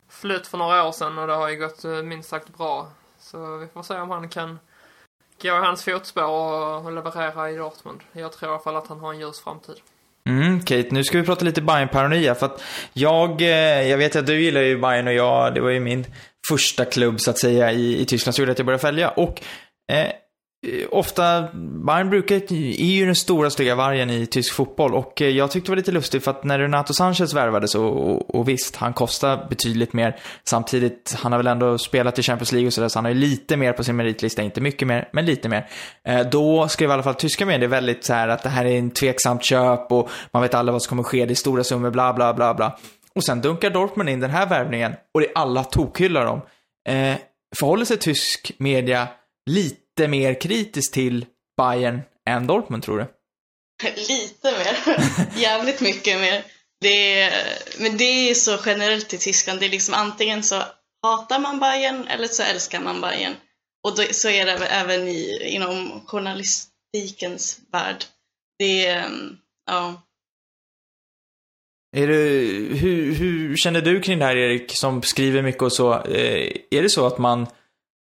flytt 0.09 0.47
för 0.47 0.59
några 0.59 0.89
år 0.89 0.93
sedan 0.93 1.19
och 1.19 1.27
det 1.27 1.35
har 1.35 1.49
ju 1.49 1.57
gått 1.57 1.85
eh, 1.85 1.91
minst 2.03 2.29
sagt 2.29 2.57
bra. 2.57 2.89
Så 3.19 3.57
vi 3.57 3.67
får 3.67 3.83
se 3.83 3.95
om 3.99 4.11
han 4.11 4.29
kan 4.29 4.59
gå 5.43 5.49
i 5.49 5.51
hans 5.51 5.85
fotspår 5.85 6.85
och 6.87 6.93
leverera 6.93 7.51
i 7.51 7.57
Dortmund. 7.57 8.01
Jag 8.13 8.33
tror 8.33 8.51
i 8.51 8.53
alla 8.53 8.63
fall 8.63 8.77
att 8.77 8.87
han 8.89 9.01
har 9.01 9.13
en 9.13 9.21
ljus 9.21 9.41
framtid. 9.41 9.77
Mm, 10.29 10.61
Kate, 10.61 10.89
nu 10.91 11.05
ska 11.05 11.19
vi 11.19 11.27
prata 11.27 11.45
lite 11.45 11.63
bayern 11.63 11.89
paranoia 11.89 12.35
för 12.35 12.47
att 12.47 12.63
jag, 12.93 13.43
eh, 13.43 13.89
jag 13.89 13.99
vet 13.99 14.17
att 14.17 14.27
du 14.27 14.43
gillar 14.43 14.61
ju 14.61 14.79
Bayern 14.79 15.07
och 15.07 15.15
jag, 15.15 15.55
det 15.55 15.61
var 15.61 15.71
ju 15.71 15.81
min 15.81 16.07
första 16.49 16.85
klubb 16.85 17.21
så 17.21 17.31
att 17.31 17.39
säga 17.39 17.73
i, 17.73 18.01
i 18.01 18.05
Tyskland 18.05 18.35
så 18.35 18.43
gjorde 18.43 18.53
att 18.53 18.59
jag 18.59 18.67
började 18.67 18.83
följa. 18.83 19.09
Och 19.11 19.41
eh, 19.93 20.07
Eh, 20.67 20.89
ofta, 20.91 21.49
Bayern 21.87 22.11
brukar, 22.11 22.37
är 22.53 22.85
ju 22.85 23.07
den 23.07 23.15
stora 23.15 23.51
stygga 23.51 23.75
vargen 23.75 24.11
i 24.11 24.27
tysk 24.27 24.55
fotboll 24.55 24.95
och 24.95 25.23
eh, 25.23 25.29
jag 25.29 25.51
tyckte 25.51 25.67
det 25.67 25.71
var 25.71 25.77
lite 25.77 25.93
lustigt 25.93 26.25
för 26.25 26.31
att 26.31 26.45
när 26.45 26.59
Renato 26.59 26.95
Sanchez 26.95 27.35
värvades 27.35 27.75
och, 27.75 28.11
och, 28.11 28.35
och 28.35 28.49
visst, 28.49 28.77
han 28.77 28.93
kostar 28.93 29.47
betydligt 29.49 29.93
mer. 29.93 30.17
Samtidigt, 30.45 31.17
han 31.19 31.33
har 31.33 31.39
väl 31.39 31.47
ändå 31.47 31.79
spelat 31.79 32.19
i 32.19 32.23
Champions 32.23 32.53
League 32.53 32.67
och 32.67 32.73
sådär 32.73 32.89
så 32.89 32.99
han 32.99 33.05
har 33.05 33.13
ju 33.13 33.19
lite 33.19 33.57
mer 33.57 33.73
på 33.73 33.85
sin 33.85 33.97
meritlista, 33.97 34.43
inte 34.43 34.61
mycket 34.61 34.89
mer, 34.89 35.09
men 35.13 35.27
lite 35.27 35.49
mer. 35.49 35.69
Eh, 36.09 36.21
då 36.21 36.69
skrev 36.69 36.91
i 36.91 36.93
alla 36.93 37.03
fall 37.03 37.15
tyska 37.15 37.47
medier 37.47 37.69
väldigt 37.69 38.05
så 38.05 38.13
här 38.13 38.29
att 38.29 38.43
det 38.43 38.49
här 38.49 38.65
är 38.65 38.79
en 38.79 38.91
tveksamt 38.91 39.45
köp 39.45 39.93
och 39.93 40.11
man 40.33 40.43
vet 40.43 40.55
aldrig 40.55 40.73
vad 40.73 40.83
som 40.83 40.89
kommer 40.89 41.03
ske, 41.03 41.27
det 41.27 41.33
är 41.33 41.35
stora 41.35 41.65
summor, 41.65 41.91
bla 41.91 42.13
bla 42.13 42.35
bla 42.35 42.55
bla. 42.55 42.79
Och 43.15 43.25
sen 43.25 43.41
dunkar 43.41 43.71
Dortmund 43.71 44.09
in 44.09 44.21
den 44.21 44.31
här 44.31 44.47
värvningen 44.47 44.93
och 45.15 45.21
det 45.21 45.27
är 45.27 45.33
alla 45.35 45.65
tokhyllar 45.65 46.25
dem. 46.25 46.41
Eh, 46.89 47.17
förhåller 47.59 47.85
sig 47.85 47.97
tysk 47.97 48.53
media 48.59 49.09
lite 49.51 49.82
mer 49.99 50.41
kritiskt 50.41 50.95
till 50.95 51.27
Bayern 51.57 52.01
än 52.29 52.47
Dortmund, 52.47 52.83
tror 52.83 52.99
du? 52.99 53.07
Lite 53.97 54.53
mer. 54.53 54.77
Jävligt 55.41 55.81
mycket 55.81 56.21
mer. 56.21 56.45
Det 56.81 57.21
är, 57.21 57.33
men 57.79 57.97
det 57.97 58.31
är 58.31 58.35
så 58.35 58.59
generellt 58.67 59.15
i 59.15 59.19
Tyskland. 59.19 59.61
Det 59.61 59.67
är 59.67 59.71
liksom 59.71 59.95
antingen 59.95 60.43
så 60.43 60.63
hatar 61.03 61.39
man 61.39 61.61
Bayern 61.61 62.07
eller 62.07 62.29
så 62.29 62.43
älskar 62.43 62.81
man 62.81 63.01
Bayern. 63.01 63.35
Och 63.85 63.97
då, 63.97 64.03
så 64.13 64.29
är 64.29 64.47
det 64.47 64.67
även 64.67 65.09
i, 65.09 65.49
inom 65.55 66.01
journalistikens 66.07 67.61
värld. 67.73 68.05
Det 68.59 68.87
är, 68.87 69.07
mm, 69.07 69.37
ja. 69.67 70.03
Är 71.97 72.07
det, 72.07 72.15
hur, 72.77 73.15
hur 73.15 73.57
känner 73.57 73.81
du 73.81 74.01
kring 74.01 74.19
det 74.19 74.25
här 74.25 74.37
Erik, 74.37 74.77
som 74.77 75.03
skriver 75.03 75.43
mycket 75.43 75.63
och 75.63 75.73
så? 75.73 75.93
Eh, 75.93 76.57
är 76.71 76.83
det 76.83 76.91
så 76.91 77.07
att 77.07 77.19
man, 77.19 77.47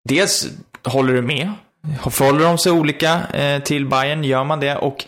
dels 0.09 0.47
håller 0.83 1.13
du 1.13 1.21
med? 1.21 1.53
Förhåller 2.11 2.43
de 2.45 2.57
sig 2.57 2.71
olika 2.71 3.27
eh, 3.27 3.63
till 3.63 3.85
Bayern? 3.85 4.23
Gör 4.23 4.43
man 4.43 4.59
det? 4.59 4.77
Och 4.77 5.05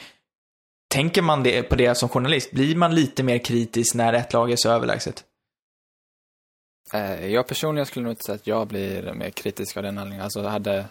tänker 0.87 1.21
man 1.21 1.43
det 1.43 1.63
på 1.63 1.75
det 1.75 1.95
som 1.95 2.09
journalist? 2.09 2.51
Blir 2.51 2.75
man 2.75 2.95
lite 2.95 3.23
mer 3.23 3.37
kritisk 3.37 3.95
när 3.95 4.13
ett 4.13 4.33
lag 4.33 4.51
är 4.51 4.55
så 4.55 4.69
överlägset? 4.69 5.23
Eh, 6.93 7.25
Jag 7.27 7.47
personligen 7.47 7.85
skulle 7.85 8.03
nog 8.03 8.11
inte 8.11 8.23
säga 8.23 8.35
att 8.35 8.47
jag 8.47 8.67
blir 8.67 9.13
mer 9.13 9.29
kritisk 9.29 9.77
av 9.77 9.83
den 9.83 9.97
anledningen. 9.97 10.23
Alltså, 10.23 10.43
jag 10.43 10.49
hade, 10.49 10.85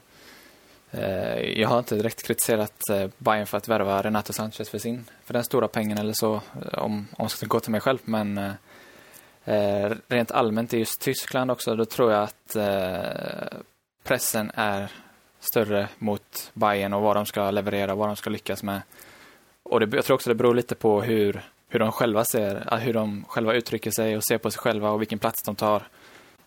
eh, 0.91 1.39
jag 1.41 1.68
har 1.68 1.78
inte 1.78 1.95
direkt 1.95 2.22
kritiserat 2.26 2.89
eh, 2.91 3.09
Bayern 3.18 3.47
för 3.47 3.57
att 3.59 3.68
värva 3.68 4.03
Renato 4.03 4.33
Sanchez 4.33 4.68
för 4.70 4.78
sin, 4.78 5.05
för 5.24 5.33
den 5.35 5.45
stora 5.45 5.68
pengen 5.68 5.99
eller 5.99 6.12
så, 6.12 6.35
eh, 6.35 6.78
om, 6.78 6.93
om 7.12 7.24
jag 7.24 7.31
ska 7.31 7.47
gå 7.47 7.61
till 7.61 7.70
mig 7.72 7.81
själv. 7.81 7.99
Men 8.05 8.39
eh, 8.39 8.53
eh, 9.45 9.93
rent 10.09 10.31
allmänt 10.31 10.74
i 10.74 10.78
just 10.78 11.01
Tyskland 11.01 11.51
också, 11.51 11.76
då 11.76 11.85
tror 11.85 12.12
jag 12.12 12.22
att 12.22 12.57
eh, 12.57 13.59
pressen 14.05 14.51
är 14.55 14.91
större 15.41 15.88
mot 15.99 16.51
Bayern 16.55 16.93
och 16.93 17.03
vad 17.03 17.16
de 17.16 17.26
ska 17.26 17.51
leverera, 17.51 17.95
vad 17.95 18.09
de 18.09 18.16
ska 18.16 18.30
lyckas 18.30 18.62
med. 18.62 18.82
Och 19.62 19.80
det, 19.80 19.97
jag 19.97 20.05
tror 20.05 20.14
också 20.14 20.30
det 20.30 20.34
beror 20.34 20.55
lite 20.55 20.74
på 20.74 21.03
hur, 21.03 21.43
hur 21.68 21.78
de 21.78 21.93
själva 21.93 22.24
ser, 22.24 22.72
äh, 22.72 22.78
hur 22.78 22.95
de 22.95 23.24
själva 23.28 23.55
uttrycker 23.55 23.91
sig 23.91 24.16
och 24.16 24.24
ser 24.24 24.38
på 24.38 24.51
sig 24.51 24.61
själva 24.61 24.91
och 24.91 25.01
vilken 25.01 25.18
plats 25.18 25.43
de 25.43 25.55
tar. 25.55 25.82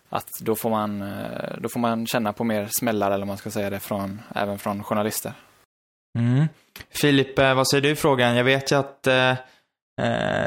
Att 0.08 0.28
då 0.40 0.54
får 0.54 0.70
man, 0.70 1.02
äh, 1.02 1.58
då 1.58 1.68
får 1.68 1.80
man 1.80 2.06
känna 2.06 2.32
på 2.32 2.44
mer 2.44 2.68
smällar, 2.70 3.10
eller 3.10 3.22
om 3.22 3.28
man 3.28 3.36
ska 3.36 3.50
säga 3.50 3.70
det, 3.70 3.80
från, 3.80 4.20
även 4.34 4.58
från 4.58 4.82
journalister. 4.82 5.32
Mm. 6.18 6.48
Filip, 6.90 7.38
äh, 7.38 7.54
vad 7.54 7.68
säger 7.68 7.82
du 7.82 7.90
i 7.90 7.96
frågan? 7.96 8.36
Jag 8.36 8.44
vet 8.44 8.72
ju 8.72 8.76
att 8.76 9.06
eh, 9.06 9.34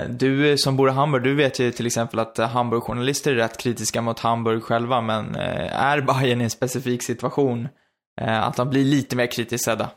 du 0.10 0.58
som 0.58 0.78
bor 0.78 0.89
i 0.89 0.91
Hamburg, 0.91 1.24
du 1.24 1.36
vet 1.36 1.60
ju 1.60 1.72
till 1.72 1.86
exempel 1.86 2.20
att 2.20 2.38
Hamburg-journalister 2.38 3.32
är 3.32 3.36
rätt 3.36 3.58
kritiska 3.58 4.02
mot 4.02 4.20
Hamburg 4.20 4.64
själva, 4.64 5.02
men 5.02 5.36
eh, 5.36 5.84
är 5.84 6.02
Bayern 6.02 6.41
i 6.41 6.43
en 6.43 6.50
specifik 6.50 7.04
situation 7.04 7.68
att 8.18 8.55
de 8.55 8.70
blir 8.70 8.84
lite 8.84 9.15
mer 9.15 9.28
kritiskt 9.28 9.65
sedda? 9.65 9.89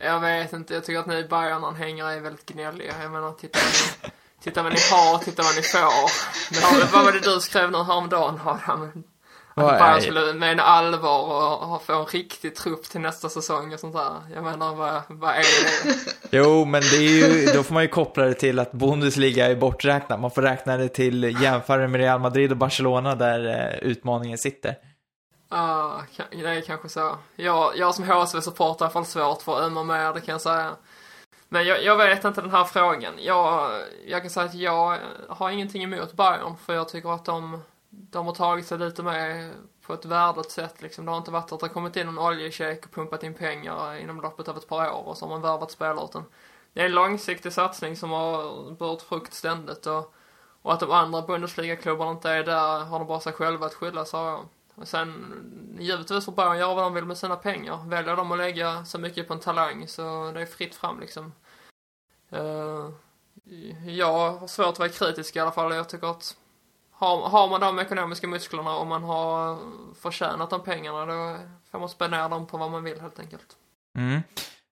Jag 0.00 0.20
vet 0.20 0.52
inte, 0.52 0.74
jag 0.74 0.84
tycker 0.84 1.00
att 1.00 1.06
ni 1.06 1.24
Bayern-anhängare 1.24 2.14
är 2.14 2.20
väldigt 2.20 2.46
gnälliga. 2.46 2.92
Jag 3.02 3.12
menar, 3.12 3.32
titta 3.32 3.58
vad 3.58 3.72
ni, 4.02 4.10
titta 4.42 4.62
vad 4.62 4.72
ni 4.72 4.78
har, 4.90 5.18
titta 5.18 5.42
vad 5.42 5.56
ni 5.56 5.62
får. 5.62 6.10
Men, 6.52 6.88
vad 6.92 7.04
var 7.04 7.12
det 7.12 7.20
du 7.20 7.40
skrev 7.40 7.70
nu 7.70 7.82
häromdagen, 7.82 8.40
Adam? 8.44 9.04
Att 9.54 9.78
Bayern 9.78 10.00
skulle 10.00 10.34
med 10.34 10.60
allvar 10.60 11.20
och, 11.20 11.74
och 11.74 11.82
få 11.82 12.00
en 12.00 12.06
riktig 12.06 12.56
trupp 12.56 12.82
till 12.82 13.00
nästa 13.00 13.28
säsong 13.28 13.74
och 13.74 13.80
sånt 13.80 13.94
där. 13.94 14.16
Jag 14.34 14.44
menar, 14.44 14.74
vad, 14.74 15.02
vad 15.08 15.30
är 15.30 15.84
det? 15.84 15.94
Jo, 16.30 16.64
men 16.64 16.80
det 16.80 16.96
är 16.96 17.00
ju, 17.00 17.46
då 17.54 17.62
får 17.62 17.74
man 17.74 17.82
ju 17.82 17.88
koppla 17.88 18.24
det 18.24 18.34
till 18.34 18.58
att 18.58 18.72
Bundesliga 18.72 19.46
är 19.46 19.56
borträknat. 19.56 20.20
Man 20.20 20.30
får 20.30 20.42
räkna 20.42 20.76
det 20.76 20.88
till 20.88 21.42
jämföra 21.42 21.88
med 21.88 22.00
Real 22.00 22.20
Madrid 22.20 22.50
och 22.50 22.56
Barcelona 22.56 23.14
där 23.14 23.46
eh, 23.48 23.90
utmaningen 23.90 24.38
sitter. 24.38 24.76
Ja, 25.50 26.02
ka- 26.16 26.42
det 26.42 26.48
är 26.50 26.60
kanske 26.60 26.88
så. 26.88 27.18
Jag, 27.36 27.76
jag 27.76 27.94
som 27.94 28.04
HSV-supporter 28.04 28.64
har 28.64 28.76
i 28.80 28.82
alla 28.84 28.90
fall 28.90 29.06
svårt 29.06 29.42
för 29.42 29.56
att 29.58 29.62
ömma 29.64 29.84
mer, 29.84 30.12
det 30.14 30.20
kan 30.20 30.32
jag 30.32 30.40
säga. 30.40 30.76
Men 31.48 31.66
jag, 31.66 31.82
jag 31.84 31.96
vet 31.96 32.24
inte 32.24 32.40
den 32.40 32.50
här 32.50 32.64
frågan. 32.64 33.12
Jag, 33.18 33.70
jag 34.06 34.20
kan 34.22 34.30
säga 34.30 34.46
att 34.46 34.54
jag 34.54 34.98
har 35.28 35.50
ingenting 35.50 35.82
emot 35.82 36.12
Bayern, 36.12 36.56
för 36.56 36.74
jag 36.74 36.88
tycker 36.88 37.14
att 37.14 37.24
de, 37.24 37.62
de 37.90 38.26
har 38.26 38.34
tagit 38.34 38.66
sig 38.66 38.78
lite 38.78 39.02
mer 39.02 39.52
på 39.86 39.94
ett 39.94 40.04
värdigt 40.04 40.50
sätt. 40.50 40.82
Liksom. 40.82 41.04
Det 41.04 41.10
har 41.10 41.18
inte 41.18 41.30
varit 41.30 41.52
att 41.52 41.60
det 41.60 41.66
har 41.66 41.74
kommit 41.74 41.96
in 41.96 42.08
en 42.08 42.18
oljeshejk 42.18 42.84
och 42.86 42.92
pumpat 42.92 43.22
in 43.22 43.34
pengar 43.34 43.96
inom 43.96 44.20
loppet 44.20 44.48
av 44.48 44.56
ett 44.56 44.68
par 44.68 44.90
år 44.92 45.08
och 45.08 45.16
så 45.16 45.24
har 45.24 45.30
man 45.30 45.42
värvat 45.42 45.70
spelare. 45.70 46.04
Utan 46.04 46.24
det 46.72 46.80
är 46.80 46.84
en 46.86 46.92
långsiktig 46.92 47.52
satsning 47.52 47.96
som 47.96 48.10
har 48.10 48.70
burit 48.70 49.02
frukt 49.02 49.34
ständigt. 49.34 49.86
Och, 49.86 50.14
och 50.62 50.72
att 50.72 50.80
de 50.80 50.90
andra 50.90 51.22
Bundesliga-klubbarna 51.22 52.10
inte 52.10 52.30
är 52.30 52.44
där 52.44 52.78
har 52.84 52.98
de 52.98 53.08
bara 53.08 53.20
sig 53.20 53.32
själva 53.32 53.66
att 53.66 53.74
skylla, 53.74 54.04
sa 54.04 54.30
jag. 54.30 54.40
Och 54.80 54.88
sen, 54.88 55.76
givetvis 55.78 56.24
får 56.24 56.32
Bayern 56.32 56.58
göra 56.58 56.74
vad 56.74 56.84
de 56.84 56.94
vill 56.94 57.04
med 57.04 57.18
sina 57.18 57.36
pengar. 57.36 57.88
Väljer 57.88 58.16
de 58.16 58.32
att 58.32 58.38
lägga 58.38 58.84
så 58.84 58.98
mycket 58.98 59.28
på 59.28 59.34
en 59.34 59.40
talang 59.40 59.88
så 59.88 60.32
det 60.34 60.40
är 60.40 60.46
fritt 60.46 60.74
fram 60.74 61.00
liksom. 61.00 61.32
Uh, 62.32 62.90
jag 63.86 64.12
har 64.12 64.46
svårt 64.46 64.66
att 64.66 64.78
vara 64.78 64.88
kritisk 64.88 65.36
i 65.36 65.38
alla 65.38 65.50
fall. 65.50 65.74
Jag 65.74 65.88
tycker 65.88 66.06
att 66.06 66.36
har, 66.90 67.28
har 67.28 67.48
man 67.48 67.60
de 67.60 67.78
ekonomiska 67.78 68.26
musklerna 68.26 68.76
och 68.76 68.86
man 68.86 69.02
har 69.02 69.58
förtjänat 69.94 70.50
de 70.50 70.62
pengarna 70.62 71.06
då 71.06 71.38
får 71.70 71.78
man 71.78 71.88
spendera 71.88 72.28
dem 72.28 72.46
på 72.46 72.56
vad 72.56 72.70
man 72.70 72.84
vill 72.84 73.00
helt 73.00 73.20
enkelt. 73.20 73.56
Mm. 73.98 74.22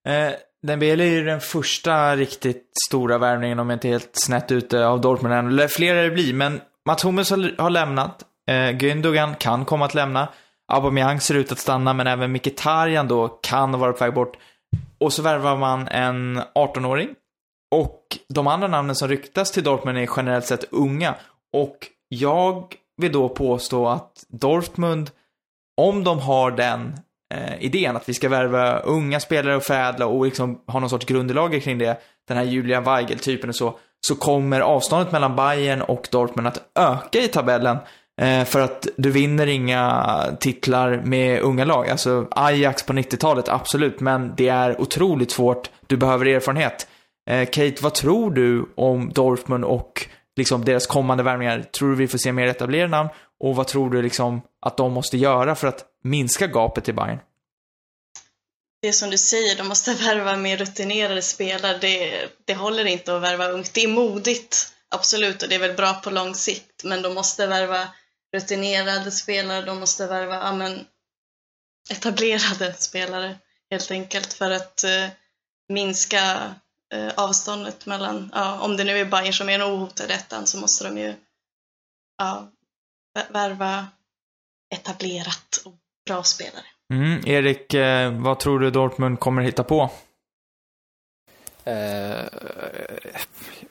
Eh, 0.08 0.34
Dembele 0.62 1.04
är 1.04 1.10
ju 1.10 1.24
den 1.24 1.40
första 1.40 2.16
riktigt 2.16 2.70
stora 2.88 3.18
värvningen, 3.18 3.58
om 3.58 3.70
jag 3.70 3.76
inte 3.76 3.88
är 3.88 3.92
helt 3.92 4.16
snett 4.16 4.52
ute, 4.52 4.86
av 4.86 5.00
Dortmund 5.00 5.34
än. 5.34 5.46
Eller 5.46 5.68
flera 5.68 6.02
det 6.02 6.10
blir, 6.10 6.34
men 6.34 6.60
Mats 6.86 7.04
Hummels 7.04 7.30
har 7.30 7.70
lämnat. 7.70 8.24
Eh, 8.48 8.70
Gündogan 8.70 9.34
kan 9.34 9.64
komma 9.64 9.84
att 9.84 9.94
lämna. 9.94 10.28
Aubameyang 10.72 11.20
ser 11.20 11.34
ut 11.34 11.52
att 11.52 11.58
stanna, 11.58 11.92
men 11.92 12.06
även 12.06 12.32
Mkhitaryan 12.32 13.08
då 13.08 13.28
kan 13.28 13.78
vara 13.78 13.92
på 13.92 14.04
väg 14.04 14.14
bort. 14.14 14.36
Och 14.98 15.12
så 15.12 15.22
värvar 15.22 15.56
man 15.56 15.88
en 15.88 16.40
18-åring. 16.54 17.08
Och 17.74 18.02
de 18.28 18.46
andra 18.46 18.68
namnen 18.68 18.96
som 18.96 19.08
ryktas 19.08 19.52
till 19.52 19.64
Dortmund 19.64 19.98
är 19.98 20.08
generellt 20.16 20.46
sett 20.46 20.64
unga. 20.70 21.14
Och 21.52 21.86
jag 22.08 22.74
vill 22.96 23.12
då 23.12 23.28
påstå 23.28 23.88
att 23.88 24.24
Dortmund, 24.28 25.10
om 25.80 26.04
de 26.04 26.18
har 26.18 26.50
den 26.50 27.00
eh, 27.34 27.62
idén 27.62 27.96
att 27.96 28.08
vi 28.08 28.14
ska 28.14 28.28
värva 28.28 28.78
unga 28.78 29.20
spelare 29.20 29.56
och 29.56 29.62
förädla 29.62 30.06
och 30.06 30.24
liksom 30.24 30.60
ha 30.66 30.80
någon 30.80 30.90
sorts 30.90 31.06
grundlager 31.06 31.60
kring 31.60 31.78
det, 31.78 32.00
den 32.28 32.36
här 32.36 32.44
Julian 32.44 32.84
Weigel-typen 32.84 33.48
och 33.50 33.56
så, 33.56 33.78
så 34.06 34.14
kommer 34.14 34.60
avståndet 34.60 35.12
mellan 35.12 35.36
Bayern 35.36 35.82
och 35.82 36.08
Dortmund 36.10 36.48
att 36.48 36.70
öka 36.74 37.18
i 37.18 37.28
tabellen. 37.28 37.78
Eh, 38.18 38.44
för 38.44 38.60
att 38.60 38.86
du 38.96 39.10
vinner 39.10 39.46
inga 39.46 40.36
titlar 40.40 41.02
med 41.04 41.40
unga 41.40 41.64
lag. 41.64 41.88
Alltså 41.88 42.28
Ajax 42.30 42.82
på 42.82 42.92
90-talet, 42.92 43.48
absolut, 43.48 44.00
men 44.00 44.34
det 44.36 44.48
är 44.48 44.80
otroligt 44.80 45.30
svårt. 45.30 45.70
Du 45.86 45.96
behöver 45.96 46.26
erfarenhet. 46.26 46.86
Eh, 47.30 47.48
Kate, 47.48 47.76
vad 47.80 47.94
tror 47.94 48.30
du 48.30 48.72
om 48.76 49.12
Dortmund 49.12 49.64
och 49.64 50.06
liksom 50.36 50.64
deras 50.64 50.86
kommande 50.86 51.22
värvningar? 51.22 51.62
Tror 51.62 51.90
du 51.90 51.96
vi 51.96 52.08
får 52.08 52.18
se 52.18 52.32
mer 52.32 52.46
etablerade 52.46 52.90
namn? 52.90 53.08
Och 53.40 53.56
vad 53.56 53.66
tror 53.66 53.90
du 53.90 54.02
liksom 54.02 54.42
att 54.66 54.76
de 54.76 54.92
måste 54.92 55.16
göra 55.16 55.54
för 55.54 55.68
att 55.68 55.84
minska 56.04 56.46
gapet 56.46 56.84
till 56.84 56.94
Bayern? 56.94 57.18
Det 58.82 58.88
är 58.88 58.92
som 58.92 59.10
du 59.10 59.18
säger, 59.18 59.56
de 59.56 59.68
måste 59.68 59.94
värva 59.94 60.36
mer 60.36 60.56
rutinerade 60.56 61.22
spelare. 61.22 61.78
Det, 61.80 62.28
det 62.44 62.54
håller 62.54 62.84
inte 62.84 63.16
att 63.16 63.22
värva 63.22 63.48
ungt. 63.48 63.74
Det 63.74 63.84
är 63.84 63.88
modigt, 63.88 64.72
absolut, 64.88 65.42
och 65.42 65.48
det 65.48 65.54
är 65.54 65.58
väl 65.58 65.76
bra 65.76 65.94
på 65.94 66.10
lång 66.10 66.34
sikt. 66.34 66.84
Men 66.84 67.02
de 67.02 67.14
måste 67.14 67.46
värva 67.46 67.88
rutinerade 68.36 69.10
spelare, 69.10 69.62
de 69.62 69.78
måste 69.80 70.06
värva 70.06 70.34
ja, 70.34 70.52
men, 70.52 70.86
etablerade 71.90 72.74
spelare 72.74 73.38
helt 73.70 73.90
enkelt 73.90 74.32
för 74.32 74.50
att 74.50 74.84
eh, 74.84 75.08
minska 75.68 76.54
eh, 76.92 77.12
avståndet 77.16 77.86
mellan, 77.86 78.30
ja, 78.34 78.60
om 78.60 78.76
det 78.76 78.84
nu 78.84 78.98
är 78.98 79.04
Bayern 79.04 79.32
som 79.32 79.48
är 79.48 79.54
en 79.54 79.62
ohotad 79.62 80.10
ettan 80.10 80.46
så 80.46 80.58
måste 80.58 80.84
de 80.84 80.98
ju 80.98 81.14
ja, 82.18 82.50
vä- 83.18 83.32
värva 83.32 83.86
etablerat 84.74 85.62
och 85.64 85.74
bra 86.06 86.22
spelare. 86.22 86.64
Mm, 86.92 87.26
Erik, 87.26 87.74
eh, 87.74 88.12
vad 88.12 88.40
tror 88.40 88.60
du 88.60 88.70
Dortmund 88.70 89.20
kommer 89.20 89.42
hitta 89.42 89.64
på? 89.64 89.90
Eh, 91.64 92.26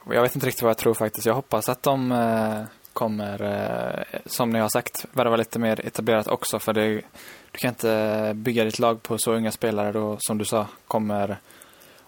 jag 0.09 0.21
vet 0.21 0.35
inte 0.35 0.47
riktigt 0.47 0.61
vad 0.61 0.69
jag 0.69 0.77
tror 0.77 0.93
faktiskt. 0.93 1.25
Jag 1.25 1.33
hoppas 1.33 1.69
att 1.69 1.83
de 1.83 2.11
eh, 2.11 2.63
kommer, 2.97 3.41
eh, 3.41 4.19
som 4.25 4.49
ni 4.49 4.59
har 4.59 4.69
sagt, 4.69 5.05
värva 5.11 5.35
lite 5.35 5.59
mer 5.59 5.85
etablerat 5.85 6.27
också. 6.27 6.59
För 6.59 6.73
det, 6.73 7.01
du 7.51 7.57
kan 7.57 7.69
inte 7.69 7.91
eh, 7.91 8.33
bygga 8.33 8.63
ditt 8.63 8.79
lag 8.79 9.03
på 9.03 9.17
så 9.17 9.33
unga 9.33 9.51
spelare 9.51 9.91
då, 9.91 10.17
som 10.19 10.37
du 10.37 10.45
sa, 10.45 10.67
kommer 10.87 11.37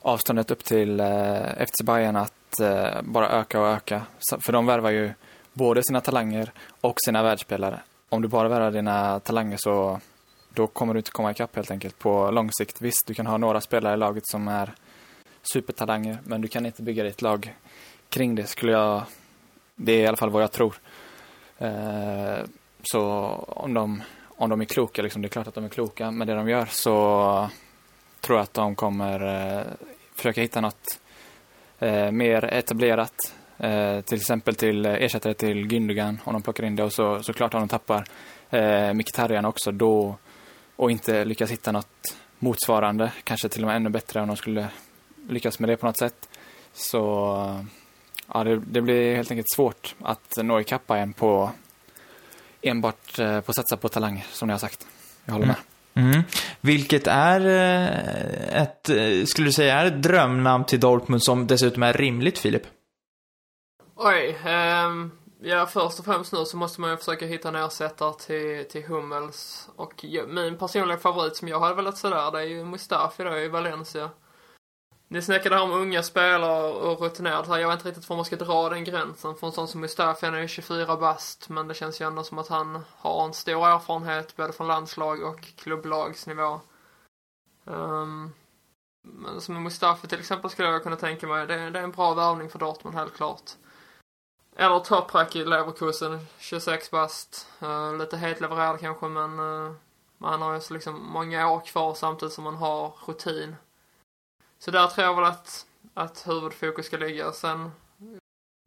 avståndet 0.01 0.51
upp 0.51 0.63
till 0.63 0.99
eh, 0.99 1.65
FC 1.67 1.83
Bayern 1.83 2.15
att 2.15 2.59
eh, 2.61 3.01
bara 3.01 3.29
öka 3.29 3.61
och 3.61 3.67
öka. 3.67 4.01
Så, 4.19 4.39
för 4.39 4.53
de 4.53 4.65
värvar 4.65 4.89
ju 4.89 5.11
både 5.53 5.83
sina 5.83 6.01
talanger 6.01 6.51
och 6.81 6.95
sina 7.05 7.23
världsspelare. 7.23 7.79
Om 8.09 8.21
du 8.21 8.27
bara 8.27 8.47
värvar 8.47 8.71
dina 8.71 9.19
talanger 9.19 9.57
så 9.59 9.99
då 10.53 10.67
kommer 10.67 10.93
du 10.93 10.99
inte 10.99 11.11
komma 11.11 11.31
ikapp 11.31 11.55
helt 11.55 11.71
enkelt 11.71 11.99
på 11.99 12.31
lång 12.31 12.51
sikt. 12.51 12.81
Visst, 12.81 13.07
du 13.07 13.13
kan 13.13 13.27
ha 13.27 13.37
några 13.37 13.61
spelare 13.61 13.93
i 13.93 13.97
laget 13.97 14.27
som 14.27 14.47
är 14.47 14.73
supertalanger, 15.53 16.17
men 16.23 16.41
du 16.41 16.47
kan 16.47 16.65
inte 16.65 16.81
bygga 16.81 17.03
ditt 17.03 17.21
lag 17.21 17.55
kring 18.09 18.35
det 18.35 18.47
skulle 18.47 18.71
jag, 18.71 19.03
det 19.81 19.91
är 19.91 20.01
i 20.01 20.07
alla 20.07 20.17
fall 20.17 20.29
vad 20.29 20.43
jag 20.43 20.51
tror. 20.51 20.75
Eh, 21.57 22.39
så 22.91 23.01
om 23.47 23.73
de, 23.73 24.03
om 24.23 24.49
de 24.49 24.61
är 24.61 24.65
kloka, 24.65 25.01
liksom, 25.01 25.21
det 25.21 25.27
är 25.27 25.29
klart 25.29 25.47
att 25.47 25.53
de 25.53 25.65
är 25.65 25.69
kloka 25.69 26.11
med 26.11 26.27
det 26.27 26.35
de 26.35 26.49
gör, 26.49 26.65
så 26.65 27.49
tror 28.21 28.37
jag 28.37 28.43
att 28.43 28.53
de 28.53 28.75
kommer 28.75 29.45
eh, 29.57 29.63
försöka 30.15 30.41
hitta 30.41 30.61
något 30.61 30.99
eh, 31.79 32.11
mer 32.11 32.45
etablerat. 32.45 33.35
Till 34.05 34.17
exempel 34.17 34.55
till 34.55 34.85
ersättare 34.85 35.33
till 35.33 35.67
Gündogan 35.67 36.19
om 36.23 36.33
de 36.33 36.41
plockar 36.41 36.63
in 36.63 36.75
det 36.75 36.83
och 36.83 36.93
så, 36.93 37.23
såklart 37.23 37.53
om 37.53 37.59
de 37.59 37.67
tappar 37.67 38.03
Mkhitaryan 38.93 39.45
också 39.45 39.71
då 39.71 40.17
och 40.75 40.91
inte 40.91 41.25
lyckas 41.25 41.51
hitta 41.51 41.71
något 41.71 42.17
motsvarande, 42.39 43.11
kanske 43.23 43.49
till 43.49 43.63
och 43.63 43.67
med 43.67 43.75
ännu 43.75 43.89
bättre 43.89 44.21
om 44.21 44.27
de 44.27 44.37
skulle 44.37 44.67
lyckas 45.29 45.59
med 45.59 45.69
det 45.69 45.77
på 45.77 45.85
något 45.85 45.97
sätt. 45.97 46.29
Så 46.73 47.65
ja, 48.33 48.43
det, 48.43 48.59
det 48.59 48.81
blir 48.81 49.15
helt 49.15 49.31
enkelt 49.31 49.51
svårt 49.55 49.95
att 50.01 50.37
nå 50.37 50.59
ikapp 50.59 50.87
Bayern 50.87 51.13
på 51.13 51.51
enbart 52.61 53.19
eh, 53.19 53.41
på 53.41 53.51
att 53.51 53.55
satsa 53.55 53.77
på 53.77 53.89
talanger, 53.89 54.25
som 54.31 54.47
ni 54.47 54.51
har 54.51 54.59
sagt. 54.59 54.87
Jag 55.25 55.33
håller 55.33 55.47
med. 55.47 55.55
Mm. 55.93 56.23
Vilket 56.61 57.07
är 57.07 57.45
eh, 57.45 58.61
ett, 58.61 58.89
eh, 58.89 59.25
skulle 59.25 59.47
du 59.47 59.51
säga, 59.51 59.79
är 59.79 59.85
ett 59.85 60.03
drömnamn 60.03 60.65
till 60.65 60.79
Dortmund 60.79 61.23
som 61.23 61.47
dessutom 61.47 61.83
är 61.83 61.93
rimligt, 61.93 62.37
Filip? 62.37 62.63
Oj, 63.95 64.37
ehm, 64.45 65.11
ja 65.41 65.65
först 65.65 65.99
och 65.99 66.05
främst 66.05 66.33
nu 66.33 66.45
så 66.45 66.57
måste 66.57 66.81
man 66.81 66.89
ju 66.89 66.97
försöka 66.97 67.25
hitta 67.25 67.47
en 67.49 67.55
ersättare 67.55 68.13
till, 68.13 68.65
till 68.71 68.83
Hummels. 68.83 69.69
Och 69.75 70.05
min 70.27 70.57
personliga 70.57 70.97
favorit 70.97 71.35
som 71.35 71.47
jag 71.47 71.59
hade 71.59 71.75
velat 71.75 71.97
se 71.97 72.09
där, 72.09 72.31
det 72.31 72.39
är 72.39 72.43
ju 72.43 72.65
Mustafi 72.65 73.23
då 73.23 73.37
i 73.37 73.47
Valencia. 73.47 74.09
Ni 75.11 75.21
snackade 75.21 75.55
här 75.55 75.63
om 75.63 75.71
unga 75.71 76.03
spelare 76.03 76.71
och 76.73 77.01
rutinerade 77.01 77.47
här. 77.47 77.57
Jag 77.57 77.67
vet 77.67 77.79
inte 77.79 77.89
riktigt 77.89 78.09
var 78.09 78.15
man 78.15 78.25
ska 78.25 78.35
dra 78.35 78.69
den 78.69 78.83
gränsen. 78.83 79.35
För 79.35 79.47
en 79.47 79.53
sån 79.53 79.67
som 79.67 79.81
Mustafi, 79.81 80.25
han 80.25 80.35
är 80.35 80.41
ju 80.41 80.47
24 80.47 80.97
bast, 80.97 81.49
men 81.49 81.67
det 81.67 81.73
känns 81.73 82.01
ju 82.01 82.07
ändå 82.07 82.23
som 82.23 82.39
att 82.39 82.47
han 82.47 82.83
har 82.97 83.25
en 83.25 83.33
stor 83.33 83.67
erfarenhet 83.67 84.35
både 84.35 84.53
från 84.53 84.67
landslag 84.67 85.23
och 85.23 85.41
klubblagsnivå. 85.55 86.59
Um, 87.63 88.33
men 89.01 89.41
som 89.41 89.63
Mustafi 89.63 90.07
till 90.07 90.19
exempel 90.19 90.49
skulle 90.49 90.67
jag 90.67 90.83
kunna 90.83 90.95
tänka 90.95 91.27
mig, 91.27 91.47
det, 91.47 91.69
det 91.69 91.79
är 91.79 91.83
en 91.83 91.91
bra 91.91 92.13
värvning 92.13 92.49
för 92.49 92.59
Dortmund 92.59 92.95
helt 92.95 93.15
klart. 93.15 93.51
Eller 94.55 94.79
Toprak 94.79 95.35
i 95.35 95.45
Leverkusen, 95.45 96.19
26 96.37 96.91
bast. 96.91 97.47
Uh, 97.63 97.97
lite 97.97 98.17
helt 98.17 98.41
levererad 98.41 98.79
kanske 98.79 99.07
men 99.07 99.39
uh, 99.39 99.71
han 100.19 100.41
har 100.41 100.53
ju 100.53 100.61
så 100.61 100.73
liksom 100.73 101.03
många 101.03 101.49
år 101.49 101.59
kvar 101.59 101.93
samtidigt 101.93 102.33
som 102.33 102.43
man 102.43 102.55
har 102.55 102.93
rutin. 103.05 103.55
Så 104.59 104.71
där 104.71 104.87
tror 104.87 105.07
jag 105.07 105.15
väl 105.15 105.25
att, 105.25 105.65
att 105.93 106.27
huvudfokus 106.27 106.85
ska 106.85 106.97
ligga. 106.97 107.31
Sen 107.31 107.71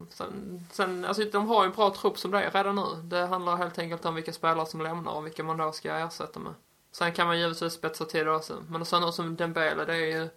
Sen, 0.09 0.65
sen, 0.71 1.05
alltså 1.05 1.23
de 1.23 1.47
har 1.47 1.63
ju 1.63 1.67
en 1.67 1.75
bra 1.75 1.89
trupp 1.89 2.17
som 2.17 2.31
det 2.31 2.43
är 2.43 2.51
redan 2.51 2.75
nu. 2.75 3.01
Det 3.03 3.25
handlar 3.25 3.55
helt 3.55 3.79
enkelt 3.79 4.05
om 4.05 4.15
vilka 4.15 4.33
spelare 4.33 4.65
som 4.65 4.81
lämnar 4.81 5.11
och 5.11 5.25
vilka 5.25 5.43
man 5.43 5.57
då 5.57 5.71
ska 5.71 5.97
ersätta 5.97 6.39
med. 6.39 6.53
Sen 6.91 7.13
kan 7.13 7.27
man 7.27 7.39
givetvis 7.39 7.73
spetsa 7.73 8.05
till 8.05 8.25
det 8.25 8.31
också. 8.31 8.63
Men 8.69 8.85
sen 8.85 9.13
som 9.13 9.35
Dembele, 9.35 9.85
det 9.85 9.93
är 9.93 10.21
ju 10.21 10.29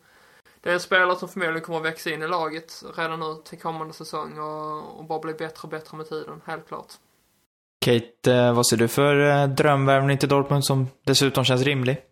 det 0.60 0.70
är 0.70 0.74
en 0.74 0.80
spelare 0.80 1.16
som 1.16 1.28
förmodligen 1.28 1.62
kommer 1.62 1.78
att 1.78 1.84
växa 1.84 2.10
in 2.10 2.22
i 2.22 2.28
laget 2.28 2.82
redan 2.96 3.20
nu 3.20 3.36
till 3.44 3.58
kommande 3.58 3.94
säsong 3.94 4.38
och, 4.38 4.98
och 4.98 5.04
bara 5.04 5.18
bli 5.18 5.32
bättre 5.32 5.60
och 5.62 5.68
bättre 5.68 5.96
med 5.96 6.08
tiden, 6.08 6.40
helt 6.44 6.68
klart. 6.68 6.92
Kate, 7.84 8.32
eh, 8.32 8.54
vad 8.54 8.66
ser 8.66 8.76
du 8.76 8.88
för 8.88 9.30
eh, 9.30 9.48
drömvärvning 9.48 10.18
till 10.18 10.28
Dortmund 10.28 10.64
som 10.64 10.86
dessutom 11.04 11.44
känns 11.44 11.62
rimlig? 11.62 12.02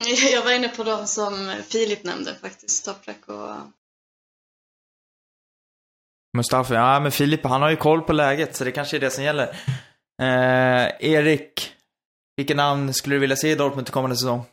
Jag 0.32 0.44
var 0.44 0.52
inne 0.52 0.68
på 0.68 0.84
de 0.84 1.06
som 1.06 1.54
Filip 1.68 2.04
nämnde 2.04 2.34
faktiskt, 2.34 2.84
Toprak 2.84 3.28
och... 3.28 3.56
Mustafa, 6.36 6.74
ja 6.74 7.00
men 7.00 7.12
Filip 7.12 7.44
han 7.44 7.62
har 7.62 7.70
ju 7.70 7.76
koll 7.76 8.02
på 8.02 8.12
läget 8.12 8.56
så 8.56 8.64
det 8.64 8.72
kanske 8.72 8.96
är 8.96 9.00
det 9.00 9.10
som 9.10 9.24
gäller. 9.24 9.48
Eh, 10.22 11.10
Erik, 11.10 11.72
vilka 12.36 12.54
namn 12.54 12.94
skulle 12.94 13.14
du 13.14 13.18
vilja 13.18 13.36
se 13.36 13.50
i 13.50 13.54
Dortmund 13.54 13.86
till 13.86 13.92
kommande 13.92 14.16
säsong? 14.16 14.44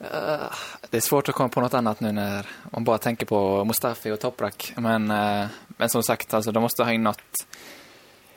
Uh, 0.00 0.52
det 0.90 0.96
är 0.96 1.00
svårt 1.00 1.28
att 1.28 1.34
komma 1.34 1.48
på 1.48 1.60
något 1.60 1.74
annat 1.74 2.00
nu 2.00 2.12
när 2.12 2.46
man 2.70 2.84
bara 2.84 2.98
tänker 2.98 3.26
på 3.26 3.64
Mustafi 3.64 4.10
och 4.10 4.20
Toprak. 4.20 4.72
Men, 4.76 5.10
uh, 5.10 5.46
men 5.66 5.88
som 5.88 6.02
sagt, 6.02 6.34
alltså, 6.34 6.52
de 6.52 6.60
måste 6.60 6.84
ha 6.84 6.92
in 6.92 7.02
något 7.02 7.46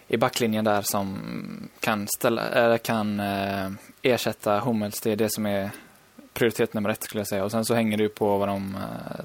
i 0.08 0.18
backlinjen 0.18 0.66
där 0.66 0.82
som 0.82 1.20
kan, 1.80 2.08
ställa, 2.08 2.50
eller 2.50 2.78
kan 2.78 3.20
uh, 3.20 3.72
ersätta 4.02 4.60
Hummels. 4.60 5.02
Det 5.02 5.12
är 5.12 5.16
det 5.16 5.34
som 5.34 5.46
är 5.46 5.72
prioritet 6.34 6.74
nummer 6.74 6.90
ett 6.90 7.04
skulle 7.04 7.20
jag 7.20 7.28
säga. 7.28 7.44
Och 7.44 7.52
sen 7.52 7.66
så 7.66 7.74
hänger 7.74 7.98
det 7.98 8.04
ju 8.04 8.10
på 8.10 8.38
vad 8.38 8.48
de 8.48 8.78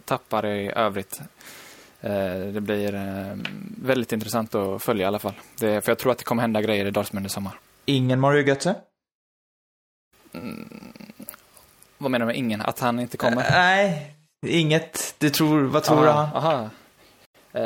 tappar 0.04 0.46
i 0.46 0.72
övrigt. 0.76 1.20
det 2.52 2.60
blir 2.60 2.92
väldigt 3.86 4.12
intressant 4.12 4.54
att 4.54 4.82
följa 4.82 5.04
i 5.04 5.06
alla 5.06 5.18
fall. 5.18 5.34
Det, 5.58 5.80
för 5.80 5.90
jag 5.90 5.98
tror 5.98 6.12
att 6.12 6.18
det 6.18 6.24
kommer 6.24 6.42
hända 6.42 6.62
grejer 6.62 6.86
i 6.86 6.90
Dortmund 6.90 7.26
i 7.26 7.28
sommar. 7.28 7.58
Ingen 7.84 8.20
Mario 8.20 8.42
Götze? 8.42 8.74
Mm, 10.32 10.92
vad 11.98 12.10
menar 12.10 12.26
du 12.26 12.32
med 12.32 12.36
ingen? 12.36 12.60
Att 12.60 12.80
han 12.80 13.00
inte 13.00 13.16
kommer? 13.16 13.44
Äh, 13.44 13.50
nej, 13.50 14.14
inget. 14.46 15.14
Du 15.18 15.30
tror, 15.30 15.62
vad 15.62 15.82
tror 15.82 16.02
du? 16.02 16.08
Aha. 16.08 16.70
Uh, 17.56 17.60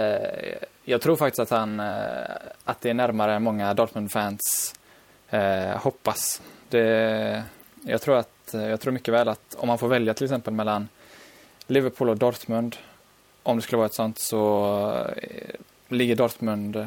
jag 0.85 1.01
tror 1.01 1.17
faktiskt 1.17 1.41
att 1.41 1.51
han, 1.51 1.81
att 2.65 2.81
det 2.81 2.91
är 2.91 2.95
närmare 2.95 3.35
än 3.35 3.43
många 3.43 3.75
Dortmund-fans 3.75 4.75
hoppas. 5.77 6.43
Det, 6.69 7.45
jag 7.83 8.01
tror 8.03 8.17
att, 8.17 8.40
Eh, 8.55 8.69
jag 8.69 8.81
tror 8.81 8.93
mycket 8.93 9.15
väl 9.15 9.29
att 9.29 9.55
om 9.59 9.69
man 9.69 9.79
får 9.79 9.89
välja 9.89 10.15
till 10.15 10.25
exempel 10.25 10.55
mellan 10.55 10.89
Liverpool 11.67 12.09
och 12.09 12.19
Dortmund, 12.19 12.77
om 13.43 13.57
det 13.57 13.63
skulle 13.63 13.77
vara 13.77 13.87
ett 13.87 13.95
sånt, 13.95 14.21
så 14.21 14.85
eh, 15.17 15.55
ligger 15.89 16.17
Dortmund 16.17 16.87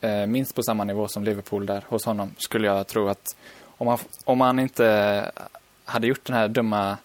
eh, 0.00 0.26
minst 0.26 0.54
på 0.54 0.62
samma 0.62 0.84
nivå 0.84 1.08
som 1.08 1.24
Liverpool 1.24 1.66
där 1.66 1.84
hos 1.88 2.04
honom, 2.04 2.34
skulle 2.38 2.66
jag 2.66 2.86
tro 2.86 3.08
att 3.08 3.36
om 3.76 3.86
han 3.86 3.98
om 4.24 4.40
han 4.40 4.58
inte 4.58 5.30
hade 5.84 6.06
gjort 6.06 6.24
den 6.24 6.36
här 6.36 6.48
dumma 6.48 6.96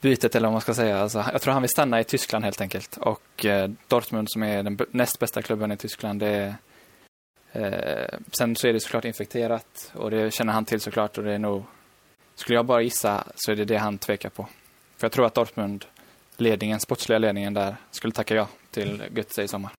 bytet 0.00 0.34
eller 0.34 0.48
vad 0.48 0.52
man 0.52 0.60
ska 0.60 0.74
säga. 0.74 0.98
Alltså, 0.98 1.24
jag 1.32 1.42
tror 1.42 1.52
han 1.52 1.62
vill 1.62 1.68
stanna 1.68 2.00
i 2.00 2.04
Tyskland 2.04 2.44
helt 2.44 2.60
enkelt. 2.60 2.96
Och 2.96 3.44
eh, 3.44 3.70
Dortmund 3.88 4.30
som 4.30 4.42
är 4.42 4.62
den 4.62 4.78
näst 4.90 5.18
bästa 5.18 5.42
klubben 5.42 5.72
i 5.72 5.76
Tyskland, 5.76 6.20
det 6.20 6.28
är, 6.28 6.54
eh, 7.52 8.18
sen 8.38 8.56
så 8.56 8.68
är 8.68 8.72
det 8.72 8.80
såklart 8.80 9.04
infekterat 9.04 9.92
och 9.94 10.10
det 10.10 10.34
känner 10.34 10.52
han 10.52 10.64
till 10.64 10.80
såklart 10.80 11.18
och 11.18 11.24
det 11.24 11.32
är 11.32 11.38
nog, 11.38 11.62
skulle 12.36 12.58
jag 12.58 12.66
bara 12.66 12.82
gissa 12.82 13.24
så 13.34 13.52
är 13.52 13.56
det 13.56 13.64
det 13.64 13.76
han 13.76 13.98
tvekar 13.98 14.30
på. 14.30 14.48
För 14.96 15.04
jag 15.04 15.12
tror 15.12 15.26
att 15.26 15.34
Dortmund, 15.34 15.84
ledningen, 16.36 16.80
sportsliga 16.80 17.18
ledningen 17.18 17.54
där, 17.54 17.76
skulle 17.90 18.12
tacka 18.12 18.34
ja 18.34 18.48
till 18.70 19.02
Götze 19.16 19.42
i 19.42 19.48
sommar. 19.48 19.72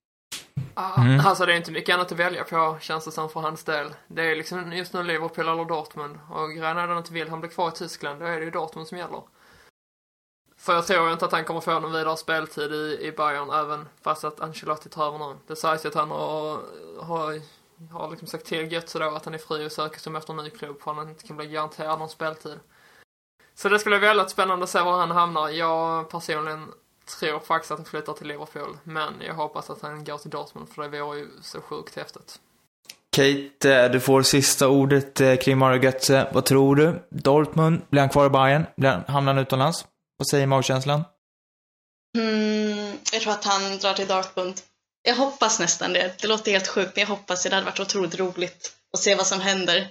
Mm. 0.98 1.20
Alltså 1.26 1.46
det 1.46 1.54
är 1.54 1.58
inte 1.58 1.72
mycket 1.72 1.96
annat 1.96 2.12
att 2.12 2.18
välja 2.18 2.44
på 2.44 2.78
känns 2.82 3.06
det 3.06 3.12
som 3.12 3.30
för 3.30 3.40
hans 3.40 3.64
del. 3.64 3.88
Det 4.08 4.32
är 4.32 4.36
liksom 4.36 4.74
just 4.74 4.94
nu 4.94 5.04
Liverpool 5.04 5.48
eller 5.48 5.66
Dortmund. 5.66 6.20
Och 6.30 6.50
grejen 6.50 6.78
är 6.78 6.88
att 6.88 6.98
inte 6.98 7.14
vill 7.14 7.30
han 7.30 7.40
bli 7.40 7.50
kvar 7.50 7.70
i 7.70 7.72
Tyskland, 7.72 8.20
då 8.20 8.26
är 8.26 8.40
det 8.40 8.46
ju 8.46 8.52
Dortmund 8.52 8.88
som 8.88 8.98
gäller. 8.98 9.22
För 10.58 10.74
jag 10.74 10.88
tror 10.88 11.12
inte 11.12 11.26
att 11.26 11.32
han 11.32 11.44
kommer 11.44 11.62
få 11.62 11.80
någon 11.80 11.92
vidare 11.92 12.18
speltid 12.18 12.72
i, 12.72 13.00
i 13.02 13.12
Bayern 13.12 13.50
även 13.50 13.86
fast 14.02 14.24
att 14.24 14.40
Ancelotti 14.40 14.90
tar 14.90 15.08
över 15.08 15.18
nu. 15.18 15.36
Det 15.48 15.56
sägs 15.56 15.86
att 15.86 15.94
han 15.94 16.12
har, 16.12 16.60
har, 17.02 17.42
har 17.92 18.10
liksom 18.10 18.28
sagt 18.28 18.46
till 18.46 18.72
Götze 18.72 19.00
då 19.00 19.06
att 19.06 19.26
han 19.26 19.34
är 19.34 19.38
fri 19.38 19.68
och 19.68 19.72
söker 19.72 20.00
sig 20.00 20.16
efter 20.18 20.34
en 20.34 20.44
ny 20.44 20.50
klubb 20.50 20.82
för 20.82 20.92
att 20.92 20.98
han 20.98 21.10
inte 21.10 21.28
kan 21.28 21.38
bli 21.38 21.48
garanterad 21.48 22.00
någon 22.00 22.10
speltid. 22.10 22.60
Så 23.56 23.70
det 23.70 23.80
skulle 23.80 24.00
bli 24.00 24.08
väldigt 24.08 24.30
spännande 24.30 24.64
att 24.64 24.70
se 24.70 24.82
var 24.82 24.98
han 24.98 25.12
hamnar. 25.12 25.50
Jag 25.50 26.10
personligen 26.10 26.72
tror 27.20 27.40
faktiskt 27.40 27.72
att 27.72 27.78
han 27.78 27.86
flyttar 27.86 28.14
till 28.14 28.28
Liverpool, 28.28 28.78
men 28.84 29.14
jag 29.22 29.34
hoppas 29.34 29.70
att 29.70 29.82
han 29.82 30.04
går 30.04 30.18
till 30.18 30.30
Dortmund 30.30 30.70
för 30.70 30.90
det 30.90 31.02
vore 31.02 31.20
ju 31.20 31.28
så 31.42 31.62
sjukt 31.62 31.96
häftigt. 31.96 32.40
Kate, 33.16 33.76
eh, 33.76 33.92
du 33.92 34.00
får 34.00 34.22
sista 34.22 34.68
ordet 34.68 35.22
eh, 35.22 35.36
kring 35.36 35.58
Mario 35.58 35.84
Götze. 35.84 36.28
Vad 36.34 36.46
tror 36.46 36.76
du? 36.76 37.04
Dortmund, 37.10 37.82
blir 37.90 38.02
han 38.02 38.10
kvar 38.10 38.26
i 38.26 38.30
Bayern? 38.30 38.66
Blir 38.78 38.90
han, 38.90 39.04
hamnar 39.08 39.34
han 39.34 39.42
utomlands? 39.42 39.86
Vad 40.18 40.28
säger 40.28 40.48
magkänslan? 40.48 41.04
Mm, 42.18 42.98
jag 43.14 43.22
tror 43.22 43.34
att 43.34 43.46
han 43.46 43.78
drar 43.78 43.94
till 43.94 44.08
Dortmund. 44.08 44.56
Jag 45.08 45.16
hoppas 45.16 45.60
nästan 45.60 45.94
det. 45.94 46.14
Det 46.22 46.28
låter 46.28 46.52
helt 46.52 46.68
sjukt, 46.68 46.92
men 46.96 47.02
jag 47.02 47.08
hoppas 47.08 47.44
det. 47.44 47.50
Det 47.50 47.56
hade 47.56 47.66
varit 47.66 47.80
otroligt 47.80 48.20
roligt 48.20 48.72
att 48.94 49.00
se 49.00 49.16
vad 49.16 49.28
som 49.28 49.42
händer. 49.42 49.88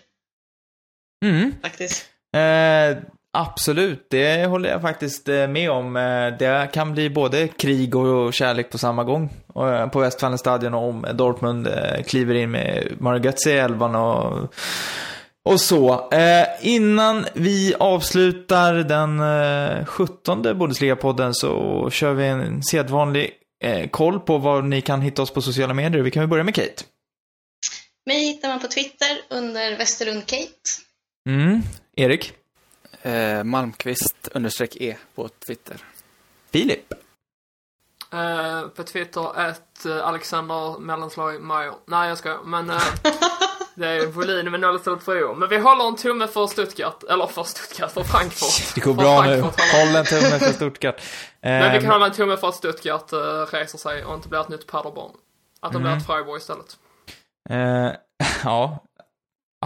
Mm. 1.25 1.55
Faktiskt. 1.63 2.07
Eh, 2.37 3.03
Absolut, 3.39 4.07
det 4.11 4.47
håller 4.47 4.69
jag 4.69 4.83
faktiskt 4.83 5.29
eh, 5.29 5.49
med 5.49 5.71
om. 5.71 5.97
Eh, 5.97 6.39
det 6.39 6.69
kan 6.73 6.93
bli 6.93 7.11
både 7.11 7.49
krig 7.49 7.97
och 7.97 8.35
kärlek 8.35 8.71
på 8.71 8.79
samma 8.79 9.05
gång 9.05 9.31
eh, 9.57 9.87
på 9.87 10.01
Westfalenstadion 10.01 10.75
om 10.75 11.07
Dortmund 11.15 11.69
kliver 12.07 12.35
in 12.35 12.51
med 12.51 12.93
Mario 12.99 13.25
Götze 13.25 13.51
i 13.53 13.59
elvan 13.59 13.95
och, 13.95 14.55
och 15.45 15.61
så. 15.61 16.11
Innan 16.61 17.25
vi 17.35 17.75
avslutar 17.79 18.75
den 18.75 19.87
17 19.87 20.43
Bundesliga-podden 20.43 21.35
så 21.35 21.89
kör 21.91 22.13
vi 22.13 22.27
en 22.27 22.63
sedvanlig 22.63 23.31
koll 23.91 24.21
på 24.21 24.39
var 24.39 24.63
ni 24.63 24.81
kan 24.81 25.01
hitta 25.01 25.23
oss 25.23 25.31
på 25.31 25.43
sociala 25.43 25.75
medier. 25.75 26.03
Vi 26.03 26.11
kan 26.11 26.21
väl 26.21 26.29
börja 26.29 26.45
med 26.45 26.55
Kate. 26.55 26.85
Mig 28.07 28.21
hittar 28.27 28.49
man 28.49 28.61
på 28.61 28.69
Twitter 28.69 29.21
under 29.31 29.77
Västerlund 29.77 30.27
Kate. 30.27 30.71
Mm. 31.29 31.63
Erik? 31.97 32.33
Eh, 33.03 33.45
Malmqvist 33.45 34.29
understreck 34.33 34.77
E 34.77 34.97
på 35.15 35.29
Twitter. 35.29 35.77
Filip? 36.51 36.93
Eh, 38.13 38.69
på 38.69 38.83
Twitter, 38.83 39.49
ett 39.51 39.87
eh, 39.87 40.07
Alexander 40.07 40.79
mellanslag 40.79 41.43
Mayo. 41.43 41.75
Nej, 41.87 42.09
jag 42.09 42.19
ska 42.19 42.43
men 42.45 42.71
eh, 42.71 42.83
det 43.77 43.87
är 43.87 44.07
volym 44.07 44.51
med 44.51 44.61
noll 44.61 44.77
istället 44.77 45.03
för 45.03 45.25
O. 45.25 45.35
Men 45.35 45.49
vi 45.49 45.59
håller 45.59 45.89
en 45.89 45.97
tumme 45.97 46.27
för 46.27 46.47
Stuttgart, 46.47 47.03
eller 47.03 47.27
för 47.27 47.43
Stuttgart, 47.43 47.93
för 47.93 48.03
Frankfurt. 48.03 48.75
Det 48.75 48.81
går 48.81 48.95
bra 48.95 49.23
nu. 49.23 49.41
Håll 49.41 49.97
en 49.97 50.05
tumme 50.05 50.39
för 50.39 50.53
Stuttgart. 50.53 51.03
Men 51.41 51.73
vi 51.73 51.81
kan 51.81 51.91
hålla 51.91 52.07
en 52.07 52.13
tumme 52.13 52.37
för 52.37 52.49
att 52.49 52.55
Stuttgart 52.55 53.13
uh, 53.13 53.19
reser 53.53 53.79
sig 53.79 54.05
och 54.05 54.15
inte 54.15 54.29
blir 54.29 54.41
ett 54.41 54.49
nytt 54.49 54.67
Paderborn. 54.67 55.13
Att 55.61 55.73
de 55.73 55.77
mm. 55.77 55.93
blir 55.93 56.01
ett 56.01 56.07
Freiburg 56.07 56.37
istället. 56.37 56.77
Uh, 57.51 57.93
ja, 58.45 58.87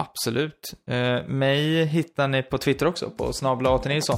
Absolut. 0.00 0.74
Eh, 0.86 1.26
mig 1.26 1.84
hittar 1.84 2.28
ni 2.28 2.42
på 2.42 2.58
Twitter 2.58 2.86
också, 2.86 3.10
på 3.10 3.32
snabla 3.32 3.80
Nilsson. 3.84 4.16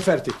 Ska 0.00 0.12
bli 0.12 0.18
färdig. 0.18 0.34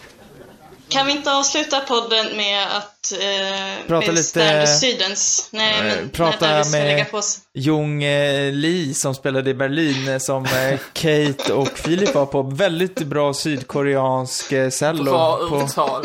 Kan 0.88 1.06
vi 1.06 1.12
inte 1.12 1.32
avsluta 1.32 1.80
podden 1.80 2.36
med 2.36 2.76
att 2.76 3.12
eh, 3.12 3.86
prata 3.86 4.06
med 4.06 4.14
lite, 4.14 4.66
Sydens? 4.66 5.48
Nej, 5.52 5.78
eh, 5.78 5.84
men 5.84 6.10
prata 6.10 6.64
med 6.72 7.06
Jung 7.54 8.02
eh, 8.02 8.52
Lee 8.52 8.94
som 8.94 9.14
spelade 9.14 9.50
i 9.50 9.54
Berlin 9.54 10.08
eh, 10.08 10.18
som 10.18 10.44
eh, 10.44 10.80
Kate 10.92 11.52
och 11.52 11.68
Filip 11.68 12.14
var 12.14 12.26
på. 12.26 12.42
Väldigt 12.42 12.98
bra 12.98 13.34
sydkoreansk 13.34 14.52
eh, 14.52 14.70
cello. 14.70 15.04
Bra 15.04 15.62
uttal. 15.62 16.02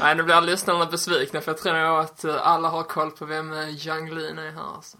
Nej, 0.00 0.14
nu 0.14 0.22
blir 0.22 0.40
lyssnarna 0.40 0.86
besvikna 0.86 1.40
för 1.40 1.50
jag 1.52 1.58
tror 1.58 1.72
nog 1.72 1.98
att 1.98 2.24
eh, 2.24 2.46
alla 2.48 2.68
har 2.68 2.82
koll 2.82 3.10
på 3.10 3.24
vem 3.24 3.52
Young 3.52 4.14
Lee 4.14 4.30
är 4.30 4.52
här 4.52 4.74
alltså. 4.76 4.96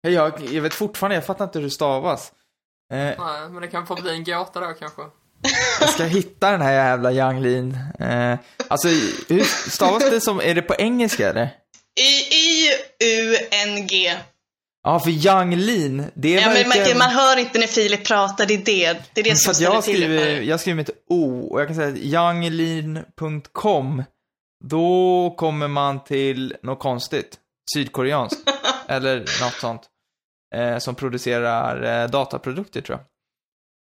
Jag, 0.00 0.40
jag 0.40 0.62
vet 0.62 0.74
fortfarande, 0.74 1.14
jag 1.14 1.26
fattar 1.26 1.44
inte 1.44 1.58
hur 1.58 1.66
det 1.66 1.70
stavas. 1.70 2.32
Eh, 2.92 2.98
Nej, 2.98 3.48
men 3.50 3.60
det 3.60 3.68
kan 3.68 3.86
få 3.86 3.94
bli 3.94 4.10
en 4.10 4.24
gåta 4.24 4.60
då 4.60 4.66
kanske. 4.66 5.02
Jag 5.80 5.88
ska 5.88 6.04
hitta 6.04 6.50
den 6.50 6.60
här 6.60 6.72
jävla 6.72 7.12
Yang 7.12 7.46
Eh, 8.00 8.38
alltså, 8.68 8.88
hur 9.28 9.70
stavas 9.70 10.10
det 10.10 10.20
som, 10.20 10.40
är 10.40 10.54
det 10.54 10.62
på 10.62 10.74
engelska 10.74 11.30
eller? 11.30 11.50
I, 12.00 12.34
i 12.34 12.68
J-U-N-G. 13.00 14.14
Ja, 14.82 15.00
för 15.00 15.10
Young 15.10 15.56
Lean, 15.56 16.04
det 16.14 16.36
är 16.36 16.40
Ja, 16.40 16.46
men 16.46 16.54
verkligen... 16.54 16.98
man, 16.98 17.08
man 17.08 17.16
hör 17.16 17.36
inte 17.36 17.58
när 17.58 17.66
Filip 17.66 18.06
pratar, 18.06 18.46
det 18.46 18.54
är 18.54 18.58
det. 18.58 18.92
Det 19.12 19.20
är 19.20 19.24
det 19.24 19.30
För 19.30 19.36
som 19.36 19.54
ställer 19.54 19.74
jag 19.74 19.84
till 19.84 20.00
det 20.00 20.06
skriver, 20.06 20.40
jag 20.40 20.60
skriver 20.60 20.76
med 20.76 20.88
ett 20.88 20.94
O 21.08 21.48
och 21.50 21.60
jag 21.60 21.66
kan 21.66 21.76
säga 21.76 21.88
att 21.88 21.98
younglean.com 21.98 24.04
då 24.64 25.34
kommer 25.38 25.68
man 25.68 26.04
till 26.04 26.56
något 26.62 26.78
konstigt. 26.78 27.36
Sydkoreanskt. 27.74 28.38
eller 28.88 29.18
något 29.18 29.54
sånt. 29.60 29.82
Eh, 30.54 30.78
som 30.78 30.94
producerar 30.94 32.02
eh, 32.02 32.08
dataprodukter 32.10 32.80
tror 32.80 32.98
jag. 32.98 33.04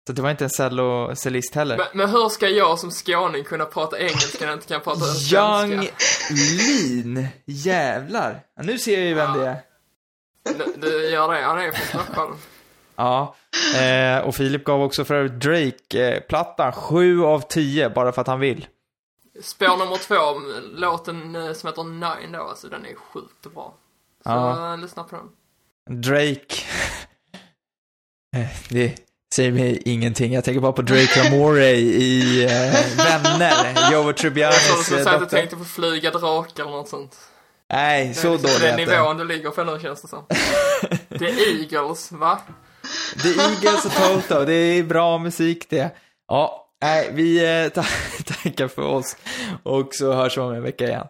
Så 0.07 0.13
det 0.13 0.21
var 0.21 0.31
inte 0.31 0.45
en 0.45 1.15
cellist 1.15 1.55
heller. 1.55 1.77
Men, 1.77 1.85
men 1.93 2.09
hur 2.09 2.29
ska 2.29 2.47
jag 2.49 2.79
som 2.79 2.91
skåning 2.91 3.43
kunna 3.43 3.65
prata 3.65 3.99
engelska 3.99 4.37
när 4.45 4.47
jag 4.47 4.57
inte 4.57 4.67
kan 4.67 4.81
prata 4.81 4.99
Young 5.05 5.81
svenska? 5.81 5.93
Lean. 6.33 7.27
Jävlar. 7.45 8.43
Ja, 8.55 8.63
nu 8.63 8.77
ser 8.79 8.97
jag 8.97 9.07
ju 9.07 9.13
vem 9.13 9.33
det 9.37 9.47
är. 9.47 9.57
Du, 10.57 10.73
du 10.77 11.09
gör 11.09 11.33
det, 11.33 11.41
han 11.41 11.59
är 11.59 11.71
från 11.71 12.03
Stockholm. 12.03 12.35
Ja. 12.95 13.35
Eh, 13.79 14.17
och 14.27 14.35
Filip 14.35 14.63
gav 14.63 14.81
också 14.81 15.05
för 15.05 15.27
Drake-plattan 15.27 16.71
7 16.71 17.23
av 17.23 17.39
10 17.39 17.89
bara 17.89 18.11
för 18.11 18.21
att 18.21 18.27
han 18.27 18.39
vill. 18.39 18.67
Spår 19.41 19.77
nummer 19.77 19.97
två, 19.97 20.41
låten 20.75 21.35
eh, 21.35 21.53
som 21.53 21.67
heter 21.67 21.83
Nine 21.83 22.31
då, 22.31 22.41
alltså 22.43 22.67
den 22.67 22.85
är 22.85 22.95
sjukt 22.95 23.53
bra. 23.53 23.73
Så 24.23 24.29
Ja. 24.29 24.73
eh, 24.73 24.79
lyssna 24.79 25.03
på 25.03 25.15
den. 25.15 26.01
Drake. 26.01 26.55
Eh, 28.35 28.47
det 28.69 29.06
säger 29.35 29.51
mig 29.51 29.81
ingenting. 29.85 30.33
Jag 30.33 30.43
tänker 30.43 30.61
bara 30.61 30.71
på 30.71 30.81
Drake 30.81 31.23
Ramore 31.23 31.69
i 31.69 32.43
eh, 32.43 33.05
Vänner. 33.05 33.91
Joe 33.91 34.05
Jag 34.05 34.17
Tribbianis 34.17 34.87
trodde 34.87 35.01
eh, 35.01 35.07
att 35.07 35.13
du 35.19 35.25
dotter. 35.25 35.37
tänkte 35.37 35.55
på 35.55 35.65
Flyga 35.65 36.11
drakar 36.11 36.63
eller 36.63 36.71
något 36.71 36.89
sånt. 36.89 37.15
Nej, 37.73 38.07
Det 38.07 38.13
så 38.13 38.27
är 38.27 38.31
liksom 38.31 38.49
dålig 38.51 38.61
den 38.77 38.79
är 38.89 38.93
jag 38.93 39.01
nivån 39.03 39.17
du 39.17 39.35
ligger 39.35 39.49
på 39.49 39.63
nu 39.63 39.79
känns 39.81 40.01
det 40.01 40.07
som. 40.07 40.23
The 41.19 41.25
Eagles, 41.25 42.11
va? 42.11 42.39
The 43.23 43.29
Eagles 43.29 43.85
och 43.85 43.91
Toto, 43.91 44.45
det 44.45 44.53
är 44.53 44.83
bra 44.83 45.17
musik 45.17 45.65
det. 45.69 45.89
Ja, 46.27 46.67
nej, 46.81 47.09
vi 47.13 47.61
eh, 47.65 47.69
ta- 47.69 47.85
tackar 48.43 48.67
för 48.67 48.81
oss. 48.81 49.17
Och 49.63 49.89
så 49.93 50.13
hörs 50.13 50.37
vi 50.37 50.41
om 50.41 50.53
en 50.53 50.63
vecka 50.63 50.85
igen. 50.87 51.07